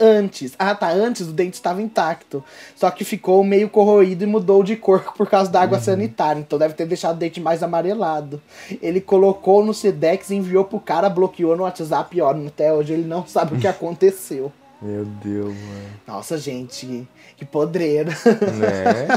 Antes, 0.00 0.54
ah 0.58 0.74
tá, 0.74 0.90
antes 0.90 1.28
o 1.28 1.32
dente 1.32 1.54
estava 1.54 1.80
intacto. 1.80 2.42
Só 2.74 2.90
que 2.90 3.04
ficou 3.04 3.44
meio 3.44 3.68
corroído 3.68 4.24
e 4.24 4.26
mudou 4.26 4.64
de 4.64 4.76
cor 4.76 5.04
por 5.14 5.28
causa 5.28 5.50
da 5.50 5.60
água 5.60 5.78
sanitária. 5.78 6.40
Então 6.40 6.58
deve 6.58 6.74
ter 6.74 6.86
deixado 6.86 7.16
o 7.16 7.18
dente 7.18 7.40
mais 7.40 7.62
amarelado. 7.62 8.42
Ele 8.82 9.00
colocou 9.00 9.64
no 9.64 9.74
Sedex, 9.74 10.30
enviou 10.30 10.64
pro 10.64 10.80
cara, 10.80 11.08
bloqueou 11.08 11.56
no 11.56 11.62
WhatsApp 11.62 12.16
e 12.16 12.20
ó, 12.20 12.30
até 12.30 12.72
hoje 12.72 12.94
ele 12.94 13.04
não 13.06 13.26
sabe 13.26 13.54
o 13.54 13.60
que 13.60 13.68
aconteceu. 13.68 14.50
Meu 14.84 15.06
Deus, 15.06 15.54
mano. 15.54 15.88
Nossa, 16.06 16.36
gente, 16.36 17.08
que 17.38 17.44
podreira. 17.46 18.10
Né? 18.10 19.08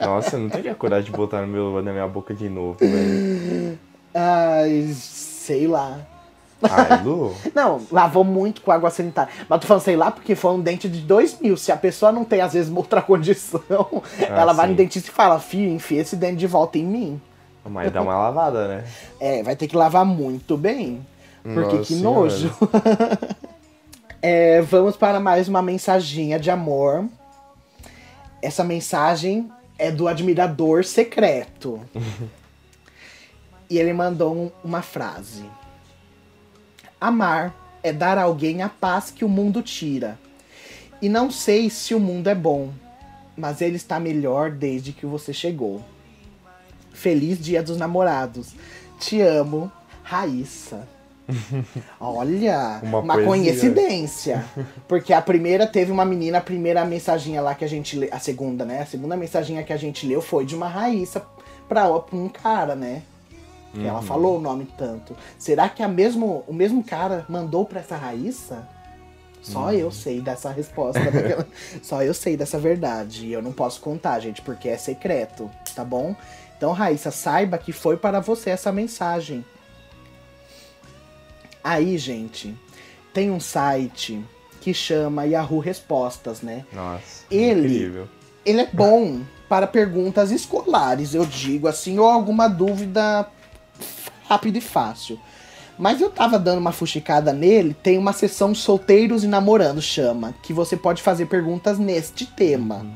Nossa, 0.00 0.36
eu 0.36 0.40
não 0.40 0.48
teria 0.48 0.74
coragem 0.74 1.10
de 1.10 1.16
botar 1.16 1.42
no 1.42 1.46
meu, 1.46 1.82
na 1.82 1.92
minha 1.92 2.08
boca 2.08 2.32
de 2.32 2.48
novo, 2.48 2.78
velho. 2.80 3.78
Ai, 4.14 4.90
sei 4.94 5.66
lá. 5.66 5.98
Ai, 6.62 7.02
Lu. 7.04 7.34
Não, 7.54 7.82
lavou 7.92 8.24
muito 8.24 8.62
com 8.62 8.72
água 8.72 8.88
sanitária. 8.88 9.30
Mas 9.46 9.60
tô 9.60 9.66
falando, 9.66 9.82
sei 9.82 9.94
lá, 9.94 10.10
porque 10.10 10.34
foi 10.34 10.52
um 10.52 10.60
dente 10.60 10.88
de 10.88 11.00
dois 11.00 11.38
mil. 11.38 11.58
Se 11.58 11.70
a 11.70 11.76
pessoa 11.76 12.10
não 12.10 12.24
tem, 12.24 12.40
às 12.40 12.54
vezes, 12.54 12.70
uma 12.70 12.78
outra 12.78 13.02
condição, 13.02 13.60
ela 14.18 14.54
vai 14.54 14.64
sim. 14.64 14.70
no 14.70 14.76
dentista 14.78 15.10
e 15.10 15.12
fala, 15.12 15.38
filho, 15.38 15.70
enfia 15.70 16.00
esse 16.00 16.16
dente 16.16 16.36
de 16.36 16.46
volta 16.46 16.78
em 16.78 16.84
mim. 16.84 17.20
Mas 17.62 17.92
dá 17.92 18.00
uma 18.00 18.16
lavada, 18.16 18.68
né? 18.68 18.84
É, 19.20 19.42
vai 19.42 19.54
ter 19.54 19.66
que 19.68 19.76
lavar 19.76 20.06
muito 20.06 20.56
bem. 20.56 21.04
Porque 21.42 21.76
Nossa 21.76 21.84
que 21.84 21.94
nojo. 21.96 22.54
É, 24.26 24.62
vamos 24.62 24.96
para 24.96 25.20
mais 25.20 25.48
uma 25.48 25.60
mensaginha 25.60 26.40
de 26.40 26.50
amor. 26.50 27.06
Essa 28.40 28.64
mensagem 28.64 29.52
é 29.78 29.90
do 29.90 30.08
admirador 30.08 30.82
secreto. 30.82 31.78
e 33.68 33.78
ele 33.78 33.92
mandou 33.92 34.34
um- 34.34 34.50
uma 34.64 34.80
frase: 34.80 35.44
Amar 36.98 37.54
é 37.82 37.92
dar 37.92 38.16
a 38.16 38.22
alguém 38.22 38.62
a 38.62 38.68
paz 38.70 39.10
que 39.10 39.26
o 39.26 39.28
mundo 39.28 39.60
tira. 39.60 40.18
E 41.02 41.08
não 41.10 41.30
sei 41.30 41.68
se 41.68 41.94
o 41.94 42.00
mundo 42.00 42.28
é 42.28 42.34
bom, 42.34 42.70
mas 43.36 43.60
ele 43.60 43.76
está 43.76 44.00
melhor 44.00 44.50
desde 44.50 44.94
que 44.94 45.04
você 45.04 45.34
chegou. 45.34 45.82
Feliz 46.94 47.38
Dia 47.38 47.62
dos 47.62 47.76
Namorados. 47.76 48.54
Te 48.98 49.20
amo, 49.20 49.70
Raíssa. 50.02 50.88
Olha, 52.00 52.80
Uma 52.82 52.98
uma, 53.00 53.14
coincidência. 53.22 54.44
Porque 54.86 55.12
a 55.12 55.22
primeira 55.22 55.66
teve 55.66 55.90
uma 55.90 56.04
menina, 56.04 56.38
a 56.38 56.40
primeira 56.40 56.84
mensaginha 56.84 57.40
lá 57.40 57.54
que 57.54 57.64
a 57.64 57.68
gente 57.68 57.96
leu, 57.96 58.08
a 58.12 58.18
segunda, 58.18 58.64
né? 58.64 58.82
A 58.82 58.86
segunda 58.86 59.16
mensaginha 59.16 59.62
que 59.62 59.72
a 59.72 59.76
gente 59.76 60.06
leu 60.06 60.20
foi 60.20 60.44
de 60.44 60.54
uma 60.54 60.68
Raíssa 60.68 61.24
pra, 61.68 61.88
pra 61.98 62.16
um 62.16 62.28
cara, 62.28 62.74
né? 62.74 63.02
Que 63.72 63.84
ela 63.84 64.00
falou 64.02 64.38
o 64.38 64.40
nome 64.40 64.68
tanto. 64.78 65.16
Será 65.36 65.68
que 65.68 65.82
a 65.82 65.88
mesmo, 65.88 66.44
o 66.46 66.52
mesmo 66.52 66.84
cara 66.84 67.24
mandou 67.28 67.64
pra 67.64 67.80
essa 67.80 67.96
Raíssa? 67.96 68.68
Só 69.42 69.72
eu 69.72 69.90
sei 69.90 70.20
dessa 70.20 70.50
resposta. 70.50 71.00
ela- 71.00 71.46
Só 71.82 72.02
eu 72.02 72.14
sei 72.14 72.36
dessa 72.36 72.58
verdade. 72.58 73.26
E 73.26 73.32
eu 73.32 73.42
não 73.42 73.52
posso 73.52 73.80
contar, 73.80 74.20
gente, 74.20 74.40
porque 74.42 74.68
é 74.68 74.76
secreto, 74.76 75.50
tá 75.74 75.84
bom? 75.84 76.14
Então, 76.56 76.72
Raíssa, 76.72 77.10
saiba 77.10 77.58
que 77.58 77.72
foi 77.72 77.96
para 77.96 78.20
você 78.20 78.50
essa 78.50 78.70
mensagem. 78.70 79.44
Aí, 81.64 81.96
gente, 81.96 82.54
tem 83.12 83.30
um 83.30 83.40
site 83.40 84.22
que 84.60 84.74
chama 84.74 85.24
Yahoo 85.24 85.58
Respostas, 85.58 86.42
né? 86.42 86.64
Nossa. 86.72 87.24
Ele- 87.30 87.66
Incrível. 87.66 88.08
Ele 88.44 88.60
é 88.60 88.68
bom 88.70 89.22
para 89.48 89.66
perguntas 89.66 90.30
escolares, 90.30 91.14
eu 91.14 91.24
digo 91.24 91.66
assim, 91.66 91.98
ou 91.98 92.04
alguma 92.06 92.46
dúvida 92.46 93.26
rápida 94.28 94.58
e 94.58 94.60
fácil. 94.60 95.18
Mas 95.78 96.00
eu 96.00 96.10
tava 96.10 96.38
dando 96.38 96.58
uma 96.58 96.70
fuxicada 96.72 97.32
nele, 97.32 97.74
tem 97.82 97.96
uma 97.98 98.12
seção 98.12 98.54
solteiros 98.54 99.24
e 99.24 99.26
namorando, 99.26 99.80
chama, 99.80 100.34
que 100.42 100.52
você 100.52 100.76
pode 100.76 101.02
fazer 101.02 101.26
perguntas 101.26 101.78
neste 101.78 102.26
tema. 102.26 102.86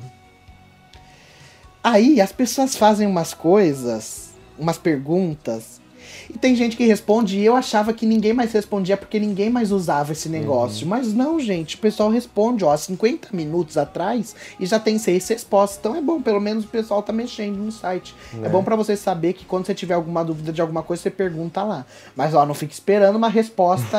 Aí 1.82 2.20
as 2.20 2.32
pessoas 2.32 2.76
fazem 2.76 3.06
umas 3.06 3.32
coisas, 3.32 4.30
umas 4.58 4.78
perguntas, 4.78 5.80
e 6.30 6.36
tem 6.38 6.54
gente 6.54 6.76
que 6.76 6.84
responde, 6.86 7.38
e 7.38 7.44
eu 7.44 7.56
achava 7.56 7.92
que 7.92 8.04
ninguém 8.04 8.32
mais 8.34 8.52
respondia 8.52 8.96
porque 8.96 9.18
ninguém 9.18 9.48
mais 9.48 9.72
usava 9.72 10.12
esse 10.12 10.28
negócio. 10.28 10.86
Mas 10.86 11.12
não, 11.14 11.40
gente, 11.40 11.76
o 11.76 11.78
pessoal 11.78 12.10
responde, 12.10 12.64
ó, 12.64 12.76
50 12.76 13.28
minutos 13.32 13.78
atrás 13.78 14.36
e 14.60 14.66
já 14.66 14.78
tem 14.78 14.98
seis 14.98 15.26
respostas. 15.28 15.78
Então 15.78 15.96
é 15.96 16.00
bom, 16.02 16.20
pelo 16.20 16.40
menos 16.40 16.64
o 16.64 16.68
pessoal 16.68 17.02
tá 17.02 17.12
mexendo 17.12 17.56
no 17.56 17.72
site. 17.72 18.14
É, 18.34 18.36
Né? 18.36 18.48
bom 18.50 18.62
pra 18.62 18.76
você 18.76 18.96
saber 18.96 19.32
que 19.32 19.44
quando 19.46 19.64
você 19.66 19.74
tiver 19.74 19.94
alguma 19.94 20.22
dúvida 20.24 20.52
de 20.52 20.60
alguma 20.60 20.82
coisa, 20.82 21.02
você 21.02 21.10
pergunta 21.10 21.62
lá. 21.62 21.86
Mas 22.14 22.34
ó, 22.34 22.44
não 22.44 22.54
fique 22.54 22.74
esperando 22.74 23.16
uma 23.16 23.28
resposta 23.30 23.98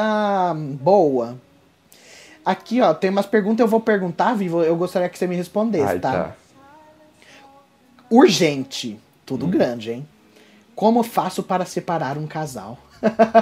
boa. 0.80 1.36
Aqui, 2.46 2.80
ó, 2.82 2.94
tem 2.94 3.10
umas 3.10 3.26
perguntas, 3.26 3.60
eu 3.60 3.68
vou 3.68 3.80
perguntar, 3.82 4.34
Vivo, 4.34 4.62
eu 4.64 4.76
gostaria 4.76 5.10
que 5.10 5.18
você 5.18 5.28
me 5.28 5.36
respondesse, 5.36 5.84
Ai, 5.94 6.00
tá? 6.00 6.12
tá. 6.12 6.36
Urgente. 8.10 9.00
Tudo 9.26 9.46
grande, 9.48 9.92
hein? 9.92 10.08
Como 10.80 11.04
faço 11.04 11.44
para 11.44 11.66
separar 11.66 12.18
um 12.18 12.26
casal? 12.26 12.78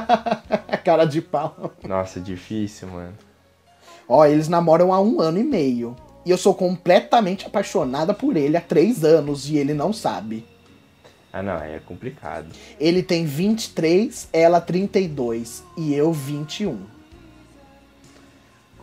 Cara 0.83 1.05
de 1.05 1.21
pau. 1.21 1.71
Nossa, 1.87 2.19
difícil, 2.19 2.87
mano. 2.87 3.13
Ó, 4.09 4.25
eles 4.25 4.47
namoram 4.47 4.91
há 4.91 4.99
um 4.99 5.21
ano 5.21 5.37
e 5.37 5.43
meio. 5.43 5.95
E 6.25 6.31
eu 6.31 6.37
sou 6.39 6.55
completamente 6.55 7.45
apaixonada 7.45 8.11
por 8.11 8.35
ele 8.35 8.57
há 8.57 8.61
três 8.61 9.03
anos 9.03 9.47
e 9.51 9.55
ele 9.55 9.75
não 9.75 9.93
sabe. 9.93 10.47
Ah, 11.31 11.43
não, 11.43 11.57
é 11.57 11.77
complicado. 11.77 12.47
Ele 12.79 13.03
tem 13.03 13.23
23, 13.23 14.29
ela 14.33 14.59
32 14.59 15.63
e 15.77 15.93
eu 15.93 16.11
21. 16.11 16.96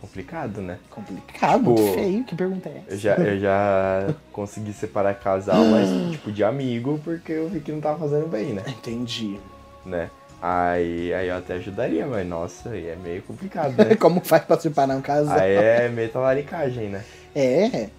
Complicado, 0.05 0.61
né? 0.61 0.77
Complicado, 0.89 1.57
Tipo, 1.57 1.69
muito 1.81 1.93
feio. 1.93 2.23
Que 2.23 2.35
pergunta 2.35 2.69
é 2.69 2.73
Eu 2.73 2.83
essa? 2.87 2.97
já, 2.97 3.15
eu 3.15 3.39
já 3.39 4.07
consegui 4.31 4.71
separar 4.73 5.15
casal, 5.15 5.63
mas 5.65 5.89
tipo 6.11 6.31
de 6.31 6.43
amigo, 6.43 6.99
porque 7.03 7.31
eu 7.31 7.49
vi 7.49 7.59
que 7.59 7.71
não 7.71 7.81
tava 7.81 7.97
fazendo 7.99 8.27
bem, 8.27 8.53
né? 8.53 8.63
Entendi. 8.67 9.39
né? 9.85 10.09
Aí, 10.41 11.11
aí 11.13 11.27
eu 11.29 11.37
até 11.37 11.55
ajudaria, 11.55 12.05
mas 12.05 12.27
nossa, 12.27 12.69
aí 12.69 12.87
é 12.87 12.95
meio 12.95 13.21
complicado, 13.23 13.73
né? 13.83 13.95
Como 13.95 14.21
faz 14.23 14.43
pra 14.43 14.59
separar 14.59 14.95
um 14.95 15.01
casal? 15.01 15.39
aí 15.39 15.53
é 15.55 15.89
meio 15.89 16.09
talaricagem, 16.09 16.89
né? 16.89 17.03
É. 17.35 17.89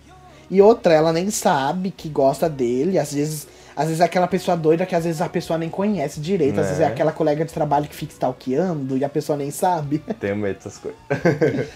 E 0.48 0.62
outra, 0.62 0.94
ela 0.94 1.12
nem 1.12 1.28
sabe 1.30 1.90
que 1.90 2.09
gosta 2.09 2.48
dele. 2.48 3.00
Às 3.00 3.12
vezes, 3.12 3.48
às 3.74 3.86
vezes 3.86 4.00
é 4.00 4.04
aquela 4.04 4.28
pessoa 4.28 4.57
doida 4.57 4.86
que 4.86 4.94
às 4.94 5.02
vezes 5.04 5.20
a 5.20 5.28
pessoa 5.28 5.59
nem 5.59 5.68
conhece 5.68 6.20
direito. 6.20 6.61
Às 6.61 6.66
vezes 6.66 6.80
é 6.80 6.84
Né? 6.86 6.92
aquela 6.92 7.11
colega 7.11 7.44
de 7.44 7.52
trabalho 7.52 7.88
que 7.88 7.96
fica 7.96 8.12
stalkeando 8.12 8.96
e 8.96 9.04
a 9.04 9.09
pessoa 9.09 9.36
nem 9.36 9.50
sabe. 9.50 9.98
Tenho 10.20 10.36
medo 10.36 10.54
dessas 10.54 10.78
coisas. 10.78 11.00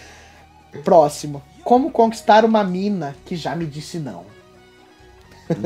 Próximo. 0.85 1.43
Como 1.65 1.91
conquistar 1.91 2.45
uma 2.45 2.65
mina 2.65 3.15
que 3.27 3.37
já 3.37 3.55
me 3.55 3.67
disse 3.67 3.99
não? 3.99 4.25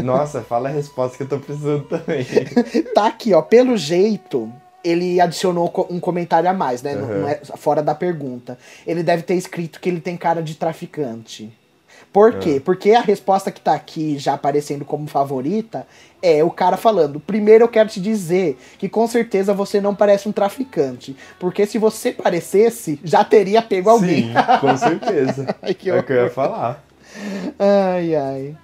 Nossa, 0.03 0.43
fala 0.43 0.69
a 0.69 0.73
resposta 0.73 1.17
que 1.17 1.23
eu 1.25 1.29
tô 1.29 1.39
precisando 1.39 1.85
também. 1.85 2.25
Tá 2.95 3.07
aqui, 3.07 3.35
ó. 3.35 3.43
Pelo 3.43 3.77
jeito, 3.77 4.51
ele 4.83 5.21
adicionou 5.21 5.71
um 5.91 6.01
comentário 6.01 6.49
a 6.49 6.55
mais, 6.55 6.83
né? 6.83 6.95
Não- 6.95 7.09
Uhum. 7.09 7.21
não 7.23 7.29
é 7.29 7.41
fora 7.57 7.83
da 7.83 7.95
pergunta. 7.95 8.59
Ele 8.87 9.03
deve 9.03 9.23
ter 9.23 9.35
escrito 9.35 9.79
que 9.81 9.89
ele 9.89 10.01
tem 10.01 10.17
cara 10.17 10.43
de 10.43 10.55
traficante. 10.55 11.53
Por 12.15 12.35
quê? 12.35 12.63
Porque 12.65 12.93
a 12.93 13.01
resposta 13.01 13.51
que 13.51 13.61
tá 13.61 13.75
aqui, 13.75 14.17
já 14.21 14.35
aparecendo 14.35 14.85
como 14.85 15.09
favorita, 15.09 15.85
é 16.23 16.45
o 16.45 16.51
cara 16.51 16.77
falando: 16.77 17.19
primeiro 17.19 17.65
eu 17.65 17.69
quero 17.69 17.89
te 17.89 18.01
dizer 18.01 18.57
que 18.79 18.89
com 18.89 19.05
certeza 19.09 19.53
você 19.53 19.81
não 19.81 19.97
parece 19.97 20.29
um 20.29 20.33
traficante. 20.33 21.17
Porque 21.41 21.67
se 21.67 21.77
você 21.77 22.13
parecesse, 22.13 23.01
já 23.03 23.25
teria 23.25 23.61
pego 23.61 23.91
alguém. 23.91 24.29
Sim, 24.29 24.35
com 24.61 24.77
certeza. 24.77 25.57
Que 25.77 25.91
é 25.91 25.99
o 25.99 26.05
que 26.05 26.13
eu 26.13 26.23
ia 26.23 26.31
falar. 26.31 26.85
Ai, 27.59 28.15
ai. 28.15 28.57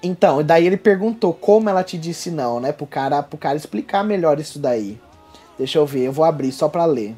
Então, 0.00 0.40
daí 0.40 0.68
ele 0.68 0.76
perguntou 0.76 1.34
como 1.34 1.68
ela 1.68 1.82
te 1.82 1.98
disse 1.98 2.30
não, 2.30 2.60
né? 2.60 2.70
Pro 2.70 2.86
cara, 2.86 3.24
pro 3.24 3.36
cara 3.36 3.56
explicar 3.56 4.04
melhor 4.04 4.38
isso 4.38 4.60
daí. 4.60 5.00
Deixa 5.58 5.78
eu 5.80 5.86
ver, 5.86 6.04
eu 6.04 6.12
vou 6.12 6.24
abrir 6.24 6.52
só 6.52 6.68
pra 6.68 6.84
ler. 6.84 7.16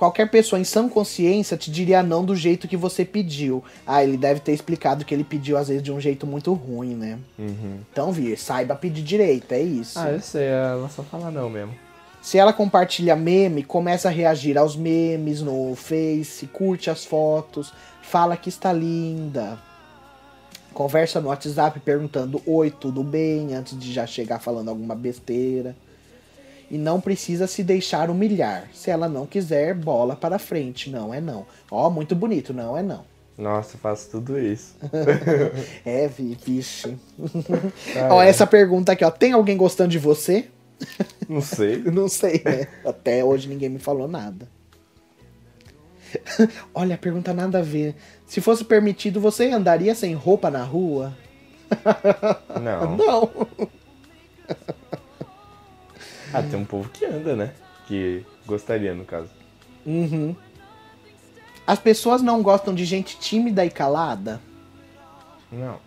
Qualquer 0.00 0.30
pessoa 0.30 0.58
em 0.58 0.64
sã 0.64 0.88
consciência 0.88 1.58
te 1.58 1.70
diria 1.70 2.02
não 2.02 2.24
do 2.24 2.34
jeito 2.34 2.66
que 2.66 2.74
você 2.74 3.04
pediu. 3.04 3.62
Ah, 3.86 4.02
ele 4.02 4.16
deve 4.16 4.40
ter 4.40 4.52
explicado 4.52 5.04
que 5.04 5.12
ele 5.12 5.22
pediu 5.22 5.58
às 5.58 5.68
vezes 5.68 5.82
de 5.82 5.92
um 5.92 6.00
jeito 6.00 6.26
muito 6.26 6.54
ruim, 6.54 6.94
né? 6.94 7.18
Uhum. 7.38 7.80
Então, 7.92 8.10
Vir, 8.10 8.38
saiba 8.38 8.74
pedir 8.74 9.02
direito, 9.02 9.52
é 9.52 9.60
isso. 9.60 9.98
Ah, 9.98 10.10
eu 10.10 10.20
sei, 10.22 10.46
ela 10.46 10.88
só 10.88 11.02
fala 11.02 11.30
não 11.30 11.50
mesmo. 11.50 11.74
Se 12.22 12.38
ela 12.38 12.50
compartilha 12.50 13.14
meme, 13.14 13.62
começa 13.62 14.08
a 14.08 14.10
reagir 14.10 14.56
aos 14.56 14.74
memes 14.74 15.42
no 15.42 15.74
Face, 15.76 16.46
curte 16.46 16.88
as 16.88 17.04
fotos, 17.04 17.70
fala 18.00 18.38
que 18.38 18.48
está 18.48 18.72
linda. 18.72 19.58
Conversa 20.72 21.20
no 21.20 21.28
WhatsApp 21.28 21.78
perguntando 21.80 22.40
oi, 22.46 22.70
tudo 22.70 23.04
bem, 23.04 23.52
antes 23.54 23.78
de 23.78 23.92
já 23.92 24.06
chegar 24.06 24.38
falando 24.38 24.70
alguma 24.70 24.94
besteira. 24.94 25.76
E 26.70 26.78
não 26.78 27.00
precisa 27.00 27.46
se 27.46 27.64
deixar 27.64 28.10
humilhar. 28.10 28.68
Se 28.72 28.90
ela 28.90 29.08
não 29.08 29.26
quiser, 29.26 29.74
bola 29.74 30.14
para 30.14 30.38
frente. 30.38 30.88
Não 30.88 31.12
é 31.12 31.20
não. 31.20 31.44
Ó, 31.70 31.90
muito 31.90 32.14
bonito, 32.14 32.54
não 32.54 32.76
é 32.76 32.82
não. 32.82 33.04
Nossa, 33.36 33.78
faço 33.78 34.10
tudo 34.10 34.38
isso. 34.38 34.76
É, 35.84 36.06
vi, 36.06 36.36
vixe. 36.44 36.96
Ah, 37.96 38.14
ó, 38.14 38.22
é. 38.22 38.28
essa 38.28 38.46
pergunta 38.46 38.92
aqui, 38.92 39.04
ó. 39.04 39.10
Tem 39.10 39.32
alguém 39.32 39.56
gostando 39.56 39.90
de 39.90 39.98
você? 39.98 40.46
Não 41.28 41.40
sei. 41.40 41.78
Não 41.90 42.08
sei, 42.08 42.42
né? 42.44 42.68
Até 42.84 43.24
hoje 43.24 43.48
ninguém 43.48 43.68
me 43.68 43.78
falou 43.78 44.06
nada. 44.06 44.48
Olha, 46.74 46.94
a 46.94 46.98
pergunta 46.98 47.32
nada 47.32 47.58
a 47.58 47.62
ver. 47.62 47.94
Se 48.26 48.40
fosse 48.40 48.64
permitido, 48.64 49.20
você 49.20 49.50
andaria 49.50 49.94
sem 49.94 50.14
roupa 50.14 50.50
na 50.50 50.62
rua? 50.62 51.16
Não. 52.60 52.96
Não. 52.96 53.30
Ah, 56.32 56.42
tem 56.42 56.58
um 56.58 56.64
povo 56.64 56.88
que 56.88 57.04
anda, 57.04 57.34
né? 57.34 57.52
Que 57.86 58.24
gostaria, 58.46 58.94
no 58.94 59.04
caso. 59.04 59.28
Uhum. 59.84 60.34
As 61.66 61.78
pessoas 61.78 62.22
não 62.22 62.42
gostam 62.42 62.74
de 62.74 62.84
gente 62.84 63.18
tímida 63.18 63.64
e 63.64 63.70
calada? 63.70 64.40
Não. 65.50 65.78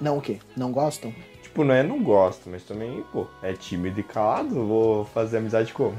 Não 0.00 0.18
o 0.18 0.20
quê? 0.20 0.38
Não 0.56 0.72
gostam? 0.72 1.14
Tipo, 1.42 1.64
não 1.64 1.74
é 1.74 1.82
não 1.82 2.02
gosto, 2.02 2.48
mas 2.50 2.62
também, 2.62 3.04
pô, 3.12 3.26
é 3.42 3.52
tímido 3.52 4.00
e 4.00 4.02
calado, 4.02 4.66
vou 4.66 5.04
fazer 5.06 5.38
amizade 5.38 5.72
como? 5.72 5.96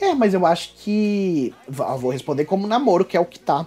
É, 0.00 0.14
mas 0.14 0.34
eu 0.34 0.44
acho 0.44 0.74
que. 0.76 1.54
Vou 1.68 2.10
responder 2.10 2.44
como 2.44 2.66
namoro, 2.66 3.04
que 3.04 3.16
é 3.16 3.20
o 3.20 3.24
que 3.24 3.38
tá. 3.38 3.66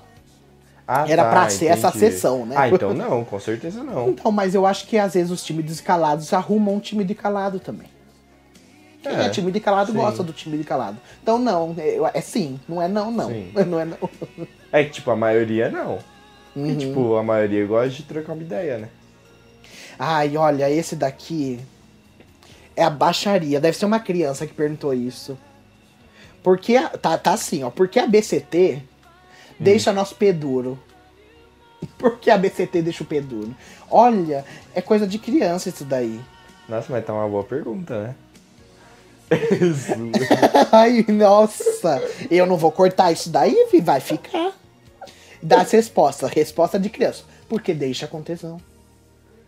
Ah, 0.87 1.05
Era 1.07 1.23
tá, 1.23 1.29
pra 1.31 1.49
ser 1.49 1.65
essa 1.67 1.91
sessão, 1.91 2.45
né? 2.45 2.55
Ah, 2.57 2.69
então 2.69 2.93
não, 2.93 3.23
com 3.25 3.39
certeza 3.39 3.83
não. 3.83 4.09
Então, 4.09 4.31
mas 4.31 4.53
eu 4.53 4.65
acho 4.65 4.87
que 4.87 4.97
às 4.97 5.15
vezes 5.15 5.31
os 5.31 5.43
tímidos 5.43 5.79
e 5.79 5.83
calados 5.83 6.31
arrumam 6.31 6.75
um 6.75 6.79
tímido 6.79 7.11
e 7.11 7.15
calado 7.15 7.59
também. 7.59 7.94
Quem 9.09 9.15
é, 9.17 9.25
É, 9.25 9.29
tímido 9.29 9.57
e 9.57 9.61
calado 9.61 9.91
sim. 9.91 9.97
gosta 9.97 10.23
do 10.23 10.33
tímido 10.33 10.61
e 10.63 10.65
calado. 10.65 10.97
Então 11.21 11.37
não, 11.37 11.75
é, 11.77 11.99
é 12.17 12.21
sim, 12.21 12.59
não 12.67 12.81
é 12.81 12.87
não, 12.87 13.11
não. 13.11 13.29
Sim. 13.29 13.51
Não 13.67 13.79
é 13.79 13.85
não. 13.85 13.97
É 14.71 14.83
que, 14.83 14.89
tipo, 14.91 15.11
a 15.11 15.15
maioria 15.15 15.69
não. 15.69 15.99
Uhum. 16.55 16.67
E, 16.71 16.75
tipo, 16.75 17.15
a 17.15 17.23
maioria 17.23 17.65
gosta 17.65 17.89
de 17.89 18.03
trocar 18.03 18.33
uma 18.33 18.41
ideia, 18.41 18.77
né? 18.77 18.89
Ai, 19.99 20.35
olha, 20.37 20.69
esse 20.69 20.95
daqui 20.95 21.59
é 22.75 22.83
a 22.83 22.89
baixaria. 22.89 23.59
Deve 23.59 23.77
ser 23.77 23.85
uma 23.85 23.99
criança 23.99 24.45
que 24.47 24.53
perguntou 24.53 24.93
isso. 24.93 25.37
Porque 26.43 26.75
a- 26.75 26.89
tá, 26.89 27.17
tá 27.17 27.33
assim, 27.33 27.63
ó. 27.63 27.69
Porque 27.69 27.99
a 27.99 28.07
BCT 28.07 28.81
deixa 29.59 29.93
nosso 29.93 30.15
pé 30.15 30.33
duro. 30.33 30.77
Por 31.97 32.17
que 32.19 32.29
a 32.29 32.37
BCT 32.37 32.81
deixa 32.81 33.03
o 33.03 33.07
pé 33.07 33.21
duro? 33.21 33.55
Olha, 33.89 34.43
é 34.73 34.81
coisa 34.81 35.05
de 35.07 35.17
criança 35.19 35.69
isso 35.69 35.85
daí. 35.85 36.19
Nossa, 36.67 36.87
mas 36.91 37.05
tá 37.05 37.13
uma 37.13 37.27
boa 37.29 37.43
pergunta, 37.43 38.01
né? 38.03 38.15
Ai, 40.71 41.05
nossa. 41.07 42.01
Eu 42.29 42.45
não 42.45 42.57
vou 42.57 42.71
cortar 42.71 43.11
isso 43.11 43.29
daí, 43.29 43.67
vai 43.81 43.99
ficar. 43.99 44.53
Dá 45.41 45.61
as 45.61 45.71
respostas. 45.71 46.31
Resposta 46.31 46.79
de 46.79 46.89
criança. 46.89 47.23
Porque 47.47 47.73
deixa 47.73 48.07
com 48.07 48.21
tesão. 48.21 48.59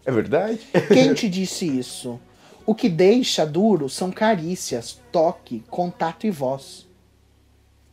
é 0.05 0.11
verdade? 0.11 0.59
Quem 0.87 1.13
te 1.13 1.27
disse 1.29 1.65
isso? 1.65 2.19
O 2.65 2.75
que 2.75 2.89
deixa 2.89 3.45
duro 3.45 3.87
são 3.89 4.11
carícias, 4.11 4.99
toque, 5.11 5.63
contato 5.69 6.27
e 6.27 6.31
voz. 6.31 6.85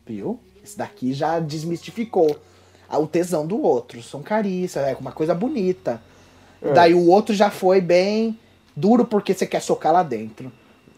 Viu? 0.05 0.39
Esse 0.63 0.77
daqui 0.77 1.13
já 1.13 1.39
desmistificou 1.39 2.35
a- 2.89 2.97
o 2.99 3.07
tesão 3.07 3.47
do 3.47 3.61
outro. 3.61 4.01
São 4.03 4.21
carícias, 4.21 4.85
é 4.85 4.95
uma 4.99 5.11
coisa 5.11 5.33
bonita. 5.33 6.01
É. 6.61 6.73
Daí 6.73 6.93
o 6.93 7.07
outro 7.07 7.33
já 7.33 7.49
foi 7.49 7.79
bem 7.79 8.37
duro 8.75 9.05
porque 9.05 9.33
você 9.33 9.45
quer 9.47 9.61
socar 9.61 9.93
lá 9.93 10.03
dentro. 10.03 10.51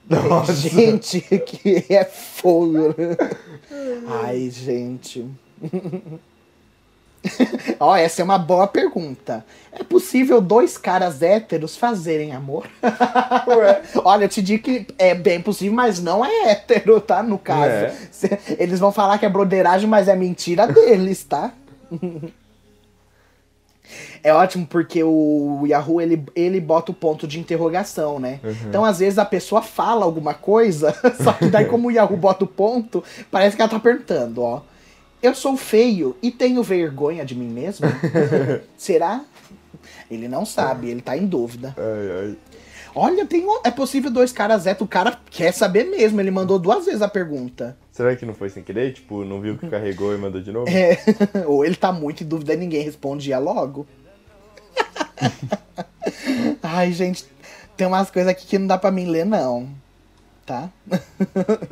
Nossa. 0.10 0.54
Gente, 0.54 1.22
que 1.22 1.86
é 1.90 2.06
fogo. 2.06 2.96
Ai, 4.24 4.50
gente. 4.50 5.26
Ó, 7.80 7.96
essa 7.96 8.22
é 8.22 8.26
uma 8.26 8.38
boa 8.38 8.68
pergunta. 8.68 9.46
É 9.72 9.84
possível 9.84 10.40
dois 10.40 10.78
caras 10.78 11.22
héteros 11.22 11.76
fazerem 11.76 12.32
amor? 12.32 12.68
Ué. 13.48 13.82
Olha, 14.04 14.26
eu 14.26 14.30
te 14.30 14.42
digo 14.42 14.64
que 14.64 14.88
é 14.98 15.14
bem 15.14 15.42
possível, 15.42 15.74
mas 15.74 16.00
não 16.00 16.26
é 16.26 16.52
hétero, 16.52 17.02
tá? 17.02 17.22
No 17.22 17.38
caso. 17.38 17.70
É. 17.70 17.94
Eles 18.58 18.80
vão 18.80 18.92
falar 18.92 19.18
que 19.18 19.26
é 19.26 19.30
broderagem, 19.30 19.90
mas 19.90 20.08
é 20.08 20.16
mentira 20.16 20.68
deles, 20.68 21.24
tá? 21.24 21.52
É 24.24 24.34
ótimo 24.34 24.66
porque 24.68 25.04
o 25.04 25.64
Yahoo 25.66 26.02
ele, 26.02 26.24
ele 26.36 26.60
bota 26.60 26.92
o 26.92 26.96
ponto 26.96 27.28
de 27.28 27.40
interrogação, 27.40 28.20
né? 28.20 28.40
Então, 28.68 28.84
às 28.84 29.00
vezes, 29.00 29.18
a 29.20 29.26
pessoa 29.26 29.62
fala 29.62 30.04
alguma 30.06 30.34
coisa, 30.34 30.94
só 31.24 31.34
que 31.34 31.48
daí, 31.48 31.66
como 31.70 31.88
o 31.88 31.92
Yahoo 31.92 32.18
bota 32.18 32.44
o 32.44 32.48
ponto, 32.48 33.04
parece 33.32 33.56
que 33.56 33.62
ela 33.62 33.72
tá 33.72 33.80
perguntando, 33.80 34.42
ó. 34.42 34.62
Eu 35.22 35.34
sou 35.34 35.58
feio 35.58 36.16
e 36.22 36.30
tenho 36.30 36.62
vergonha 36.62 37.26
de 37.26 37.34
mim 37.36 37.48
mesmo? 37.50 37.88
Será? 38.78 39.22
Ele 40.10 40.28
não 40.28 40.46
sabe, 40.46 40.90
ele 40.90 41.02
tá 41.02 41.18
em 41.18 41.26
dúvida. 41.26 41.76
Ai, 41.78 42.12
ai. 42.30 42.38
Olha, 42.96 43.26
tem 43.26 43.46
um- 43.46 43.60
é 43.64 43.70
possível 43.72 44.10
dois 44.10 44.32
caras 44.32 44.66
héteros. 44.66 44.86
O 44.88 44.90
cara 44.90 45.20
quer 45.30 45.52
saber 45.54 45.84
mesmo, 45.86 46.20
ele 46.20 46.32
mandou 46.32 46.58
duas 46.58 46.86
vezes 46.86 47.02
a 47.02 47.08
pergunta. 47.08 47.78
Será 47.98 48.16
que 48.16 48.28
não 48.28 48.36
foi 48.36 48.48
sem 48.52 48.62
querer? 48.62 48.94
Tipo, 48.94 49.26
não 49.26 49.42
viu 49.42 49.58
que 49.58 49.68
carregou 49.68 50.14
e 50.14 50.20
mandou 50.20 50.40
de 50.40 50.52
novo? 50.52 50.70
É, 50.70 51.00
ou 51.48 51.66
ele 51.66 51.76
tá 51.76 51.92
muito 51.92 52.24
em 52.24 52.28
dúvida 52.28 52.54
e 52.54 52.58
ninguém 52.58 52.84
respondia 52.84 53.40
logo. 53.40 53.88
Ai, 56.62 56.92
gente, 56.92 57.26
tem 57.76 57.88
umas 57.88 58.12
coisas 58.12 58.30
aqui 58.32 58.46
que 58.46 58.60
não 58.60 58.68
dá 58.68 58.78
pra 58.78 58.92
mim 58.92 59.06
ler, 59.06 59.26
não. 59.26 59.68
Tá? 60.46 60.70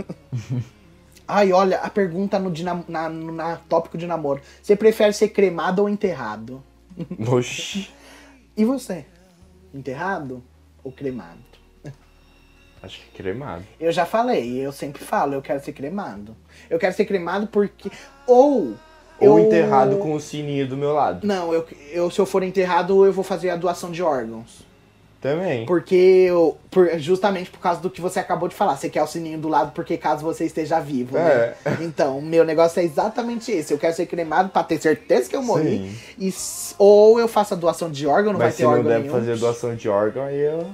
Ai, 1.28 1.54
olha, 1.54 1.78
a 1.78 1.92
pergunta 1.92 2.40
no, 2.40 2.52
na, 2.88 3.08
no 3.08 3.32
na 3.32 3.58
tópico 3.58 3.96
de 3.96 4.08
namoro. 4.08 4.42
Você 4.64 4.76
prefere 4.76 5.14
ser 5.14 5.30
cremado 5.30 5.84
ou 5.84 5.88
enterrado? 5.88 6.64
Oxi. 7.28 7.88
E 8.58 8.66
você? 8.66 9.06
Enterrado 9.72 10.44
ou 10.84 10.92
cremado? 10.92 11.55
Acho 12.86 13.00
que 13.00 13.18
cremado. 13.18 13.64
Eu 13.80 13.92
já 13.92 14.06
falei, 14.06 14.60
eu 14.66 14.72
sempre 14.72 15.04
falo, 15.04 15.34
eu 15.34 15.42
quero 15.42 15.60
ser 15.64 15.74
cremado. 15.74 16.36
Eu 16.70 16.78
quero 16.80 16.94
ser 16.96 17.06
cremado 17.06 17.48
porque. 17.48 17.90
Ou. 18.28 18.74
Ou 19.20 19.40
eu- 19.40 19.40
enterrado 19.40 19.98
com 19.98 20.14
o 20.14 20.20
sininho 20.20 20.68
do 20.68 20.76
meu 20.78 20.94
lado. 20.94 21.26
Não, 21.26 21.54
eu, 21.54 21.66
eu, 21.92 22.12
se 22.12 22.20
eu 22.20 22.26
for 22.26 22.44
enterrado, 22.44 23.06
eu 23.06 23.14
vou 23.14 23.24
fazer 23.24 23.50
a 23.50 23.56
doação 23.56 23.90
de 23.92 24.04
órgãos. 24.04 24.64
Também. 25.22 25.66
Porque 25.66 25.96
eu, 25.96 26.56
por- 26.70 27.00
justamente 27.00 27.50
por 27.50 27.60
causa 27.60 27.82
do 27.82 27.90
que 27.90 28.00
você 28.00 28.20
acabou 28.20 28.48
de 28.48 28.54
falar, 28.54 28.76
você 28.76 28.90
quer 28.90 29.02
o 29.02 29.08
sininho 29.08 29.40
do 29.40 29.48
lado 29.48 29.72
porque 29.72 29.98
caso 29.98 30.22
você 30.24 30.46
esteja 30.46 30.80
vivo, 30.80 31.16
né? 31.18 31.56
É. 31.66 31.78
Então, 31.82 32.22
meu 32.22 32.44
negócio 32.44 32.80
é 32.80 32.84
exatamente 32.84 33.52
esse. 33.52 33.74
Eu 33.74 33.80
quero 33.80 33.96
ser 33.96 34.06
cremado 34.06 34.50
pra 34.50 34.64
ter 34.64 34.78
certeza 34.80 35.28
que 35.28 35.36
eu 35.36 35.42
morri. 35.42 35.90
E, 36.20 36.32
ou 36.78 37.20
eu 37.20 37.28
faço 37.28 37.56
a 37.56 37.58
doação 37.58 37.90
de 37.90 38.06
órgão, 38.06 38.34
não 38.34 38.40
Mas 38.40 38.50
vai 38.50 38.52
se 38.52 38.58
ter 38.58 38.64
não 38.66 38.72
órgão 38.72 38.84
der 38.92 39.00
nenhum. 39.00 39.12
pra 39.12 39.20
fazer 39.20 39.38
doação 39.38 39.74
de 39.76 39.90
órgão, 39.90 40.26
aí 40.26 40.40
eu 40.40 40.68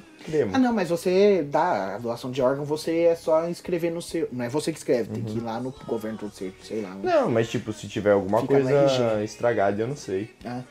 Ah, 0.53 0.59
não, 0.59 0.73
mas 0.73 0.89
você 0.89 1.43
dá 1.43 1.95
a 1.95 1.97
doação 1.97 2.31
de 2.31 2.41
órgão, 2.41 2.63
você 2.63 3.01
é 3.03 3.15
só 3.15 3.47
inscrever 3.49 3.91
no 3.91 4.01
seu. 4.01 4.27
Não 4.31 4.45
é 4.45 4.49
você 4.49 4.71
que 4.71 4.77
escreve, 4.77 5.09
tem 5.09 5.23
que 5.23 5.37
ir 5.37 5.41
lá 5.41 5.59
no 5.59 5.73
governo 5.87 6.17
do 6.17 6.31
sei 6.31 6.81
lá. 6.81 6.95
Não, 6.95 7.29
mas 7.29 7.49
tipo, 7.49 7.73
se 7.73 7.87
tiver 7.87 8.11
alguma 8.11 8.45
coisa 8.45 9.23
estragada, 9.23 9.81
eu 9.81 9.87
não 9.87 9.95
sei. 9.95 10.29
Ah. 10.45 10.61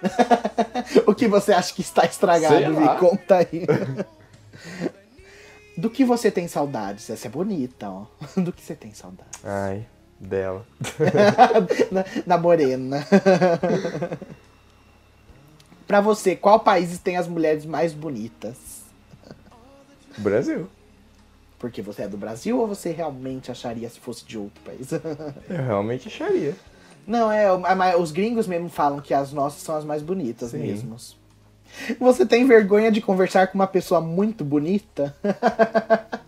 o 1.07 1.15
que 1.15 1.27
você 1.27 1.53
acha 1.53 1.75
que 1.75 1.81
está 1.81 2.05
estragado? 2.05 2.55
Sei 2.55 2.69
Me 2.69 2.85
lá. 2.85 2.97
conta 2.97 3.37
aí. 3.39 3.67
Do 5.77 5.89
que 5.89 6.05
você 6.05 6.31
tem 6.31 6.47
saudades? 6.47 7.09
Essa 7.09 7.29
é 7.29 7.31
bonita, 7.31 7.89
ó. 7.89 8.07
Do 8.37 8.53
que 8.53 8.63
você 8.63 8.75
tem 8.75 8.93
saudades? 8.93 9.41
Ai, 9.43 9.87
dela. 10.19 10.67
na, 11.91 12.05
na 12.27 12.39
morena. 12.39 13.07
pra 15.87 16.01
você, 16.01 16.37
qual 16.37 16.61
país 16.61 16.99
tem 16.99 17.17
as 17.17 17.27
mulheres 17.27 17.65
mais 17.65 17.95
bonitas? 17.95 18.70
Brasil. 20.21 20.69
Porque 21.59 21.83
você 21.83 22.03
é 22.03 22.09
do 22.09 22.17
Brasil 22.17 22.59
ou 22.59 22.67
você 22.67 22.91
realmente 22.91 23.51
acharia 23.51 23.89
se 23.89 24.01
fosse 24.01 24.25
de 24.25 24.39
outro 24.39 24.63
país? 24.65 24.91
Eu 25.49 25.65
realmente 25.67 26.09
acharia. 26.09 26.55
Não, 27.07 27.31
é, 27.31 27.55
mas 27.75 27.99
os 28.01 28.13
gringos 28.13 28.47
mesmo 28.47 28.69
falam 28.69 29.01
que 29.01 29.13
as 29.13 29.33
nossas 29.33 29.63
são 29.63 29.77
as 29.77 29.85
mais 29.85 30.03
bonitas 30.03 30.51
Sim. 30.53 30.59
mesmos. 30.59 31.17
Você 31.99 32.25
tem 32.27 32.47
vergonha 32.47 32.91
de 32.91 33.01
conversar 33.01 33.49
com 33.49 33.55
uma 33.57 33.67
pessoa 33.67 34.01
muito 34.01 34.45
bonita? 34.45 35.15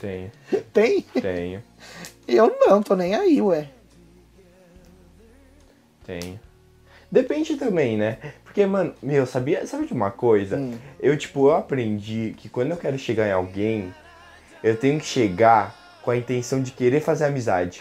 Tenho, 0.00 0.30
tem? 0.72 1.02
tenho, 1.02 1.62
Eu 2.26 2.56
não, 2.58 2.82
tô 2.82 2.96
nem 2.96 3.14
aí, 3.14 3.42
ué. 3.42 3.68
tenho. 6.06 6.40
Depende 7.12 7.56
também, 7.56 7.98
né? 7.98 8.16
Porque, 8.50 8.66
mano, 8.66 8.92
meu, 9.00 9.26
sabia, 9.26 9.64
sabe 9.64 9.86
de 9.86 9.92
uma 9.92 10.10
coisa? 10.10 10.56
Hum. 10.56 10.76
Eu, 10.98 11.16
tipo, 11.16 11.46
eu 11.46 11.54
aprendi 11.54 12.34
que 12.36 12.48
quando 12.48 12.72
eu 12.72 12.76
quero 12.76 12.98
chegar 12.98 13.28
em 13.28 13.32
alguém, 13.32 13.94
eu 14.60 14.76
tenho 14.76 14.98
que 14.98 15.06
chegar 15.06 15.72
com 16.02 16.10
a 16.10 16.16
intenção 16.16 16.60
de 16.60 16.72
querer 16.72 17.00
fazer 17.00 17.26
amizade. 17.26 17.80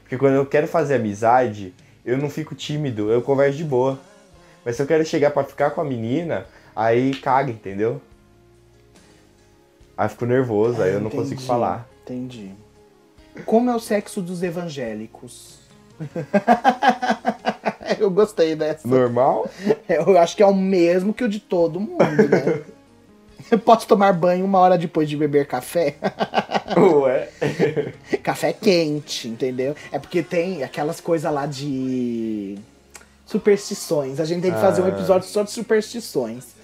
Porque 0.00 0.18
quando 0.18 0.34
eu 0.34 0.44
quero 0.44 0.66
fazer 0.66 0.96
amizade, 0.96 1.72
eu 2.04 2.18
não 2.18 2.28
fico 2.28 2.56
tímido, 2.56 3.08
eu 3.08 3.22
converso 3.22 3.56
de 3.56 3.62
boa. 3.62 4.00
Mas 4.64 4.74
se 4.74 4.82
eu 4.82 4.86
quero 4.86 5.06
chegar 5.06 5.30
pra 5.30 5.44
ficar 5.44 5.70
com 5.70 5.80
a 5.80 5.84
menina, 5.84 6.44
aí 6.74 7.14
caga, 7.14 7.52
entendeu? 7.52 8.02
Aí 9.96 10.06
eu 10.06 10.10
fico 10.10 10.26
nervoso, 10.26 10.82
aí 10.82 10.92
eu 10.92 11.00
não 11.00 11.08
consigo 11.08 11.40
falar. 11.40 11.88
Entendi. 12.02 12.50
Como 13.46 13.70
é 13.70 13.76
o 13.76 13.80
sexo 13.80 14.20
dos 14.20 14.42
evangélicos? 14.42 15.60
Eu 17.98 18.10
gostei 18.10 18.54
dessa. 18.56 18.86
Normal? 18.86 19.48
Eu 19.88 20.18
acho 20.18 20.36
que 20.36 20.42
é 20.42 20.46
o 20.46 20.54
mesmo 20.54 21.12
que 21.14 21.24
o 21.24 21.28
de 21.28 21.40
todo 21.40 21.78
mundo, 21.80 22.00
né? 22.28 22.62
Pode 23.64 23.86
tomar 23.86 24.12
banho 24.14 24.44
uma 24.44 24.58
hora 24.58 24.78
depois 24.78 25.08
de 25.08 25.16
beber 25.16 25.46
café? 25.46 25.96
Ué. 26.76 27.28
café 28.22 28.52
quente, 28.54 29.28
entendeu? 29.28 29.76
É 29.92 29.98
porque 29.98 30.22
tem 30.22 30.64
aquelas 30.64 30.98
coisas 31.00 31.30
lá 31.32 31.44
de 31.44 32.58
superstições. 33.26 34.18
A 34.18 34.24
gente 34.24 34.42
tem 34.42 34.52
que 34.52 34.60
fazer 34.60 34.80
um 34.80 34.86
Ah. 34.86 34.88
episódio 34.88 35.28
só 35.28 35.42
de 35.42 35.50
superstições. 35.50 36.54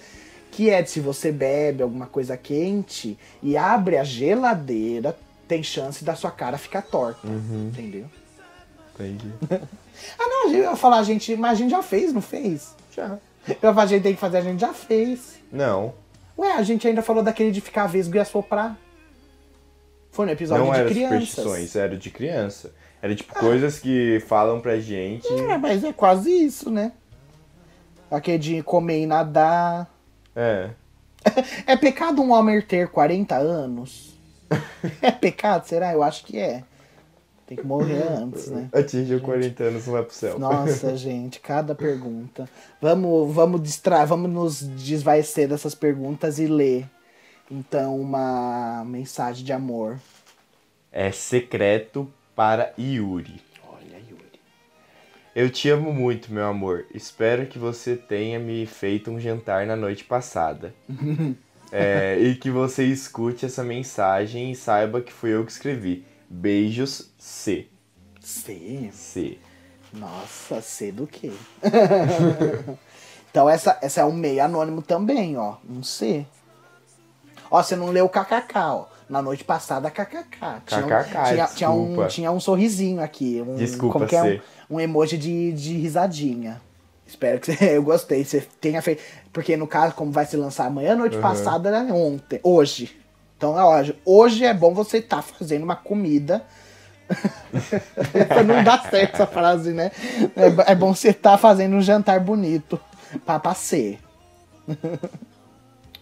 Que 0.51 0.69
é 0.69 0.81
de 0.81 0.89
se 0.89 0.99
você 0.99 1.31
bebe 1.31 1.81
alguma 1.81 2.07
coisa 2.07 2.35
quente 2.35 3.17
e 3.41 3.55
abre 3.55 3.97
a 3.97 4.03
geladeira, 4.03 5.15
tem 5.47 5.63
chance 5.63 6.03
da 6.03 6.13
sua 6.15 6.29
cara 6.31 6.57
ficar 6.57 6.81
torta. 6.81 7.25
Entendeu? 7.27 8.05
Entendi. 8.95 9.31
Ah, 10.19 10.27
não, 10.27 10.51
eu 10.53 10.63
ia 10.63 10.75
falar, 10.75 10.99
a 10.99 11.03
gente, 11.03 11.35
mas 11.35 11.51
a 11.51 11.55
gente 11.55 11.71
já 11.71 11.81
fez, 11.83 12.13
não 12.13 12.21
fez? 12.21 12.75
Já. 12.95 13.17
Eu 13.47 13.53
ia 13.53 13.57
falar, 13.61 13.83
a 13.83 13.85
gente 13.87 14.03
tem 14.03 14.13
que 14.13 14.19
fazer, 14.19 14.37
a 14.37 14.41
gente 14.41 14.59
já 14.59 14.73
fez. 14.73 15.39
Não. 15.51 15.93
Ué, 16.37 16.53
a 16.53 16.63
gente 16.63 16.87
ainda 16.87 17.01
falou 17.01 17.23
daquele 17.23 17.51
de 17.51 17.61
ficar 17.61 17.87
vesgo 17.87 18.15
e 18.15 18.19
assoprar. 18.19 18.77
Foi 20.11 20.25
no 20.25 20.31
episódio 20.31 20.65
não 20.65 20.73
de 20.73 20.79
era 20.79 20.89
crianças. 20.89 21.29
superstições, 21.29 21.75
era 21.75 21.97
de 21.97 22.09
criança. 22.09 22.73
Era 23.01 23.15
tipo 23.15 23.33
coisas 23.33 23.79
que 23.79 24.23
falam 24.27 24.59
pra 24.59 24.79
gente. 24.79 25.27
É, 25.27 25.57
mas 25.57 25.83
é 25.83 25.91
quase 25.93 26.29
isso, 26.31 26.69
né? 26.69 26.91
Aquele 28.09 28.37
de 28.37 28.61
comer 28.63 29.01
e 29.01 29.05
nadar. 29.05 29.89
É. 30.35 30.69
É 31.67 31.77
pecado 31.77 32.21
um 32.21 32.31
homem 32.31 32.59
ter 32.61 32.89
40 32.89 33.35
anos? 33.35 34.11
É 35.01 35.11
pecado, 35.11 35.65
será? 35.67 35.93
Eu 35.93 36.03
acho 36.03 36.25
que 36.25 36.37
é. 36.39 36.63
Tem 37.51 37.57
que 37.57 37.67
morrer 37.67 38.01
antes, 38.07 38.47
né? 38.47 38.69
Atingiu 38.71 39.19
40 39.19 39.61
anos, 39.61 39.85
não 39.85 39.91
vai 39.91 40.03
pro 40.03 40.15
céu. 40.15 40.39
Nossa, 40.39 40.95
gente, 40.95 41.41
cada 41.41 41.75
pergunta. 41.75 42.47
Vamos, 42.81 43.35
vamos 43.35 43.61
distrair, 43.61 44.07
vamos 44.07 44.31
nos 44.31 44.61
desvaecer 44.61 45.49
dessas 45.49 45.75
perguntas 45.75 46.39
e 46.39 46.47
ler. 46.47 46.89
Então, 47.51 47.99
uma 47.99 48.85
mensagem 48.85 49.43
de 49.43 49.51
amor. 49.51 49.99
É 50.93 51.11
secreto 51.11 52.09
para 52.33 52.73
Yuri. 52.79 53.41
Olha, 53.67 53.97
Yuri. 54.09 54.39
Eu 55.35 55.49
te 55.49 55.69
amo 55.69 55.91
muito, 55.91 56.33
meu 56.33 56.45
amor. 56.45 56.85
Espero 56.93 57.47
que 57.47 57.59
você 57.59 57.97
tenha 57.97 58.39
me 58.39 58.65
feito 58.65 59.11
um 59.11 59.19
jantar 59.19 59.67
na 59.67 59.75
noite 59.75 60.05
passada. 60.05 60.73
É, 61.73 62.19
e 62.19 62.35
que 62.35 62.49
você 62.49 62.83
escute 62.83 63.45
essa 63.45 63.63
mensagem 63.63 64.51
e 64.51 64.55
saiba 64.57 64.99
que 64.99 65.13
fui 65.13 65.33
eu 65.33 65.45
que 65.45 65.53
escrevi. 65.53 66.03
Beijos, 66.31 67.11
C. 67.17 67.67
C. 68.21 68.89
C. 68.93 69.37
Nossa, 69.91 70.61
C 70.61 70.89
do 70.89 71.05
quê? 71.05 71.33
então, 73.29 73.49
essa, 73.49 73.77
essa 73.81 73.99
é 73.99 74.05
um 74.05 74.13
meio 74.13 74.41
anônimo 74.41 74.81
também, 74.81 75.37
ó. 75.37 75.57
Um 75.69 75.83
C. 75.83 76.25
Ó, 77.51 77.61
você 77.61 77.75
não 77.75 77.87
leu 77.87 78.05
o 78.05 78.09
KKK, 78.09 78.55
ó. 78.55 78.85
Na 79.09 79.21
noite 79.21 79.43
passada, 79.43 79.91
KKK. 79.91 80.61
Tinha 80.65 80.85
um, 80.85 80.87
KKK, 80.87 81.33
tinha, 81.33 81.47
tinha, 81.47 81.69
um, 81.69 82.07
tinha 82.07 82.31
um 82.31 82.39
sorrisinho 82.39 83.03
aqui. 83.03 83.43
Um, 83.45 83.55
Desculpa, 83.55 83.93
como 83.93 84.07
que 84.07 84.15
é? 84.15 84.23
C. 84.23 84.41
Um, 84.69 84.75
um 84.77 84.79
emoji 84.79 85.17
de, 85.17 85.51
de 85.51 85.73
risadinha. 85.73 86.61
Espero 87.05 87.41
que 87.41 87.53
você... 87.53 87.75
Eu 87.75 87.83
gostei. 87.83 88.23
Você 88.23 88.47
tenha 88.61 88.81
feito... 88.81 89.03
Porque, 89.33 89.57
no 89.57 89.67
caso, 89.67 89.95
como 89.95 90.13
vai 90.13 90.25
se 90.25 90.37
lançar 90.37 90.67
amanhã, 90.67 90.95
noite 90.95 91.17
passada 91.17 91.67
era 91.67 91.93
ontem. 91.93 92.39
Hoje. 92.41 93.00
Então, 93.41 93.55
ó, 93.55 93.83
hoje 94.05 94.45
é 94.45 94.53
bom 94.53 94.71
você 94.71 94.99
estar 94.99 95.23
fazendo 95.23 95.63
uma 95.63 95.75
comida... 95.75 96.45
não 98.45 98.63
dá 98.63 98.77
certo 98.77 99.15
essa 99.15 99.25
frase, 99.25 99.73
né? 99.73 99.91
É, 100.35 100.73
é 100.73 100.75
bom 100.75 100.93
você 100.93 101.09
estar 101.09 101.39
fazendo 101.39 101.75
um 101.75 101.81
jantar 101.81 102.19
bonito. 102.19 102.79
Pra, 103.25 103.39
pra 103.39 103.55
ser. 103.55 103.97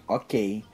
ok. 0.06 0.66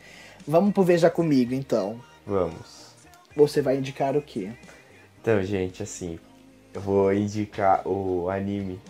Vamos 0.47 0.74
pro 0.74 0.82
Veja 0.82 1.07
Comigo, 1.07 1.53
então. 1.53 2.01
Vamos. 2.26 2.95
Você 3.36 3.61
vai 3.61 3.78
indicar 3.78 4.18
o 4.18 4.22
quê? 4.22 4.51
Então, 5.22 5.43
gente, 5.43 5.84
assim, 5.84 6.18
eu 6.74 6.82
vou 6.82 7.13
indicar 7.13 7.88
o 7.88 8.28
anime. 8.28 8.82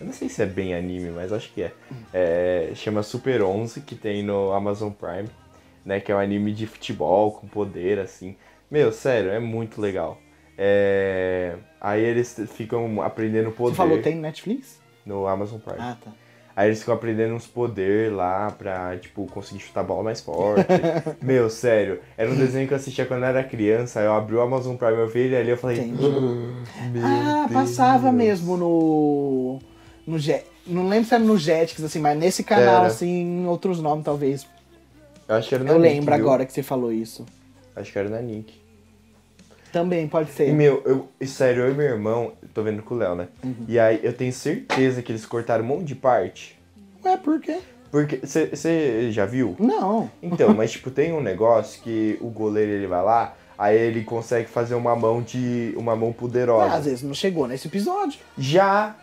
Eu 0.00 0.06
não 0.06 0.14
sei 0.14 0.30
se 0.30 0.42
é 0.42 0.46
bem 0.46 0.74
anime, 0.74 1.10
mas 1.10 1.30
acho 1.30 1.52
que 1.52 1.62
é. 1.62 1.72
é 2.14 2.72
chama 2.74 3.02
Super 3.02 3.42
11, 3.42 3.82
que 3.82 3.94
tem 3.94 4.22
no 4.22 4.50
Amazon 4.52 4.90
Prime, 4.90 5.28
né? 5.86 6.00
Que 6.00 6.12
é 6.12 6.14
um 6.14 6.18
anime 6.18 6.52
de 6.52 6.66
futebol 6.66 7.32
com 7.32 7.46
poder, 7.46 7.98
assim. 7.98 8.36
Meu, 8.70 8.92
sério, 8.92 9.30
é 9.30 9.38
muito 9.38 9.80
legal. 9.80 10.18
É, 10.58 11.54
Aí 11.80 12.02
eles 12.02 12.36
ficam 12.54 13.00
aprendendo 13.02 13.52
poder 13.52 13.70
Você 13.72 13.76
falou 13.76 14.02
tem 14.02 14.16
no 14.16 14.22
Netflix? 14.22 14.80
no 15.04 15.26
Amazon 15.28 15.60
Prime. 15.60 15.78
Ah, 15.80 15.96
tá. 16.02 16.10
Aí 16.56 16.68
eles 16.68 16.80
ficam 16.80 16.94
aprendendo 16.94 17.34
uns 17.34 17.46
poder 17.46 18.10
lá 18.12 18.50
pra, 18.50 18.96
tipo, 18.96 19.24
conseguir 19.26 19.60
chutar 19.60 19.82
a 19.82 19.84
bola 19.84 20.02
mais 20.02 20.20
forte. 20.20 20.66
Meu, 21.22 21.48
sério, 21.48 22.00
era 22.16 22.28
um 22.28 22.34
desenho 22.34 22.66
que 22.66 22.72
eu 22.72 22.76
assistia 22.78 23.06
quando 23.06 23.22
eu 23.22 23.28
era 23.28 23.44
criança, 23.44 24.00
aí 24.00 24.06
eu 24.06 24.14
abri 24.14 24.34
o 24.34 24.40
Amazon 24.40 24.74
Prime, 24.74 24.96
eu 24.96 25.06
vi 25.06 25.20
ele 25.20 25.36
ali, 25.36 25.50
eu 25.50 25.56
falei... 25.56 25.92
Ah, 27.04 27.42
Deus. 27.44 27.52
passava 27.52 28.10
mesmo 28.10 28.56
no. 28.56 29.58
No 30.06 30.18
Jet. 30.18 30.44
Não 30.66 30.88
lembro 30.88 31.06
se 31.08 31.14
era 31.14 31.22
no 31.22 31.36
Jetix, 31.38 31.84
assim, 31.84 32.00
mas 32.00 32.18
nesse 32.18 32.42
canal, 32.42 32.78
Era. 32.78 32.86
assim, 32.86 33.46
outros 33.46 33.80
nomes, 33.80 34.04
talvez. 34.04 34.46
Eu 35.28 35.36
acho 35.36 35.48
que 35.48 35.54
era 35.54 35.64
na 35.64 35.72
Eu 35.72 35.78
Nick, 35.78 35.94
lembro 35.94 36.14
viu? 36.14 36.24
agora 36.24 36.46
que 36.46 36.52
você 36.52 36.62
falou 36.62 36.92
isso. 36.92 37.24
Acho 37.74 37.92
que 37.92 37.98
era 37.98 38.08
na 38.08 38.20
Nick. 38.20 38.54
Também 39.72 40.06
pode 40.08 40.30
E, 40.30 40.32
ser. 40.32 40.52
meu, 40.52 40.82
eu, 40.86 41.08
e 41.20 41.26
sério, 41.26 41.64
eu 41.64 41.72
e 41.72 41.74
meu 41.74 41.86
irmão, 41.86 42.32
tô 42.54 42.62
vendo 42.62 42.82
com 42.82 42.94
o 42.94 42.98
Léo, 42.98 43.14
né? 43.14 43.28
Uhum. 43.44 43.54
E 43.68 43.78
aí 43.78 44.00
eu 44.02 44.12
tenho 44.12 44.32
certeza 44.32 45.02
que 45.02 45.12
eles 45.12 45.26
cortaram 45.26 45.64
um 45.64 45.66
monte 45.66 45.84
de 45.84 45.94
parte. 45.94 46.58
Ué, 47.04 47.16
por 47.16 47.40
quê? 47.40 47.58
Porque, 47.90 48.20
você 48.24 49.10
já 49.12 49.26
viu? 49.26 49.54
Não. 49.58 50.10
Então, 50.22 50.54
mas 50.54 50.72
tipo, 50.72 50.90
tem 50.90 51.12
um 51.12 51.20
negócio 51.20 51.82
que 51.82 52.16
o 52.20 52.28
goleiro 52.28 52.70
ele 52.72 52.86
vai 52.86 53.02
lá, 53.02 53.36
aí 53.58 53.76
ele 53.76 54.02
consegue 54.02 54.48
fazer 54.48 54.74
uma 54.74 54.94
mão 54.96 55.20
de. 55.22 55.74
uma 55.76 55.94
mão 55.96 56.10
Ah, 56.10 56.14
poderosa. 56.20 56.74
às 56.74 56.84
vezes 56.84 57.02
não 57.02 57.14
chegou 57.14 57.46
nesse 57.46 57.68
episódio. 57.68 58.18
Já 58.38 58.96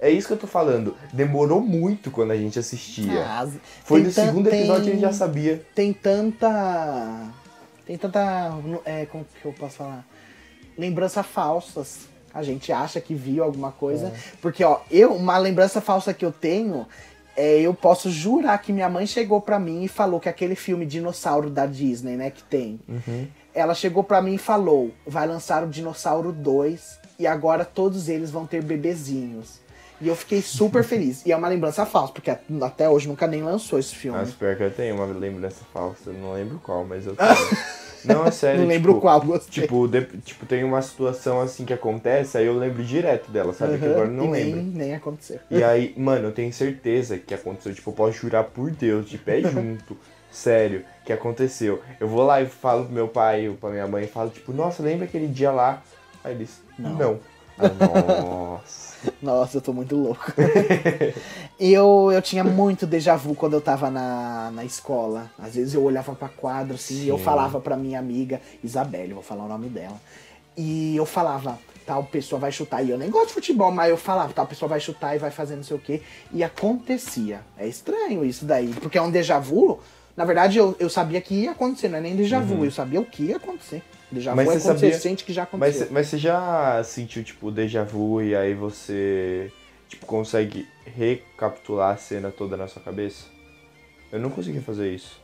É 0.00 0.10
isso 0.10 0.28
que 0.28 0.32
eu 0.32 0.38
tô 0.38 0.46
falando. 0.46 0.96
Demorou 1.12 1.60
muito 1.60 2.10
quando 2.10 2.30
a 2.30 2.36
gente 2.36 2.58
assistia. 2.58 3.22
Ah, 3.22 3.46
Foi 3.84 4.02
no 4.02 4.10
segundo 4.10 4.48
episódio 4.48 4.84
que 4.84 4.90
a 4.90 4.92
gente 4.94 5.02
já 5.02 5.12
sabia. 5.12 5.62
Tem 5.74 5.92
tanta. 5.92 7.28
Tem 7.86 7.98
tanta. 7.98 8.50
É, 8.86 9.04
como 9.06 9.24
que 9.24 9.46
eu 9.46 9.52
posso 9.52 9.76
falar? 9.76 10.06
Lembrança 10.78 11.22
falsas. 11.22 12.08
A 12.32 12.42
gente 12.42 12.72
acha 12.72 13.00
que 13.00 13.14
viu 13.14 13.44
alguma 13.44 13.72
coisa. 13.72 14.06
É. 14.06 14.12
Porque, 14.40 14.64
ó, 14.64 14.80
eu, 14.90 15.12
uma 15.12 15.36
lembrança 15.36 15.80
falsa 15.80 16.14
que 16.14 16.24
eu 16.24 16.32
tenho. 16.32 16.86
É, 17.36 17.60
eu 17.60 17.74
posso 17.74 18.10
jurar 18.10 18.58
que 18.60 18.72
minha 18.72 18.88
mãe 18.88 19.06
chegou 19.06 19.40
pra 19.40 19.58
mim 19.58 19.84
e 19.84 19.88
falou 19.88 20.18
que 20.18 20.28
aquele 20.28 20.54
filme 20.54 20.84
Dinossauro 20.86 21.48
da 21.48 21.66
Disney, 21.66 22.16
né, 22.16 22.30
que 22.30 22.42
tem. 22.42 22.80
Uhum. 22.88 23.26
Ela 23.54 23.74
chegou 23.74 24.02
pra 24.02 24.22
mim 24.22 24.34
e 24.34 24.38
falou: 24.38 24.90
vai 25.06 25.26
lançar 25.26 25.62
o 25.62 25.68
Dinossauro 25.68 26.32
2 26.32 26.98
e 27.18 27.26
agora 27.26 27.64
todos 27.64 28.08
eles 28.08 28.30
vão 28.30 28.46
ter 28.46 28.62
bebezinhos. 28.62 29.60
E 30.00 30.08
eu 30.08 30.16
fiquei 30.16 30.40
super 30.40 30.82
feliz. 30.82 31.24
E 31.26 31.32
é 31.32 31.36
uma 31.36 31.48
lembrança 31.48 31.84
falsa, 31.84 32.12
porque 32.12 32.30
até 32.62 32.88
hoje 32.88 33.06
nunca 33.06 33.26
nem 33.26 33.42
lançou 33.42 33.78
esse 33.78 33.94
filme. 33.94 34.18
Mas 34.18 34.32
pior 34.32 34.56
que 34.56 34.62
eu 34.62 34.70
tenho 34.70 34.94
uma 34.94 35.04
lembrança 35.06 35.62
falsa, 35.72 36.10
não 36.10 36.32
lembro 36.32 36.58
qual, 36.62 36.84
mas 36.84 37.06
eu 37.06 37.14
tenho. 37.16 37.36
não, 38.04 38.24
é 38.24 38.30
sério. 38.30 38.60
Não 38.62 38.68
lembro 38.68 38.92
tipo, 38.92 39.00
qual, 39.02 39.20
gostei. 39.20 39.62
Tipo, 39.62 39.86
de- 39.86 40.06
tipo, 40.24 40.46
tem 40.46 40.64
uma 40.64 40.80
situação 40.80 41.40
assim 41.40 41.66
que 41.66 41.72
acontece, 41.74 42.38
aí 42.38 42.46
eu 42.46 42.56
lembro 42.56 42.82
direto 42.82 43.30
dela, 43.30 43.52
sabe? 43.52 43.76
Que 43.78 43.84
Aham, 43.84 43.92
agora 43.92 44.08
eu 44.08 44.12
não 44.12 44.30
nem, 44.30 44.44
lembro. 44.44 44.62
nem 44.78 44.94
aconteceu. 44.94 45.38
E 45.50 45.62
aí, 45.62 45.92
mano, 45.98 46.28
eu 46.28 46.32
tenho 46.32 46.52
certeza 46.52 47.18
que 47.18 47.34
aconteceu. 47.34 47.74
Tipo, 47.74 47.90
eu 47.90 47.94
posso 47.94 48.12
jurar 48.18 48.44
por 48.44 48.70
Deus, 48.70 49.08
de 49.08 49.18
pé 49.18 49.42
junto. 49.44 49.96
Sério, 50.32 50.84
que 51.04 51.12
aconteceu. 51.12 51.82
Eu 51.98 52.06
vou 52.08 52.24
lá 52.24 52.40
e 52.40 52.46
falo 52.46 52.84
pro 52.84 52.94
meu 52.94 53.08
pai 53.08 53.48
ou 53.48 53.56
pra 53.56 53.68
minha 53.68 53.86
mãe 53.86 54.04
e 54.04 54.08
falo, 54.08 54.30
tipo, 54.30 54.52
nossa, 54.52 54.82
lembra 54.82 55.04
aquele 55.04 55.26
dia 55.26 55.50
lá? 55.50 55.82
Aí 56.22 56.32
eles, 56.34 56.60
não. 56.78 57.14
Ah, 57.14 57.39
nossa. 57.68 58.90
Nossa, 59.20 59.56
eu 59.56 59.60
tô 59.60 59.72
muito 59.72 59.96
louco. 59.96 60.32
eu, 61.58 62.10
eu 62.12 62.22
tinha 62.22 62.44
muito 62.44 62.86
déjà 62.86 63.16
vu 63.16 63.34
quando 63.34 63.54
eu 63.54 63.60
tava 63.60 63.90
na, 63.90 64.50
na 64.52 64.64
escola. 64.64 65.30
Às 65.38 65.54
vezes 65.54 65.74
eu 65.74 65.82
olhava 65.82 66.14
pra 66.14 66.28
quadro 66.28 66.74
assim 66.74 67.04
e 67.04 67.08
eu 67.08 67.18
Sim. 67.18 67.24
falava 67.24 67.60
pra 67.60 67.76
minha 67.76 67.98
amiga 67.98 68.40
Isabelle, 68.62 69.14
vou 69.14 69.22
falar 69.22 69.44
o 69.44 69.48
nome 69.48 69.68
dela. 69.68 69.96
E 70.56 70.94
eu 70.96 71.06
falava, 71.06 71.58
tal 71.86 72.04
pessoa 72.04 72.38
vai 72.38 72.52
chutar. 72.52 72.82
E 72.82 72.90
eu 72.90 72.98
nem 72.98 73.10
gosto 73.10 73.28
de 73.28 73.34
futebol, 73.34 73.70
mas 73.70 73.90
eu 73.90 73.96
falava, 73.96 74.32
tal 74.32 74.46
pessoa 74.46 74.68
vai 74.68 74.80
chutar 74.80 75.14
e 75.14 75.18
vai 75.18 75.30
fazer 75.30 75.56
não 75.56 75.62
sei 75.62 75.76
o 75.76 75.80
quê. 75.80 76.02
E 76.32 76.44
acontecia. 76.44 77.40
É 77.56 77.66
estranho 77.66 78.24
isso 78.24 78.44
daí, 78.44 78.68
porque 78.80 78.98
é 78.98 79.02
um 79.02 79.10
déjà 79.10 79.38
vu. 79.38 79.80
Na 80.16 80.24
verdade, 80.24 80.58
eu, 80.58 80.76
eu 80.78 80.90
sabia 80.90 81.20
que 81.20 81.34
ia 81.34 81.52
acontecer, 81.52 81.88
não 81.88 81.98
é 81.98 82.00
nem 82.00 82.16
déjà 82.16 82.40
vu, 82.40 82.64
eu 82.64 82.70
sabia 82.70 83.00
o 83.00 83.06
que 83.06 83.24
ia 83.24 83.36
acontecer. 83.36 83.82
Déjà 84.12 84.30
Uhum. 84.30 84.36
Mas 84.36 84.46
vu 84.46 84.52
é 84.52 84.58
sabia- 84.58 84.92
você 84.92 84.98
sente 85.00 85.24
que 85.24 85.32
já 85.32 85.42
Mas, 85.42 85.48
aconteceu. 85.76 85.88
mas 85.90 86.06
você 86.08 86.18
já 86.18 86.82
sentiu, 86.84 87.22
tipo, 87.22 87.50
déjà 87.50 87.84
vu 87.84 88.20
e 88.22 88.34
aí 88.34 88.54
você, 88.54 89.50
tipo, 89.88 90.04
consegue 90.06 90.66
recapitular 90.84 91.94
a 91.94 91.96
cena 91.96 92.30
toda 92.30 92.56
na 92.56 92.66
sua 92.66 92.82
cabeça? 92.82 93.24
Eu 94.12 94.18
não 94.18 94.30
consegui 94.30 94.60
fazer 94.60 94.92
isso. 94.92 95.20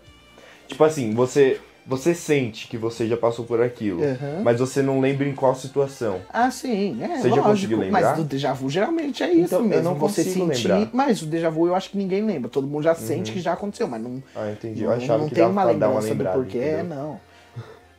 Tipo 0.69 0.83
assim, 0.85 1.13
você, 1.15 1.61
você 1.85 2.15
sente 2.15 2.69
que 2.69 2.77
você 2.79 3.07
já 3.09 3.17
passou 3.17 3.45
por 3.45 3.61
aquilo, 3.61 4.03
Aham. 4.05 4.43
mas 4.45 4.59
você 4.61 4.83
não 4.83 5.01
lembra 5.01 5.27
em 5.29 5.35
qual 5.35 5.55
situação. 5.57 6.21
Ah, 6.33 6.51
sim, 6.51 7.03
é, 7.03 7.09
Você 7.17 7.23
já 7.23 7.29
lógico. 7.29 7.49
conseguiu 7.49 7.79
lembrar? 7.79 8.01
Mas 8.03 8.17
do 8.17 8.25
déjà 8.25 8.53
vu 8.53 8.69
geralmente 8.71 9.23
é 9.23 9.31
isso 9.33 9.47
Então, 9.47 9.61
eu 9.61 9.65
mesmo. 9.67 9.83
não 9.85 9.95
você 9.97 10.23
consigo 10.25 10.47
sentir. 10.53 10.69
lembrar. 10.69 10.81
Uhum. 10.83 10.91
Mas 10.93 11.23
o 11.23 11.27
déjà 11.27 11.51
vu 11.51 11.67
eu 11.67 11.75
acho 11.75 11.91
que 11.91 11.97
ninguém 11.99 12.25
lembra. 12.25 12.49
Todo 12.49 12.67
mundo 12.69 12.83
já 12.85 12.95
sente 12.95 13.33
que 13.33 13.41
já 13.41 13.53
aconteceu, 13.53 13.89
mas 13.89 14.01
não, 14.01 14.23
Ah, 14.35 14.51
entendi. 14.53 14.83
Eu 14.83 14.91
não, 14.91 14.97
achava 14.97 15.19
não 15.19 15.29
que 15.29 15.35
tem 15.35 15.45
uma 15.45 15.65
dar 15.65 15.69
uma 15.69 15.73
lembrança 15.73 16.01
do 16.07 16.11
lembrada, 16.11 16.39
porquê, 16.39 16.59
entendeu? 16.59 16.85
não. 16.85 17.21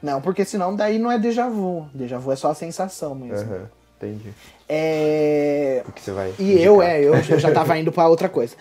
Não, 0.08 0.22
porque 0.22 0.46
senão 0.46 0.74
daí 0.74 0.98
não 0.98 1.12
é 1.12 1.20
déjà 1.20 1.50
vu. 1.50 1.86
Déjà 1.94 2.18
vu 2.18 2.32
é 2.32 2.36
só 2.38 2.52
a 2.52 2.56
sensação 2.56 3.14
mesmo. 3.14 3.46
Aham, 3.46 3.70
entendi. 3.98 4.30
É. 4.70 5.82
Porque 5.84 6.00
você 6.02 6.12
vai. 6.12 6.34
E 6.40 6.62
eu, 6.62 6.76
indicar. 6.76 6.90
é, 6.90 7.04
eu, 7.04 7.14
eu 7.16 7.40
já 7.40 7.52
tava 7.52 7.76
indo 7.80 7.92
pra 7.92 8.08
outra 8.08 8.30
coisa. 8.30 8.56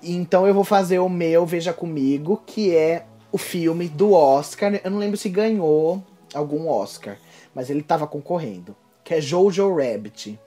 Então 0.00 0.46
eu 0.46 0.54
vou 0.54 0.64
fazer 0.64 1.00
o 1.00 1.08
meu 1.08 1.44
Veja 1.44 1.72
Comigo, 1.72 2.40
que 2.46 2.74
é 2.74 3.04
o 3.32 3.38
filme 3.38 3.88
do 3.88 4.12
Oscar. 4.12 4.80
Eu 4.84 4.90
não 4.92 4.98
lembro 4.98 5.16
se 5.16 5.28
ganhou 5.28 6.02
algum 6.32 6.68
Oscar, 6.68 7.16
mas 7.52 7.68
ele 7.68 7.82
tava 7.82 8.06
concorrendo. 8.06 8.76
Que 9.02 9.14
é 9.14 9.20
Jojo 9.20 9.74
Rabbit. 9.74 10.38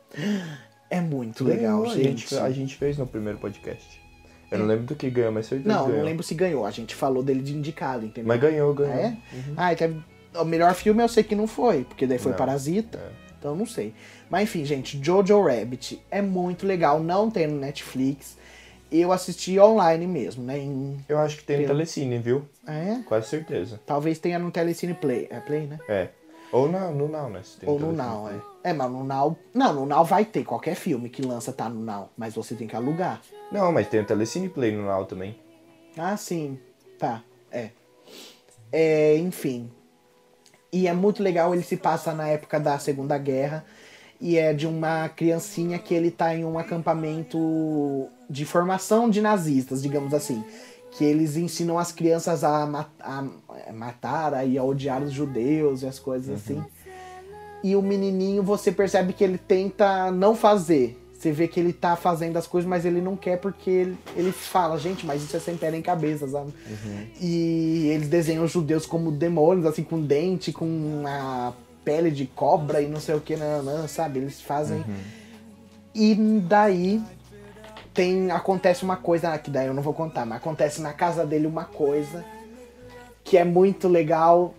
É 0.90 1.02
muito 1.02 1.44
legal, 1.44 1.82
Ganhou, 1.82 1.92
a 1.92 1.98
gente. 1.98 2.38
A 2.38 2.50
gente 2.50 2.76
fez 2.76 2.98
no 2.98 3.06
primeiro 3.06 3.38
podcast. 3.40 4.02
Eu 4.52 4.60
não 4.60 4.68
lembro 4.68 4.86
do 4.86 4.96
que 4.96 5.10
ganhou, 5.10 5.32
mas 5.32 5.48
certeza 5.48 5.68
Não, 5.68 5.86
ganhou. 5.86 6.00
não 6.00 6.06
lembro 6.06 6.24
se 6.24 6.34
ganhou. 6.34 6.66
A 6.66 6.72
gente 6.72 6.96
falou 6.96 7.22
dele 7.24 7.42
de 7.42 7.54
indicado, 7.54 8.06
entendeu? 8.06 8.28
Mas 8.28 8.40
ganhou, 8.40 8.74
ganhou. 8.74 8.94
Ah, 8.94 9.02
é? 9.02 9.18
Ah, 9.58 9.74
então, 9.74 10.04
o 10.40 10.46
melhor 10.46 10.74
filme 10.74 11.04
eu 11.04 11.08
sei 11.08 11.24
que 11.24 11.36
não 11.36 11.48
foi, 11.48 11.84
porque 11.84 12.06
daí 12.08 12.18
foi 12.18 12.32
Não, 12.32 12.38
Parasita. 12.38 12.98
é. 12.98 13.26
Então 13.38 13.56
não 13.56 13.66
sei. 13.66 13.94
Mas 14.30 14.44
enfim, 14.44 14.66
gente, 14.66 15.00
Jojo 15.04 15.42
Rabbit 15.44 16.02
é 16.10 16.22
muito 16.22 16.66
legal, 16.66 17.00
não 17.00 17.30
tem 17.30 17.46
no 17.46 17.60
Netflix. 17.60 18.38
Eu 18.92 19.12
assisti 19.12 19.60
online 19.60 20.08
mesmo, 20.08 20.44
né? 20.44 20.58
Em... 20.58 20.98
Eu 21.08 21.20
acho 21.20 21.38
que 21.38 21.44
tem 21.44 21.62
no 21.62 21.68
Telecine, 21.68 22.18
viu? 22.18 22.48
Ah, 22.66 22.74
é? 22.74 23.04
Quase 23.06 23.28
certeza. 23.28 23.80
Talvez 23.86 24.18
tenha 24.20 24.40
no 24.40 24.50
Telecine 24.52 24.94
Play. 24.94 25.28
É 25.30 25.40
Play, 25.40 25.68
né? 25.68 25.80
É. 25.88 26.10
Ou 26.52 26.70
na, 26.70 26.90
no 26.90 27.08
Now, 27.08 27.30
né? 27.30 27.42
Ou 27.66 27.78
no. 27.80 27.92
Now, 27.92 28.30
é. 28.30 28.70
É, 28.70 28.74
mas 28.74 28.90
no 28.90 29.04
Now. 29.04 29.38
Não, 29.54 29.74
no 29.74 29.86
Now 29.86 30.06
vai 30.06 30.24
ter. 30.24 30.44
Qualquer 30.44 30.76
filme 30.76 31.10
que 31.10 31.22
lança 31.22 31.52
tá 31.52 31.68
no 31.68 31.82
Now. 31.82 32.10
Mas 32.16 32.34
você 32.34 32.56
tem 32.56 32.68
que 32.68 32.76
alugar. 32.76 33.22
Não, 33.52 33.72
mas 33.72 33.88
tem 33.90 34.00
o 34.00 34.06
Telecine 34.06 34.50
Play 34.50 34.72
no 34.72 34.86
Now 34.86 35.06
também. 35.06 35.38
Ah, 35.98 36.16
sim. 36.16 36.58
Tá, 36.98 37.24
é. 37.52 37.72
É, 38.72 39.18
enfim. 39.18 39.70
E 40.76 40.90
é 40.90 40.94
muito 40.94 41.24
legal, 41.24 41.54
ele 41.54 41.64
se 41.64 41.78
passa 41.78 42.12
na 42.14 42.28
época 42.28 42.60
da 42.60 42.78
Segunda 42.78 43.18
Guerra. 43.18 43.64
E 44.20 44.38
é 44.38 44.54
de 44.54 44.68
uma 44.68 45.08
criancinha 45.08 45.80
que 45.80 45.94
ele 45.94 46.12
tá 46.12 46.36
em 46.36 46.44
um 46.44 46.60
acampamento 46.60 48.10
de 48.30 48.44
formação 48.44 49.10
de 49.10 49.22
nazistas, 49.22 49.82
digamos 49.82 50.14
assim. 50.14 50.44
Que 50.92 51.06
eles 51.06 51.38
ensinam 51.38 51.80
as 51.80 51.94
crianças 51.94 52.44
a, 52.44 52.66
ma- 52.66 52.90
a 53.00 53.24
matar 53.74 54.46
e 54.46 54.58
a 54.58 54.64
odiar 54.64 55.02
os 55.02 55.14
judeus 55.14 55.82
e 55.82 55.88
as 55.88 55.98
coisas 55.98 56.36
assim. 56.36 56.62
E 57.64 57.74
o 57.76 57.82
menininho, 57.82 58.44
você 58.44 58.70
percebe 58.70 59.14
que 59.14 59.24
ele 59.24 59.38
tenta 59.38 60.12
não 60.12 60.36
fazer. 60.36 61.02
Você 61.26 61.32
vê 61.32 61.48
que 61.48 61.60
ele 61.60 61.74
tá 61.74 61.96
fazendo 61.96 62.38
as 62.38 62.46
coisas, 62.46 62.70
mas 62.70 62.86
ele 62.86 63.02
não 63.02 63.16
quer 63.16 63.38
porque 63.38 63.68
ele, 63.68 63.98
ele 64.16 64.32
fala, 64.32 64.78
gente, 64.78 65.08
mas 65.08 65.24
isso 65.24 65.36
é 65.36 65.40
sem 65.40 65.58
pé 65.58 65.72
nem 65.72 65.82
cabeça, 65.82 66.28
sabe? 66.28 66.54
E 67.20 67.88
eles 67.88 68.08
desenham 68.08 68.44
os 68.44 68.52
judeus 68.52 68.86
como 68.86 69.12
demônios, 69.12 69.66
assim, 69.66 69.82
com 69.82 70.00
dente, 70.00 70.54
com 70.54 71.04
a 71.08 71.52
pele 71.84 72.12
de 72.12 72.28
cobra 72.28 72.80
e 72.80 72.88
não 72.88 73.00
sei 73.00 73.16
o 73.16 73.20
que, 73.20 73.36
não, 73.36 73.64
não, 73.64 73.88
sabe? 73.88 74.20
Eles 74.20 74.40
fazem. 74.40 74.86
E 75.96 76.14
daí 76.48 77.02
tem 77.92 78.30
acontece 78.30 78.84
uma 78.84 78.98
coisa, 78.98 79.36
que 79.40 79.50
daí 79.50 79.66
eu 79.66 79.74
não 79.74 79.82
vou 79.82 79.96
contar, 79.96 80.28
mas 80.28 80.38
acontece 80.38 80.80
na 80.80 80.94
casa 80.94 81.26
dele 81.26 81.48
uma 81.48 81.66
coisa 81.66 82.24
que 83.24 83.36
é 83.36 83.44
muito 83.44 83.88
legal. 83.88 84.54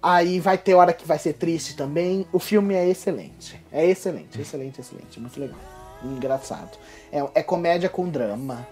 Aí 0.00 0.38
vai 0.38 0.56
ter 0.56 0.74
hora 0.74 0.92
que 0.92 1.04
vai 1.04 1.18
ser 1.18 1.32
triste 1.32 1.74
também. 1.74 2.24
O 2.32 2.38
filme 2.38 2.72
é 2.72 2.88
excelente. 2.88 3.60
É 3.72 3.84
excelente, 3.84 4.40
excelente, 4.40 4.80
excelente. 4.80 5.18
Muito 5.18 5.40
legal. 5.40 5.77
Engraçado. 6.02 6.78
É, 7.12 7.24
é 7.34 7.42
comédia 7.42 7.88
com 7.88 8.08
drama. 8.08 8.66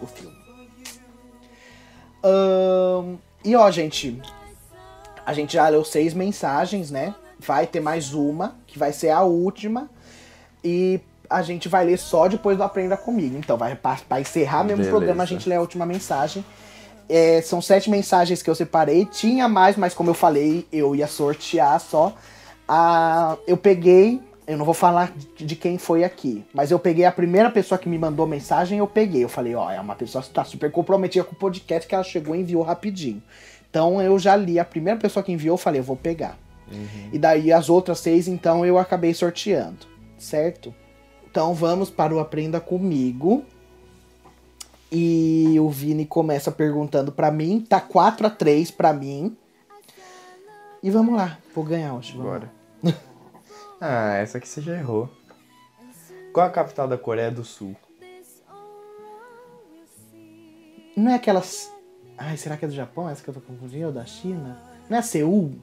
O 0.00 0.06
filme. 0.06 0.36
Ahn, 2.22 3.16
e 3.44 3.56
ó, 3.56 3.70
gente. 3.70 4.20
A 5.24 5.32
gente 5.32 5.54
já 5.54 5.68
leu 5.68 5.84
seis 5.84 6.14
mensagens, 6.14 6.90
né? 6.90 7.14
Vai 7.38 7.66
ter 7.66 7.80
mais 7.80 8.12
uma, 8.12 8.56
que 8.66 8.78
vai 8.78 8.92
ser 8.92 9.10
a 9.10 9.22
última. 9.22 9.88
E 10.64 11.00
a 11.28 11.42
gente 11.42 11.68
vai 11.68 11.84
ler 11.84 11.98
só 11.98 12.26
depois 12.26 12.56
do 12.56 12.62
Aprenda 12.62 12.96
Comigo. 12.96 13.36
Então, 13.36 13.56
vai 13.56 13.76
para 13.76 14.20
encerrar 14.20 14.64
mesmo 14.64 14.74
o 14.74 14.78
Beleza. 14.78 14.90
programa, 14.90 15.22
a 15.22 15.26
gente 15.26 15.48
lê 15.48 15.54
a 15.54 15.60
última 15.60 15.86
mensagem. 15.86 16.44
É, 17.08 17.40
são 17.42 17.60
sete 17.62 17.90
mensagens 17.90 18.42
que 18.42 18.50
eu 18.50 18.54
separei. 18.54 19.04
Tinha 19.04 19.48
mais, 19.48 19.76
mas 19.76 19.94
como 19.94 20.10
eu 20.10 20.14
falei, 20.14 20.66
eu 20.72 20.94
ia 20.94 21.06
sortear 21.06 21.80
só. 21.80 22.14
Ah, 22.68 23.36
eu 23.46 23.56
peguei, 23.56 24.20
eu 24.50 24.58
não 24.58 24.64
vou 24.64 24.74
falar 24.74 25.14
de, 25.36 25.54
quem 25.54 25.78
foi 25.78 26.02
aqui, 26.02 26.44
mas 26.52 26.72
eu 26.72 26.78
peguei 26.78 27.04
a 27.04 27.12
primeira 27.12 27.48
pessoa 27.48 27.78
que 27.78 27.88
me 27.88 27.96
mandou 27.96 28.26
mensagem, 28.26 28.80
eu 28.80 28.86
peguei. 28.86 29.22
Eu 29.22 29.28
falei, 29.28 29.54
ó, 29.54 29.70
é 29.70 29.80
uma 29.80 29.94
pessoa 29.94 30.24
que 30.24 30.30
tá 30.30 30.42
super 30.42 30.72
comprometida 30.72 31.24
com 31.24 31.36
o 31.36 31.38
podcast 31.38 31.88
que 31.88 31.94
ela 31.94 32.02
chegou 32.02 32.34
e 32.34 32.40
enviou 32.40 32.64
rapidinho. 32.64 33.22
Então 33.70 34.02
eu 34.02 34.18
já 34.18 34.34
li 34.34 34.58
a 34.58 34.64
primeira 34.64 34.98
pessoa 34.98 35.22
que 35.22 35.30
enviou, 35.30 35.54
eu 35.54 35.58
falei, 35.58 35.80
eu 35.80 35.84
vou 35.84 35.94
pegar. 35.94 36.36
E 37.12 37.18
daí 37.18 37.52
as 37.52 37.68
outras 37.68 38.00
seis, 38.00 38.26
então 38.26 38.66
eu 38.66 38.76
acabei 38.76 39.14
sorteando, 39.14 39.86
certo? 40.18 40.74
Então 41.30 41.54
vamos 41.54 41.88
para 41.88 42.12
o 42.12 42.18
Aprenda 42.18 42.60
Comigo. 42.60 43.44
E 44.90 45.56
o 45.60 45.68
Vini 45.68 46.04
começa 46.04 46.50
perguntando 46.50 47.12
pra 47.12 47.30
mim. 47.30 47.60
Tá 47.60 47.80
4 47.80 48.26
a 48.26 48.30
3 48.30 48.72
pra 48.72 48.92
mim. 48.92 49.36
E 50.82 50.90
vamos 50.90 51.14
lá. 51.14 51.38
Vou 51.54 51.64
ganhar 51.64 51.94
hoje. 51.94 52.16
Vamos 52.16 52.26
Bora. 52.26 52.52
Ah, 53.80 54.16
essa 54.16 54.38
aqui 54.38 54.46
você 54.46 54.60
já 54.60 54.76
errou. 54.76 55.08
Qual 56.32 56.46
a 56.46 56.50
capital 56.50 56.86
da 56.86 56.98
Coreia 56.98 57.30
do 57.30 57.44
Sul? 57.44 57.74
Não 60.96 61.12
é 61.12 61.14
aquelas. 61.14 61.72
Ai, 62.18 62.36
será 62.36 62.56
que 62.56 62.64
é 62.64 62.68
do 62.68 62.74
Japão? 62.74 63.08
Essa 63.08 63.22
que 63.22 63.30
eu 63.30 63.34
tô 63.34 63.40
confundindo? 63.40 63.86
Ou 63.86 63.92
da 63.92 64.04
China? 64.04 64.60
Não 64.88 64.98
é 64.98 65.02
Seul? 65.02 65.54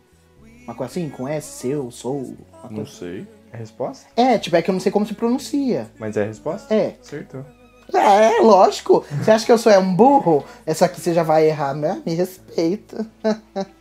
Uma 0.63 0.73
coisa 0.73 0.91
assim? 0.91 1.09
Com 1.09 1.27
S? 1.27 1.47
Seul? 1.47 1.91
Sou? 1.91 2.35
Não 2.63 2.77
coisa... 2.77 2.91
sei. 2.91 3.27
É 3.53 3.57
resposta? 3.57 4.07
É, 4.15 4.37
tipo, 4.37 4.55
é 4.55 4.61
que 4.61 4.69
eu 4.69 4.73
não 4.73 4.79
sei 4.79 4.91
como 4.91 5.05
se 5.05 5.13
pronuncia. 5.13 5.89
Mas 5.99 6.17
é 6.17 6.23
a 6.23 6.25
resposta? 6.25 6.73
É. 6.73 6.97
Acertou. 6.99 7.45
É, 7.93 8.41
lógico. 8.41 9.05
Você 9.23 9.31
acha 9.31 9.45
que 9.45 9.51
eu 9.51 9.57
sou 9.57 9.71
é 9.71 9.79
um 9.79 9.95
burro? 9.95 10.43
Essa 10.65 10.85
aqui 10.85 10.99
você 10.99 11.13
já 11.13 11.23
vai 11.23 11.47
errar, 11.47 11.73
né? 11.73 12.01
Me 12.05 12.13
respeita. 12.13 13.05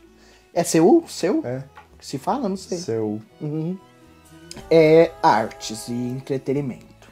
É 0.54 0.64
seu? 0.64 1.04
Seu? 1.06 1.42
É. 1.44 1.62
Se 2.00 2.16
fala? 2.16 2.48
Não 2.48 2.56
sei. 2.56 2.78
Seu. 2.78 3.20
Uhum. 3.42 3.76
É 4.70 5.12
artes 5.22 5.88
e 5.88 5.92
entretenimento. 5.92 7.08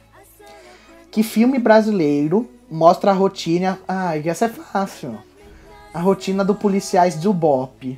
Que 1.11 1.23
filme 1.23 1.57
brasileiro 1.57 2.49
mostra 2.69 3.11
a 3.11 3.13
rotina. 3.13 3.79
Ah, 3.87 4.17
essa 4.17 4.45
é 4.45 4.49
fácil. 4.49 5.17
A 5.93 5.99
rotina 5.99 6.43
do 6.43 6.53
policiais 6.53 7.15
do 7.15 7.33
BOP 7.33 7.97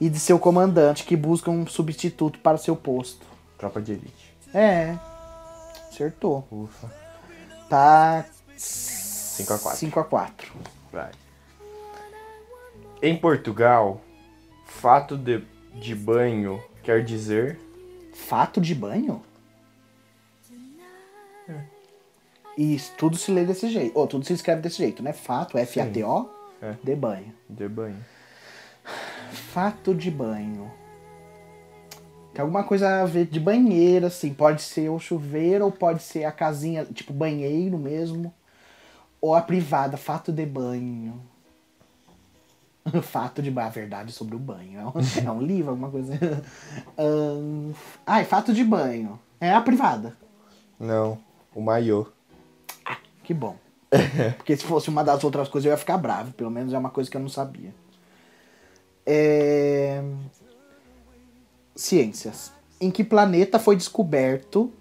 e 0.00 0.10
de 0.10 0.18
seu 0.18 0.38
comandante 0.38 1.04
que 1.04 1.16
buscam 1.16 1.52
um 1.52 1.66
substituto 1.66 2.38
para 2.40 2.58
seu 2.58 2.76
posto. 2.76 3.24
Tropa 3.56 3.80
de 3.80 3.92
elite. 3.92 4.36
É. 4.52 4.94
Acertou. 5.88 6.46
Ufa. 6.50 6.92
Tá. 7.68 8.26
5 8.56 9.52
a 9.52 9.58
4. 9.58 9.78
5 9.78 10.00
a 10.00 10.04
4. 10.04 10.52
Vai. 10.92 11.10
Em 13.02 13.16
Portugal, 13.16 14.00
fato 14.66 15.16
de, 15.16 15.42
de 15.74 15.94
banho 15.94 16.62
quer 16.82 17.04
dizer. 17.04 17.58
Fato 18.14 18.60
de 18.60 18.74
banho? 18.74 19.22
Isso, 22.56 22.92
tudo 22.96 23.16
se 23.16 23.30
lê 23.32 23.44
desse 23.44 23.68
jeito. 23.68 23.98
Ou 23.98 24.06
tudo 24.06 24.24
se 24.24 24.32
escreve 24.32 24.62
desse 24.62 24.76
jeito, 24.78 25.02
né? 25.02 25.12
Fato, 25.12 25.58
F-A-T-O, 25.58 26.30
É. 26.62 26.74
de 26.82 26.94
banho. 26.94 27.34
De 27.50 27.68
banho. 27.68 27.96
Fato 29.32 29.94
de 29.94 30.10
banho. 30.10 30.70
Tem 32.32 32.42
alguma 32.42 32.62
coisa 32.64 33.02
a 33.02 33.06
ver 33.06 33.26
de 33.26 33.40
banheiro, 33.40 34.06
assim. 34.06 34.32
Pode 34.32 34.62
ser 34.62 34.88
o 34.88 34.98
chuveiro 34.98 35.64
ou 35.64 35.72
pode 35.72 36.02
ser 36.02 36.24
a 36.24 36.32
casinha, 36.32 36.84
tipo 36.84 37.12
banheiro 37.12 37.76
mesmo. 37.78 38.32
Ou 39.20 39.34
a 39.34 39.40
privada, 39.42 39.96
fato 39.96 40.32
de 40.32 40.46
banho. 40.46 41.20
Fato 43.02 43.42
de 43.42 43.50
banho, 43.50 43.66
a 43.66 43.70
verdade 43.70 44.12
sobre 44.12 44.36
o 44.36 44.38
banho. 44.38 44.78
É 44.78 44.84
um, 44.84 45.28
é 45.28 45.30
um 45.30 45.42
livro, 45.42 45.70
alguma 45.70 45.90
coisa. 45.90 46.12
Ahn, 46.98 47.72
Ai, 48.06 48.24
fato 48.24 48.52
de 48.52 48.62
banho. 48.62 49.18
É 49.40 49.52
a 49.52 49.60
privada. 49.60 50.16
Não, 50.78 51.18
o 51.54 51.60
maiô. 51.60 52.06
Que 53.22 53.32
bom. 53.32 53.56
Porque 54.36 54.56
se 54.56 54.64
fosse 54.64 54.88
uma 54.88 55.02
das 55.02 55.24
outras 55.24 55.48
coisas 55.48 55.66
eu 55.66 55.72
ia 55.72 55.78
ficar 55.78 55.96
bravo. 55.96 56.32
Pelo 56.32 56.50
menos 56.50 56.72
é 56.72 56.78
uma 56.78 56.90
coisa 56.90 57.10
que 57.10 57.16
eu 57.16 57.20
não 57.20 57.28
sabia. 57.28 57.74
É... 59.06 60.02
Ciências. 61.74 62.52
Em 62.80 62.90
que 62.90 63.02
planeta 63.02 63.58
foi 63.58 63.76
descoberto. 63.76 64.72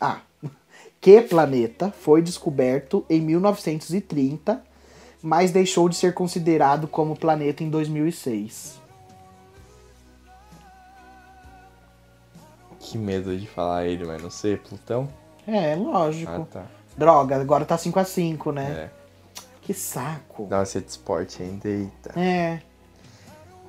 Ah. 0.00 0.20
Que 0.98 1.20
planeta 1.20 1.92
foi 1.92 2.20
descoberto 2.20 3.04
em 3.08 3.20
1930, 3.20 4.60
mas 5.26 5.50
deixou 5.50 5.88
de 5.88 5.96
ser 5.96 6.14
considerado 6.14 6.86
como 6.86 7.16
planeta 7.16 7.64
em 7.64 7.68
2006? 7.68 8.80
Que 12.78 12.96
medo 12.96 13.36
de 13.36 13.48
falar 13.48 13.86
ele, 13.86 14.04
mas 14.04 14.22
não 14.22 14.30
sei, 14.30 14.56
Plutão? 14.56 15.08
É, 15.44 15.74
lógico. 15.74 16.30
Ah, 16.30 16.46
tá. 16.48 16.66
Droga, 16.96 17.40
agora 17.40 17.64
tá 17.64 17.76
5x5, 17.76 18.52
né? 18.52 18.70
É. 18.70 18.90
Que 19.62 19.74
saco. 19.74 20.46
Dá 20.46 20.58
uma 20.58 20.64
de 20.64 20.78
esporte 20.78 21.42
ainda, 21.42 21.68
eita. 21.68 22.12
É. 22.16 22.62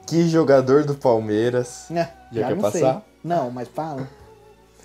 Que 0.05 0.30
jogador 0.30 0.86
do 0.86 0.93
Palmeiras 0.93 1.89
É, 1.89 2.08
Já 2.32 2.49
quer 2.49 2.55
não 2.55 2.72
sei. 2.72 2.82
passar? 2.82 3.03
Não, 3.24 3.49
mas 3.49 3.68
fala. 3.68 4.08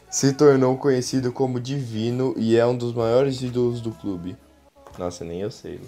se 0.08 0.32
tornou 0.32 0.78
conhecido 0.78 1.32
como 1.32 1.60
divino 1.60 2.32
e 2.38 2.56
é 2.56 2.64
um 2.64 2.74
dos 2.74 2.94
maiores 2.94 3.42
ídolos 3.42 3.82
do 3.82 3.92
clube? 3.92 4.38
Nossa, 4.98 5.22
nem 5.22 5.42
eu 5.42 5.50
sei. 5.50 5.78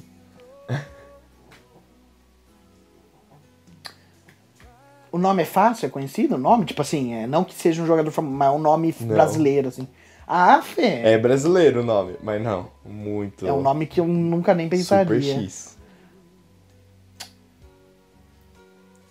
O 5.12 5.18
nome 5.18 5.42
é 5.42 5.46
fácil, 5.46 5.86
é 5.86 5.88
conhecido? 5.88 6.34
O 6.34 6.38
nome? 6.38 6.64
Tipo 6.64 6.82
assim, 6.82 7.14
é, 7.14 7.26
não 7.26 7.44
que 7.44 7.54
seja 7.54 7.80
um 7.82 7.86
jogador 7.86 8.10
famoso, 8.10 8.34
mas 8.36 8.48
é 8.48 8.50
um 8.50 8.58
nome 8.58 8.94
Não. 9.00 9.08
brasileiro, 9.08 9.68
assim. 9.68 9.86
Ah, 10.26 10.60
Fê. 10.62 11.02
É 11.04 11.18
brasileiro 11.18 11.82
o 11.82 11.84
nome, 11.84 12.16
mas 12.22 12.42
não. 12.42 12.68
Muito. 12.84 13.46
É 13.46 13.52
um 13.52 13.60
nome 13.62 13.86
que 13.86 14.00
eu 14.00 14.06
nunca 14.08 14.54
nem 14.54 14.68
pensaria. 14.68 15.04
Super 15.20 15.22
X. 15.44 15.76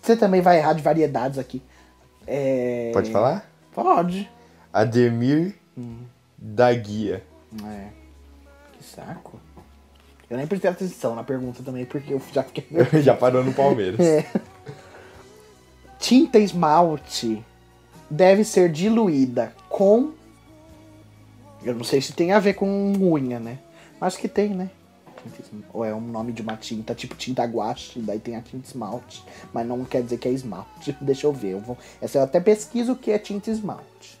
Você 0.02 0.16
também 0.16 0.42
vai 0.42 0.58
errar 0.58 0.74
de 0.74 0.82
variedades 0.82 1.38
aqui. 1.38 1.62
É... 2.26 2.90
Pode 2.92 3.10
falar? 3.10 3.50
Pode. 3.72 4.30
Ademir 4.72 5.54
Hum. 5.78 6.00
da 6.36 6.72
Guia. 6.74 7.24
É. 7.64 7.88
Que 8.72 8.84
saco. 8.84 9.40
Eu 10.34 10.38
nem 10.38 10.48
prestei 10.48 10.68
atenção 10.68 11.14
na 11.14 11.22
pergunta 11.22 11.62
também, 11.62 11.84
porque 11.84 12.12
eu 12.12 12.20
já 12.32 12.42
fiquei. 12.42 12.66
Já 13.00 13.14
parou 13.14 13.44
no 13.44 13.52
Palmeiras. 13.54 14.00
É. 14.00 14.26
Tinta 15.96 16.40
esmalte 16.40 17.40
deve 18.10 18.42
ser 18.42 18.68
diluída 18.68 19.54
com. 19.68 20.10
Eu 21.62 21.76
não 21.76 21.84
sei 21.84 22.00
se 22.00 22.12
tem 22.12 22.32
a 22.32 22.40
ver 22.40 22.54
com 22.54 22.66
unha, 23.00 23.38
né? 23.38 23.60
Acho 24.00 24.18
que 24.18 24.26
tem, 24.26 24.48
né? 24.48 24.70
Ou 25.72 25.84
é 25.84 25.94
um 25.94 26.00
nome 26.00 26.32
de 26.32 26.42
uma 26.42 26.56
tinta, 26.56 26.96
tipo 26.96 27.14
tinta 27.14 27.44
guache, 27.44 28.00
daí 28.00 28.18
tem 28.18 28.34
a 28.34 28.42
tinta 28.42 28.66
esmalte. 28.66 29.24
Mas 29.52 29.64
não 29.64 29.84
quer 29.84 30.02
dizer 30.02 30.18
que 30.18 30.26
é 30.26 30.32
esmalte. 30.32 30.94
Deixa 31.00 31.28
eu 31.28 31.32
ver. 31.32 31.52
Eu 31.52 31.60
vou... 31.60 31.78
Essa 32.02 32.18
eu 32.18 32.24
até 32.24 32.40
pesquiso 32.40 32.92
o 32.92 32.96
que 32.96 33.12
é 33.12 33.18
tinta 33.20 33.52
esmalte. 33.52 34.18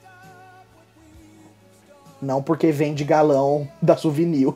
Não 2.24 2.42
porque 2.42 2.72
vem 2.72 2.94
de 2.94 3.04
galão 3.04 3.68
da 3.82 3.96
souvenir. 3.96 4.48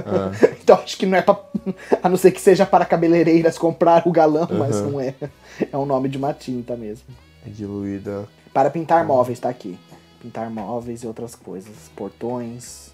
então 0.60 0.76
acho 0.76 0.98
que 0.98 1.06
não 1.06 1.16
é 1.16 1.22
pra. 1.22 1.38
A 2.02 2.08
não 2.10 2.16
ser 2.18 2.30
que 2.30 2.40
seja 2.40 2.66
para 2.66 2.84
cabeleireiras 2.84 3.56
comprar 3.56 4.06
o 4.06 4.12
galão, 4.12 4.46
mas 4.50 4.76
Uhum. 4.76 4.90
não 4.90 5.00
é. 5.00 5.14
É 5.72 5.76
um 5.78 5.86
nome 5.86 6.10
de 6.10 6.18
uma 6.18 6.34
tinta 6.34 6.76
mesmo. 6.76 7.04
É 7.46 7.48
diluída. 7.48 8.28
Para 8.52 8.68
pintar 8.68 9.04
móveis, 9.06 9.40
tá 9.40 9.48
aqui. 9.48 9.78
Pintar 10.20 10.50
móveis 10.50 11.02
e 11.02 11.06
outras 11.06 11.34
coisas. 11.34 11.72
Portões. 11.96 12.90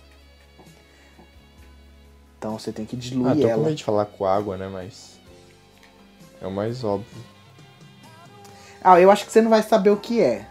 Então 2.39 2.57
você 2.59 2.71
tem 2.71 2.85
que 2.85 2.95
Ah, 2.95 2.99
diluir 3.01 3.43
com 3.43 3.49
ela. 3.49 3.63
medo 3.65 3.75
de 3.77 3.83
falar 3.85 4.05
com 4.07 4.25
água, 4.25 4.57
né? 4.57 4.69
Mas. 4.69 5.19
É 6.41 6.47
o 6.47 6.51
mais 6.53 6.85
óbvio. 6.85 7.23
Ah, 8.85 9.01
eu 9.01 9.11
acho 9.11 9.25
que 9.27 9.33
você 9.33 9.41
não 9.43 9.51
vai 9.51 9.63
saber 9.63 9.91
o 9.91 9.97
que 9.97 10.21
é. 10.21 10.47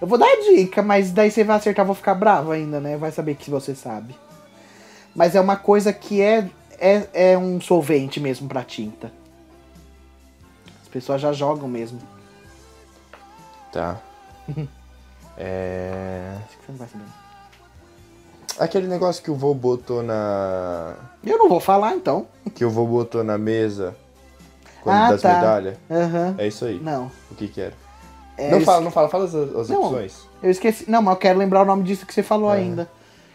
Eu 0.00 0.06
vou 0.06 0.16
dar 0.18 0.26
a 0.26 0.40
dica, 0.54 0.82
mas 0.82 1.10
daí 1.12 1.30
você 1.30 1.44
vai 1.44 1.56
acertar, 1.56 1.82
eu 1.82 1.86
vou 1.88 1.94
ficar 1.94 2.14
bravo 2.14 2.52
ainda, 2.52 2.80
né? 2.80 2.96
Vai 2.96 3.12
saber 3.12 3.34
que 3.34 3.50
você 3.50 3.74
sabe. 3.74 4.16
Mas 5.14 5.34
é 5.34 5.40
uma 5.40 5.56
coisa 5.56 5.92
que 5.92 6.22
é, 6.22 6.48
é, 6.78 7.32
é 7.32 7.38
um 7.38 7.60
solvente 7.60 8.18
mesmo 8.18 8.48
pra 8.48 8.62
tinta. 8.64 9.12
As 10.82 10.88
pessoas 10.88 11.20
já 11.20 11.32
jogam 11.32 11.68
mesmo. 11.68 12.00
Tá. 13.72 13.98
é. 15.36 16.34
Acho 16.46 16.58
que 16.58 16.64
você 16.66 16.72
não 16.72 16.78
vai 16.78 16.88
saber. 16.88 17.04
Aquele 18.58 18.86
negócio 18.88 19.22
que 19.22 19.30
o 19.30 19.34
vô 19.34 19.54
botou 19.54 20.02
na. 20.02 20.94
Eu 21.24 21.38
não 21.38 21.48
vou 21.48 21.60
falar 21.60 21.94
então. 21.94 22.26
Que 22.54 22.64
o 22.64 22.70
vô 22.70 22.86
botou 22.86 23.22
na 23.22 23.38
mesa. 23.38 23.96
Quando 24.82 24.96
Ah, 24.96 25.10
das 25.12 25.22
tá. 25.22 25.34
medalhas. 25.34 25.78
Aham. 25.90 26.34
É 26.38 26.46
isso 26.46 26.64
aí. 26.64 26.78
Não. 26.80 27.10
O 27.30 27.34
que 27.34 27.48
que 27.48 27.60
era? 27.60 27.74
É, 28.40 28.50
não 28.50 28.60
fala, 28.62 28.80
não 28.80 28.90
fala, 28.90 29.08
fala 29.08 29.24
as, 29.24 29.34
as 29.34 29.68
Não. 29.68 29.82
opções. 29.84 30.26
Eu 30.42 30.50
esqueci. 30.50 30.90
Não, 30.90 31.02
mas 31.02 31.14
eu 31.14 31.20
quero 31.20 31.38
lembrar 31.38 31.62
o 31.62 31.64
nome 31.64 31.82
disso 31.82 32.06
que 32.06 32.14
você 32.14 32.22
falou 32.22 32.52
É. 32.52 32.58
ainda. 32.58 32.90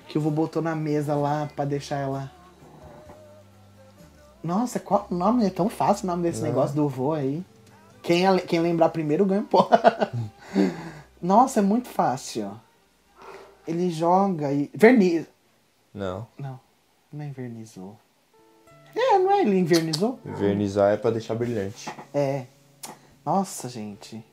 Que 0.08 0.18
o 0.18 0.22
vô 0.22 0.30
botou 0.32 0.62
na 0.62 0.76
mesa 0.76 1.16
lá 1.16 1.50
pra 1.56 1.66
deixar 1.66 1.98
ela. 1.98 2.32
Nossa, 4.44 4.80
qual 4.80 5.08
o 5.10 5.16
nome? 5.16 5.46
É 5.46 5.50
tão 5.50 5.70
fácil 5.70 6.04
o 6.06 6.08
nome 6.08 6.24
desse 6.24 6.42
Não. 6.42 6.48
negócio 6.48 6.76
do 6.76 6.88
vô 6.88 7.14
aí. 7.14 7.44
Quem, 8.04 8.28
a- 8.28 8.40
quem 8.40 8.60
lembrar 8.60 8.90
primeiro 8.90 9.26
ganha 9.26 9.44
pô. 9.44 9.68
Nossa, 11.22 11.60
é 11.60 11.64
muito 11.64 11.88
fácil. 11.90 12.52
Ele 13.68 13.90
joga 13.90 14.52
e. 14.52 14.70
Verniz. 14.74 15.26
Não. 15.94 16.28
Não, 16.38 16.60
não 17.12 17.24
é 17.26 17.28
invernizou. 17.28 17.96
É, 18.96 19.18
não 19.18 19.32
é? 19.32 19.42
Ele 19.42 19.58
invernizou? 19.58 20.20
Vernizar 20.24 20.94
é 20.94 20.98
pra 20.98 21.10
deixar 21.10 21.34
brilhante. 21.36 21.90
É. 22.14 22.46
Nossa, 23.26 23.68
gente. 23.68 24.24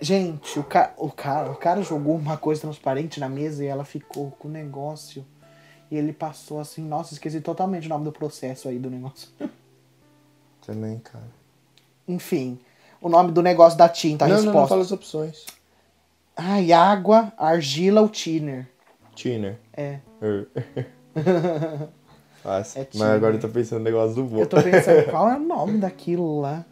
Gente, 0.00 0.58
o, 0.58 0.64
ca... 0.64 0.92
o, 0.96 1.10
cara, 1.10 1.50
o 1.50 1.56
cara 1.56 1.82
jogou 1.82 2.16
uma 2.16 2.36
coisa 2.36 2.60
transparente 2.60 3.18
na 3.18 3.28
mesa 3.28 3.64
e 3.64 3.66
ela 3.66 3.84
ficou 3.84 4.30
com 4.32 4.48
o 4.48 4.50
negócio. 4.50 5.24
E 5.90 5.96
ele 5.96 6.12
passou 6.12 6.60
assim, 6.60 6.82
nossa, 6.82 7.14
esqueci 7.14 7.40
totalmente 7.40 7.86
o 7.86 7.88
nome 7.88 8.04
do 8.04 8.12
processo 8.12 8.68
aí 8.68 8.78
do 8.78 8.90
negócio. 8.90 9.28
Também, 10.66 10.98
cara. 10.98 11.24
Enfim, 12.06 12.58
o 13.00 13.08
nome 13.08 13.32
do 13.32 13.40
negócio 13.42 13.78
da 13.78 13.88
tinta, 13.88 14.24
a 14.24 14.28
não, 14.28 14.36
não, 14.36 14.42
não 14.42 14.52
resposta. 14.52 14.68
fala 14.68 14.82
as 14.82 14.92
opções. 14.92 15.46
Ai, 16.36 16.72
água, 16.72 17.32
argila 17.38 18.02
ou 18.02 18.08
thinner. 18.08 18.68
Tiner. 19.14 19.58
É. 19.72 20.00
Er. 20.20 20.48
Fácil. 22.42 22.80
É 22.80 22.84
Mas 22.84 22.90
tiner. 22.90 23.08
agora 23.08 23.36
eu 23.36 23.40
tô 23.40 23.48
pensando 23.48 23.78
no 23.78 23.84
negócio 23.84 24.16
do 24.16 24.26
vô. 24.26 24.40
Eu 24.40 24.46
tô 24.46 24.62
pensando, 24.62 25.06
qual 25.10 25.30
é 25.30 25.36
o 25.36 25.40
nome 25.40 25.78
daquilo 25.78 26.40
lá? 26.40 26.64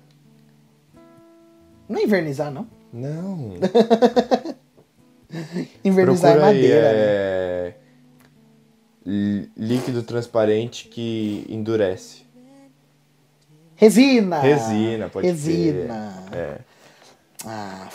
Não 1.88 1.98
é 1.98 2.02
invernizar, 2.02 2.50
não? 2.50 2.66
Não. 2.94 3.54
Invernizar 5.84 6.32
Procura 6.34 6.46
é 6.46 6.50
aí, 6.50 6.62
madeira, 6.62 6.92
né? 6.92 6.98
é... 6.98 7.74
lí- 9.04 9.50
Líquido 9.56 10.02
transparente 10.04 10.86
que 10.88 11.44
endurece. 11.48 12.22
Resina! 13.74 14.38
Resina, 14.38 15.08
pode 15.08 15.26
Resina. 15.26 16.24
crer. 16.30 16.38
É. 16.40 16.58
Ah. 17.44 17.88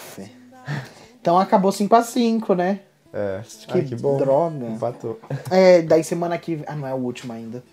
Então 1.21 1.39
acabou 1.39 1.71
5x5, 1.71 2.55
né? 2.55 2.81
É. 3.13 3.41
Que 3.69 3.81
que 3.83 3.95
bom. 3.95 4.17
droga. 4.17 4.67
Empatou. 4.67 5.19
É, 5.49 5.81
daí 5.81 6.03
semana 6.03 6.37
que. 6.37 6.61
Ah, 6.67 6.75
não 6.75 6.85
é 6.87 6.93
o 6.93 6.97
último 6.97 7.31
ainda. 7.31 7.63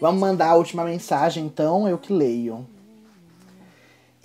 Vamos 0.00 0.20
mandar 0.20 0.50
a 0.50 0.54
última 0.54 0.84
mensagem, 0.84 1.44
então, 1.44 1.88
eu 1.88 1.98
que 1.98 2.12
leio. 2.12 2.66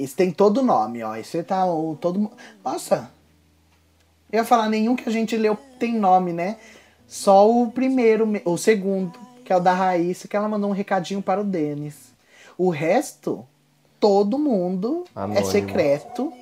Esse 0.03 0.15
tem 0.15 0.31
todo 0.31 0.57
o 0.59 0.63
nome, 0.63 1.03
ó. 1.03 1.15
Esse 1.15 1.41
tá 1.43 1.65
o 1.65 1.95
todo. 1.95 2.31
Nossa! 2.63 3.09
Eu 4.31 4.39
ia 4.39 4.45
falar, 4.45 4.69
nenhum 4.69 4.95
que 4.95 5.07
a 5.07 5.11
gente 5.11 5.35
leu 5.35 5.57
tem 5.77 5.93
nome, 5.93 6.31
né? 6.33 6.57
Só 7.07 7.49
o 7.49 7.69
primeiro, 7.71 8.25
me- 8.25 8.41
o 8.45 8.57
segundo, 8.57 9.19
que 9.43 9.51
é 9.51 9.55
o 9.57 9.59
da 9.59 9.73
Raíssa, 9.73 10.27
que 10.27 10.35
ela 10.37 10.47
mandou 10.47 10.69
um 10.69 10.73
recadinho 10.73 11.21
para 11.21 11.41
o 11.41 11.43
Denis. 11.43 12.13
O 12.57 12.69
resto, 12.69 13.45
todo 13.99 14.39
mundo 14.39 15.03
é 15.15 15.19
Anônimo. 15.19 15.45
secreto. 15.45 16.33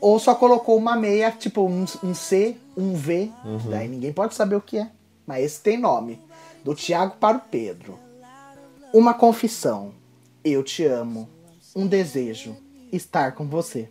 Ou 0.00 0.18
só 0.18 0.34
colocou 0.34 0.76
uma 0.76 0.96
meia, 0.96 1.30
tipo 1.30 1.62
um, 1.66 1.84
um 2.02 2.14
C, 2.14 2.56
um 2.76 2.94
V. 2.94 3.30
Daí 3.70 3.88
ninguém 3.88 4.12
pode 4.12 4.34
saber 4.34 4.56
o 4.56 4.60
que 4.60 4.78
é. 4.78 4.90
Mas 5.26 5.44
esse 5.44 5.60
tem 5.60 5.78
nome. 5.78 6.20
Do 6.64 6.74
Tiago 6.74 7.16
para 7.18 7.36
o 7.38 7.40
Pedro. 7.40 7.98
Uma 8.92 9.14
confissão. 9.14 9.92
Eu 10.44 10.62
te 10.62 10.84
amo. 10.84 11.28
Um 11.74 11.86
desejo. 11.86 12.56
Estar 12.92 13.32
com 13.32 13.46
você. 13.46 13.88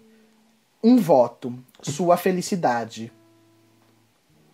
Um 0.84 0.98
voto. 0.98 1.54
Sua 1.82 2.18
felicidade. 2.18 3.12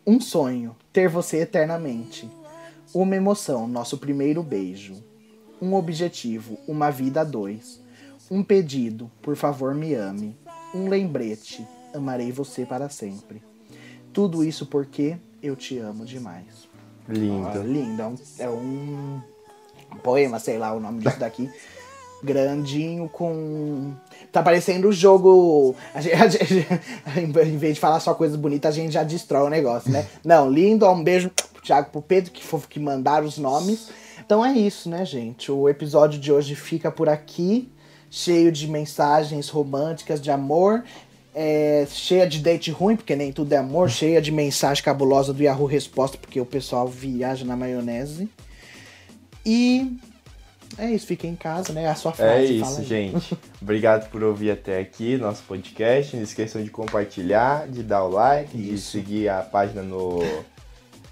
Um 0.05 0.19
sonho. 0.21 0.75
Ter 0.93 1.09
você 1.09 1.37
eternamente. 1.41 2.29
Uma 2.93 3.15
emoção. 3.15 3.67
Nosso 3.67 3.97
primeiro 3.97 4.43
beijo. 4.43 5.03
Um 5.61 5.73
objetivo. 5.73 6.57
Uma 6.67 6.91
vida 6.91 7.21
a 7.21 7.23
dois. 7.23 7.81
Um 8.29 8.43
pedido. 8.43 9.09
Por 9.21 9.35
favor, 9.35 9.73
me 9.73 9.93
ame. 9.93 10.37
Um 10.73 10.87
lembrete. 10.87 11.65
Amarei 11.93 12.31
você 12.31 12.65
para 12.65 12.89
sempre. 12.89 13.41
Tudo 14.13 14.43
isso 14.43 14.65
porque 14.65 15.17
eu 15.41 15.55
te 15.55 15.77
amo 15.77 16.05
demais. 16.05 16.67
Ah, 17.07 17.13
Lindo. 17.13 17.63
lindo. 17.63 18.01
É 18.01 18.07
um, 18.07 18.17
é 18.39 18.49
um 18.49 19.97
poema, 20.01 20.39
sei 20.39 20.57
lá 20.57 20.73
o 20.73 20.79
nome 20.79 20.99
disso 21.01 21.19
daqui. 21.19 21.51
Grandinho 22.23 23.07
com. 23.09 23.91
Tá 24.31 24.41
parecendo 24.41 24.89
o 24.89 24.93
jogo. 24.93 25.75
A 25.93 26.01
gente, 26.01 26.15
a 26.21 26.27
gente- 26.27 26.67
em 27.49 27.57
vez 27.57 27.75
de 27.75 27.79
falar 27.79 27.99
só 27.99 28.13
coisas 28.13 28.35
bonitas, 28.37 28.73
a 28.73 28.77
gente 28.77 28.93
já 28.93 29.03
destrói 29.03 29.47
o 29.47 29.49
negócio, 29.49 29.91
né? 29.91 30.05
Não, 30.23 30.49
lindo. 30.49 30.87
Um 30.89 31.03
beijo 31.03 31.29
pro 31.53 31.61
Thiago, 31.61 31.89
pro 31.91 32.01
Pedro, 32.01 32.31
que 32.31 32.43
fofo 32.43 32.67
que 32.67 32.79
mandaram 32.79 33.25
os 33.27 33.37
nomes. 33.37 33.89
Então 34.25 34.43
é 34.43 34.53
isso, 34.53 34.89
né, 34.89 35.05
gente? 35.05 35.51
O 35.51 35.69
episódio 35.69 36.19
de 36.19 36.31
hoje 36.31 36.55
fica 36.55 36.91
por 36.91 37.07
aqui. 37.07 37.69
Cheio 38.09 38.51
de 38.51 38.67
mensagens 38.67 39.49
românticas 39.49 40.21
de 40.21 40.31
amor. 40.31 40.83
é, 41.37 41.85
cheia 41.89 42.25
de 42.25 42.39
date 42.39 42.71
ruim, 42.71 42.95
porque 42.95 43.15
nem 43.15 43.31
tudo 43.31 43.51
é 43.53 43.57
amor. 43.57 43.89
Cheia 43.91 44.21
de 44.21 44.31
mensagem 44.31 44.81
cabulosa 44.83 45.33
do 45.33 45.43
Yahoo 45.43 45.65
Resposta, 45.67 46.17
porque 46.17 46.39
o 46.39 46.45
pessoal 46.45 46.87
viaja 46.87 47.43
na 47.45 47.55
maionese. 47.57 48.29
E 49.45 49.97
é 50.77 50.91
isso, 50.91 51.07
fica 51.07 51.25
em 51.27 51.35
casa, 51.35 51.71
né? 51.73 51.87
A 51.87 51.95
sua 51.95 52.11
frase. 52.13 52.31
É 52.33 52.43
isso, 52.43 52.83
gente. 52.83 53.37
Obrigado 53.61 54.09
por 54.09 54.23
ouvir 54.23 54.51
até 54.51 54.79
aqui 54.79 55.17
nosso 55.17 55.43
podcast. 55.43 56.15
Não 56.15 56.23
esqueçam 56.23 56.63
de 56.63 56.69
compartilhar, 56.69 57.67
de 57.67 57.81
dar 57.83 58.03
o 58.03 58.09
like, 58.09 58.57
de 58.57 58.73
Isso. 58.75 58.91
seguir 58.91 59.29
a 59.29 59.41
página 59.41 59.81
no 59.81 60.19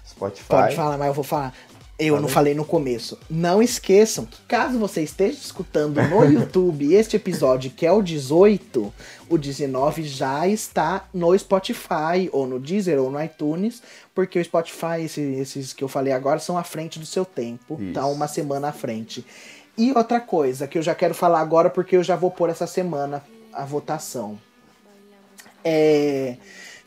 Spotify. 0.08 0.46
Pode 0.48 0.76
falar, 0.76 0.98
mas 0.98 1.08
eu 1.08 1.14
vou 1.14 1.24
falar. 1.24 1.54
Eu 1.96 2.20
não 2.20 2.28
falei 2.28 2.54
no 2.56 2.64
começo. 2.64 3.16
Não 3.30 3.62
esqueçam 3.62 4.26
que 4.26 4.42
caso 4.48 4.76
você 4.80 5.02
esteja 5.02 5.38
escutando 5.38 6.02
no 6.02 6.24
YouTube 6.26 6.92
este 6.92 7.14
episódio, 7.14 7.70
que 7.70 7.86
é 7.86 7.92
o 7.92 8.02
18, 8.02 8.92
o 9.28 9.38
19 9.38 10.02
já 10.02 10.46
está 10.48 11.04
no 11.14 11.38
Spotify, 11.38 12.28
ou 12.32 12.48
no 12.48 12.58
Deezer, 12.58 13.00
ou 13.00 13.12
no 13.12 13.22
iTunes, 13.22 13.80
porque 14.12 14.40
o 14.40 14.44
Spotify, 14.44 15.02
esse- 15.04 15.20
esses 15.20 15.72
que 15.72 15.84
eu 15.84 15.88
falei 15.88 16.12
agora, 16.12 16.40
são 16.40 16.58
à 16.58 16.64
frente 16.64 16.98
do 16.98 17.06
seu 17.06 17.24
tempo. 17.24 17.78
Isso. 17.80 17.92
Tá 17.92 18.04
uma 18.06 18.26
semana 18.26 18.68
à 18.70 18.72
frente. 18.72 19.24
E 19.76 19.92
outra 19.92 20.20
coisa 20.20 20.68
que 20.68 20.78
eu 20.78 20.82
já 20.82 20.94
quero 20.94 21.14
falar 21.14 21.40
agora, 21.40 21.68
porque 21.68 21.96
eu 21.96 22.02
já 22.02 22.14
vou 22.14 22.30
pôr 22.30 22.48
essa 22.48 22.66
semana 22.66 23.22
a 23.52 23.64
votação. 23.64 24.38
É, 25.64 26.36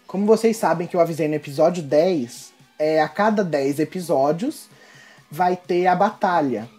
como 0.06 0.26
vocês 0.26 0.56
sabem 0.56 0.88
que 0.88 0.96
eu 0.96 1.02
avisei 1.02 1.28
no 1.28 1.36
episódio 1.36 1.84
10, 1.84 2.54
é, 2.80 3.02
a 3.02 3.10
cada 3.10 3.44
10 3.44 3.80
episódios 3.80 4.70
vai 5.30 5.58
ter 5.58 5.88
a 5.88 5.96
batalha. 5.96 6.70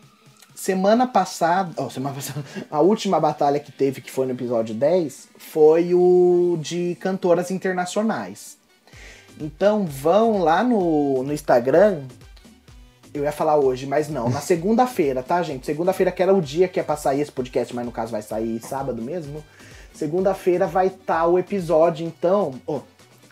Semana 0.54 1.06
passada, 1.06 1.72
oh, 1.76 1.90
semana 1.90 2.14
passada, 2.14 2.44
a 2.70 2.80
última 2.80 3.20
batalha 3.20 3.60
que 3.60 3.70
teve, 3.70 4.00
que 4.00 4.10
foi 4.10 4.26
no 4.26 4.32
episódio 4.32 4.74
10, 4.74 5.28
foi 5.36 5.94
o 5.94 6.58
de 6.60 6.96
cantoras 7.00 7.50
internacionais. 7.50 8.56
Então 9.40 9.86
vão 9.86 10.38
lá 10.38 10.64
no, 10.64 11.22
no 11.22 11.32
Instagram, 11.32 12.02
eu 13.14 13.24
ia 13.24 13.32
falar 13.32 13.56
hoje, 13.56 13.86
mas 13.86 14.08
não, 14.08 14.28
na 14.28 14.40
segunda-feira, 14.40 15.22
tá, 15.22 15.42
gente? 15.42 15.66
Segunda-feira 15.66 16.12
que 16.12 16.22
era 16.22 16.34
o 16.34 16.40
dia 16.40 16.68
que 16.68 16.78
ia 16.78 16.84
pra 16.84 16.96
sair 16.96 17.20
esse 17.20 17.32
podcast, 17.32 17.74
mas 17.74 17.84
no 17.84 17.92
caso 17.92 18.12
vai 18.12 18.22
sair 18.22 18.60
sábado 18.60 19.00
mesmo. 19.02 19.44
Segunda-feira 19.92 20.66
vai 20.66 20.88
estar 20.88 21.26
o 21.26 21.38
episódio, 21.38 22.06
então. 22.06 22.54
Oh, 22.66 22.80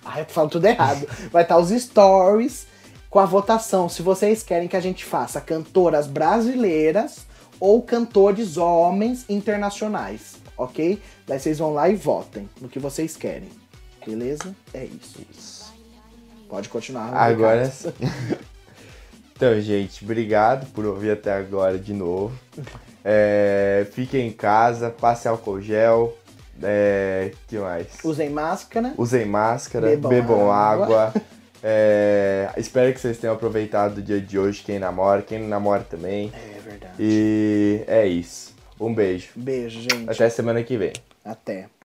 ai, 0.05 0.23
eu 0.23 0.27
falo 0.27 0.49
tudo 0.49 0.67
errado. 0.67 1.07
Vai 1.31 1.43
estar 1.43 1.59
os 1.59 1.71
stories 1.71 2.67
com 3.09 3.21
a 3.21 3.25
votação. 3.25 3.89
Se 3.89 4.03
vocês 4.03 4.43
querem 4.43 4.67
que 4.67 4.77
a 4.77 4.81
gente 4.81 5.05
faça 5.05 5.41
cantoras 5.41 6.09
brasileiras 6.09 7.25
ou 7.61 7.81
cantores 7.83 8.57
homens 8.57 9.25
internacionais, 9.29 10.37
ok? 10.59 11.01
Daí 11.27 11.39
vocês 11.39 11.59
vão 11.59 11.73
lá 11.73 11.89
e 11.89 11.95
votem 11.95 12.49
no 12.61 12.69
que 12.69 12.81
vocês 12.81 13.17
querem. 13.17 13.49
Beleza? 14.05 14.55
É 14.75 14.85
isso. 14.85 15.73
Pode 16.49 16.69
continuar. 16.69 17.15
Agora 17.15 17.71
sim. 17.71 17.93
Então, 19.37 19.61
gente, 19.61 20.03
obrigado 20.03 20.67
por 20.73 20.87
ouvir 20.87 21.11
até 21.11 21.31
agora 21.33 21.79
de 21.79 21.93
novo. 21.93 22.33
É, 23.05 23.87
fiquem 23.93 24.29
em 24.29 24.33
casa, 24.33 24.89
passe 24.89 25.29
álcool 25.29 25.61
gel. 25.61 26.17
É, 26.63 27.33
que 27.47 27.59
mais? 27.59 27.87
Usem 28.03 28.31
máscara. 28.31 28.95
Usem 28.97 29.27
máscara, 29.27 29.89
Bebam 29.89 30.09
bebam, 30.11 30.51
água. 30.51 31.09
água. 31.09 31.23
É, 31.69 32.49
espero 32.59 32.93
que 32.93 33.01
vocês 33.01 33.19
tenham 33.19 33.35
aproveitado 33.35 33.99
o 33.99 34.03
dia 34.03 34.21
de 34.21 34.39
hoje, 34.39 34.63
quem 34.63 34.79
namora, 34.79 35.21
quem 35.21 35.41
não 35.41 35.49
namora 35.49 35.83
também. 35.83 36.31
É 36.33 36.61
verdade. 36.61 36.93
E 37.01 37.83
é 37.89 38.07
isso. 38.07 38.55
Um 38.79 38.95
beijo. 38.95 39.31
Beijo, 39.35 39.81
gente. 39.81 40.09
Até 40.09 40.29
semana 40.29 40.63
que 40.63 40.77
vem. 40.77 40.93
Até. 41.25 41.67